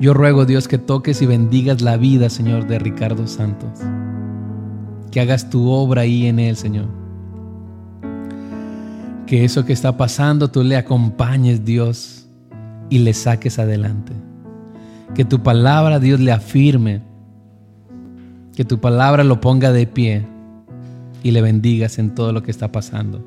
Yo 0.00 0.14
ruego, 0.14 0.46
Dios, 0.46 0.68
que 0.68 0.78
toques 0.78 1.22
y 1.22 1.26
bendigas 1.26 1.82
la 1.82 1.96
vida, 1.96 2.30
Señor, 2.30 2.68
de 2.68 2.78
Ricardo 2.78 3.26
Santos. 3.26 3.80
Que 5.10 5.20
hagas 5.20 5.50
tu 5.50 5.68
obra 5.70 6.02
ahí 6.02 6.26
en 6.26 6.38
él, 6.38 6.56
Señor. 6.56 6.86
Que 9.26 9.44
eso 9.44 9.64
que 9.64 9.72
está 9.72 9.96
pasando 9.96 10.48
tú 10.48 10.62
le 10.62 10.76
acompañes, 10.76 11.64
Dios, 11.64 12.28
y 12.90 13.00
le 13.00 13.12
saques 13.12 13.58
adelante. 13.58 14.12
Que 15.16 15.24
tu 15.24 15.42
palabra, 15.42 15.98
Dios, 15.98 16.20
le 16.20 16.30
afirme. 16.30 17.02
Que 18.54 18.64
tu 18.64 18.78
palabra 18.78 19.24
lo 19.24 19.40
ponga 19.40 19.72
de 19.72 19.88
pie 19.88 20.26
y 21.24 21.32
le 21.32 21.42
bendigas 21.42 21.98
en 21.98 22.14
todo 22.14 22.32
lo 22.32 22.44
que 22.44 22.52
está 22.52 22.70
pasando. 22.70 23.24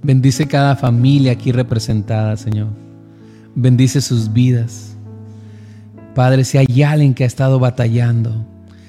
Bendice 0.00 0.46
cada 0.46 0.76
familia 0.76 1.32
aquí 1.32 1.50
representada, 1.50 2.36
Señor 2.36 2.85
bendice 3.56 4.00
sus 4.00 4.32
vidas. 4.32 4.94
Padre, 6.14 6.44
si 6.44 6.58
hay 6.58 6.82
alguien 6.82 7.14
que 7.14 7.24
ha 7.24 7.26
estado 7.26 7.58
batallando, 7.58 8.46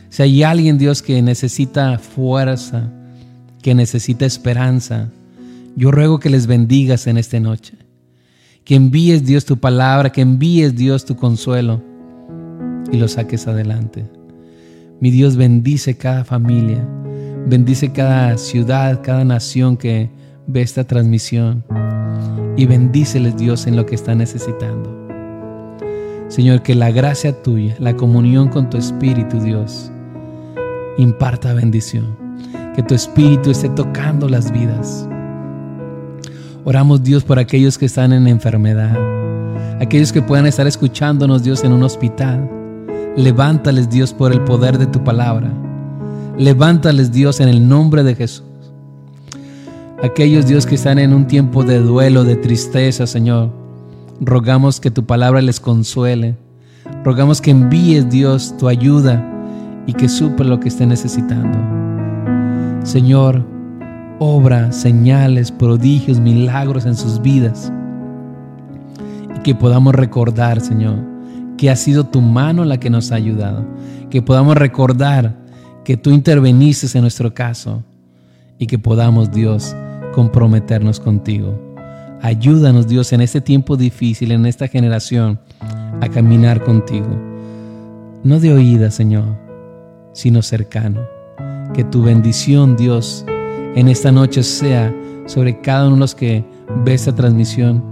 si 0.10 0.22
hay 0.24 0.44
alguien, 0.44 0.78
Dios, 0.78 1.02
que 1.02 1.22
necesita 1.22 1.98
fuerza, 1.98 2.90
que 3.62 3.74
necesita 3.74 4.26
esperanza, 4.26 5.10
yo 5.76 5.92
ruego 5.92 6.20
que 6.20 6.30
les 6.30 6.48
bendigas 6.48 7.08
en 7.08 7.18
esta 7.18 7.40
noche. 7.40 7.74
Que 8.64 8.76
envíes, 8.76 9.26
Dios, 9.26 9.46
tu 9.46 9.58
palabra, 9.58 10.12
que 10.12 10.22
envíes, 10.22 10.76
Dios, 10.76 11.06
tu 11.06 11.16
consuelo 11.16 11.82
y 12.92 12.98
lo 12.98 13.08
saques 13.08 13.48
adelante. 13.48 14.06
Mi 15.00 15.12
Dios 15.12 15.36
bendice 15.36 15.96
cada 15.96 16.24
familia, 16.24 16.86
bendice 17.48 17.92
cada 17.92 18.38
ciudad, 18.38 19.02
cada 19.04 19.24
nación 19.24 19.78
que 19.78 20.10
ve 20.48 20.62
esta 20.62 20.86
transmisión 20.86 21.64
y 22.56 22.66
bendíceles 22.66 23.36
Dios 23.38 23.68
en 23.68 23.76
lo 23.76 23.86
que 23.86 23.96
está 23.96 24.16
necesitando. 24.16 24.96
Señor, 26.30 26.64
que 26.64 26.74
la 26.74 26.90
gracia 26.92 27.44
tuya, 27.44 27.76
la 27.80 27.96
comunión 27.96 28.48
con 28.48 28.70
tu 28.70 28.78
Espíritu 28.78 29.40
Dios, 29.40 29.92
imparta 30.98 31.54
bendición. 31.54 32.18
Que 32.76 32.84
tu 32.84 32.96
Espíritu 32.96 33.52
esté 33.52 33.70
tocando 33.70 34.30
las 34.30 34.52
vidas. 34.52 35.08
Oramos 36.64 37.04
Dios 37.04 37.24
por 37.24 37.40
aquellos 37.40 37.78
que 37.78 37.86
están 37.86 38.14
en 38.14 38.28
enfermedad, 38.28 38.96
aquellos 39.82 40.12
que 40.12 40.22
puedan 40.22 40.46
estar 40.46 40.68
escuchándonos 40.68 41.44
Dios 41.44 41.64
en 41.64 41.74
un 41.74 41.84
hospital. 41.84 42.50
Levántales 43.16 43.90
Dios 43.90 44.14
por 44.14 44.32
el 44.32 44.44
poder 44.44 44.78
de 44.78 44.86
tu 44.86 45.04
palabra. 45.04 45.52
Levántales 46.38 47.12
Dios 47.12 47.40
en 47.40 47.50
el 47.50 47.68
nombre 47.68 48.04
de 48.04 48.16
Jesús 48.16 48.47
aquellos 50.02 50.46
Dios 50.46 50.66
que 50.66 50.76
están 50.76 51.00
en 51.00 51.14
un 51.14 51.28
tiempo 51.28 51.64
de 51.64 51.80
duelo, 51.80 52.24
de 52.24 52.36
tristeza, 52.36 53.08
Señor. 53.08 53.52
Rogamos 54.20 54.80
que 54.80 54.92
tu 54.92 55.06
palabra 55.06 55.42
les 55.42 55.60
consuele. 55.60 56.36
Rogamos 57.04 57.42
que 57.42 57.52
envíes 57.52 58.10
Dios 58.10 58.56
tu 58.58 58.68
ayuda 58.68 59.24
y 59.86 59.94
que 59.94 60.10
supra 60.10 60.46
lo 60.46 60.60
que 60.60 60.70
esté 60.70 60.86
necesitando. 60.86 61.58
Señor, 62.84 63.46
obra 64.20 64.72
señales, 64.72 65.52
prodigios, 65.52 66.20
milagros 66.20 66.86
en 66.86 66.96
sus 66.96 67.22
vidas. 67.22 67.72
Y 69.36 69.40
que 69.40 69.56
podamos 69.56 69.94
recordar, 69.96 70.62
Señor, 70.62 71.00
que 71.58 71.70
ha 71.70 71.76
sido 71.76 72.06
tu 72.06 72.22
mano 72.22 72.66
la 72.66 72.80
que 72.80 72.90
nos 72.90 73.12
ha 73.12 73.16
ayudado. 73.16 73.66
Que 74.10 74.22
podamos 74.22 74.56
recordar 74.56 75.36
que 75.84 75.98
tú 75.98 76.12
interveniste 76.12 76.88
en 76.98 77.02
nuestro 77.02 77.34
caso 77.34 77.84
y 78.60 78.68
que 78.68 78.80
podamos, 78.80 79.32
Dios, 79.32 79.76
comprometernos 80.14 81.00
contigo. 81.00 81.58
Ayúdanos, 82.22 82.88
Dios, 82.88 83.14
en 83.14 83.22
este 83.22 83.42
tiempo 83.42 83.78
difícil, 83.78 84.32
en 84.32 84.46
esta 84.46 84.68
generación, 84.68 85.40
a 86.02 86.10
caminar 86.10 86.64
contigo. 86.64 87.08
No 88.24 88.40
de 88.40 88.54
oída, 88.54 88.92
Señor, 88.92 89.38
sino 90.14 90.42
cercano. 90.42 91.02
Que 91.74 91.84
tu 91.84 92.02
bendición, 92.02 92.76
Dios, 92.76 93.26
en 93.76 93.88
esta 93.88 94.12
noche 94.12 94.42
sea 94.42 94.94
sobre 95.28 95.62
cada 95.62 95.86
uno 95.86 95.96
de 95.96 96.00
los 96.00 96.16
que 96.16 96.44
ve 96.84 96.94
esta 96.94 97.14
transmisión 97.14 97.84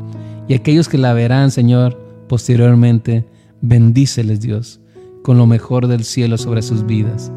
y 0.47 0.53
aquellos 0.53 0.89
que 0.89 0.97
la 0.97 1.13
verán, 1.13 1.51
Señor, 1.51 1.99
posteriormente. 2.27 3.25
Bendíceles, 3.61 4.41
Dios, 4.41 4.79
con 5.23 5.37
lo 5.37 5.47
mejor 5.47 5.87
del 5.87 6.03
cielo 6.03 6.37
sobre 6.37 6.61
sus 6.61 6.85
vidas. 6.85 7.31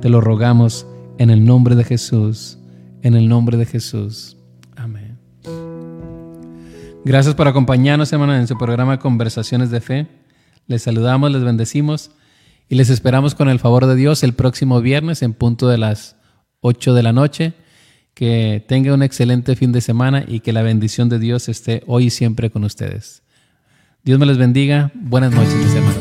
Te 0.00 0.08
lo 0.08 0.20
rogamos 0.20 0.86
en 1.18 1.30
el 1.30 1.44
nombre 1.44 1.74
de 1.76 1.84
Jesús, 1.84 2.58
en 3.02 3.14
el 3.14 3.28
nombre 3.28 3.56
de 3.56 3.66
Jesús. 3.66 4.36
Amén. 4.76 5.18
Gracias 7.04 7.34
por 7.34 7.48
acompañarnos, 7.48 8.12
hermano, 8.12 8.34
en 8.36 8.46
su 8.46 8.56
programa 8.56 8.98
Conversaciones 8.98 9.70
de 9.70 9.80
Fe. 9.80 10.06
Les 10.68 10.82
saludamos, 10.82 11.32
les 11.32 11.42
bendecimos 11.42 12.12
y 12.68 12.76
les 12.76 12.90
esperamos 12.90 13.34
con 13.34 13.48
el 13.48 13.58
favor 13.58 13.86
de 13.86 13.96
Dios 13.96 14.22
el 14.22 14.34
próximo 14.34 14.80
viernes 14.80 15.22
en 15.22 15.34
punto 15.34 15.68
de 15.68 15.78
las 15.78 16.16
8 16.60 16.94
de 16.94 17.02
la 17.02 17.12
noche. 17.12 17.54
Que 18.14 18.64
tenga 18.68 18.92
un 18.92 19.02
excelente 19.02 19.56
fin 19.56 19.72
de 19.72 19.80
semana 19.80 20.24
y 20.28 20.40
que 20.40 20.52
la 20.52 20.62
bendición 20.62 21.08
de 21.08 21.18
Dios 21.18 21.48
esté 21.48 21.82
hoy 21.86 22.04
y 22.04 22.10
siempre 22.10 22.50
con 22.50 22.62
ustedes. 22.62 23.22
Dios 24.04 24.18
me 24.18 24.26
les 24.26 24.36
bendiga. 24.36 24.92
Buenas 24.94 25.32
noches, 25.32 25.54
mis 25.54 25.74
hermanos. 25.74 25.91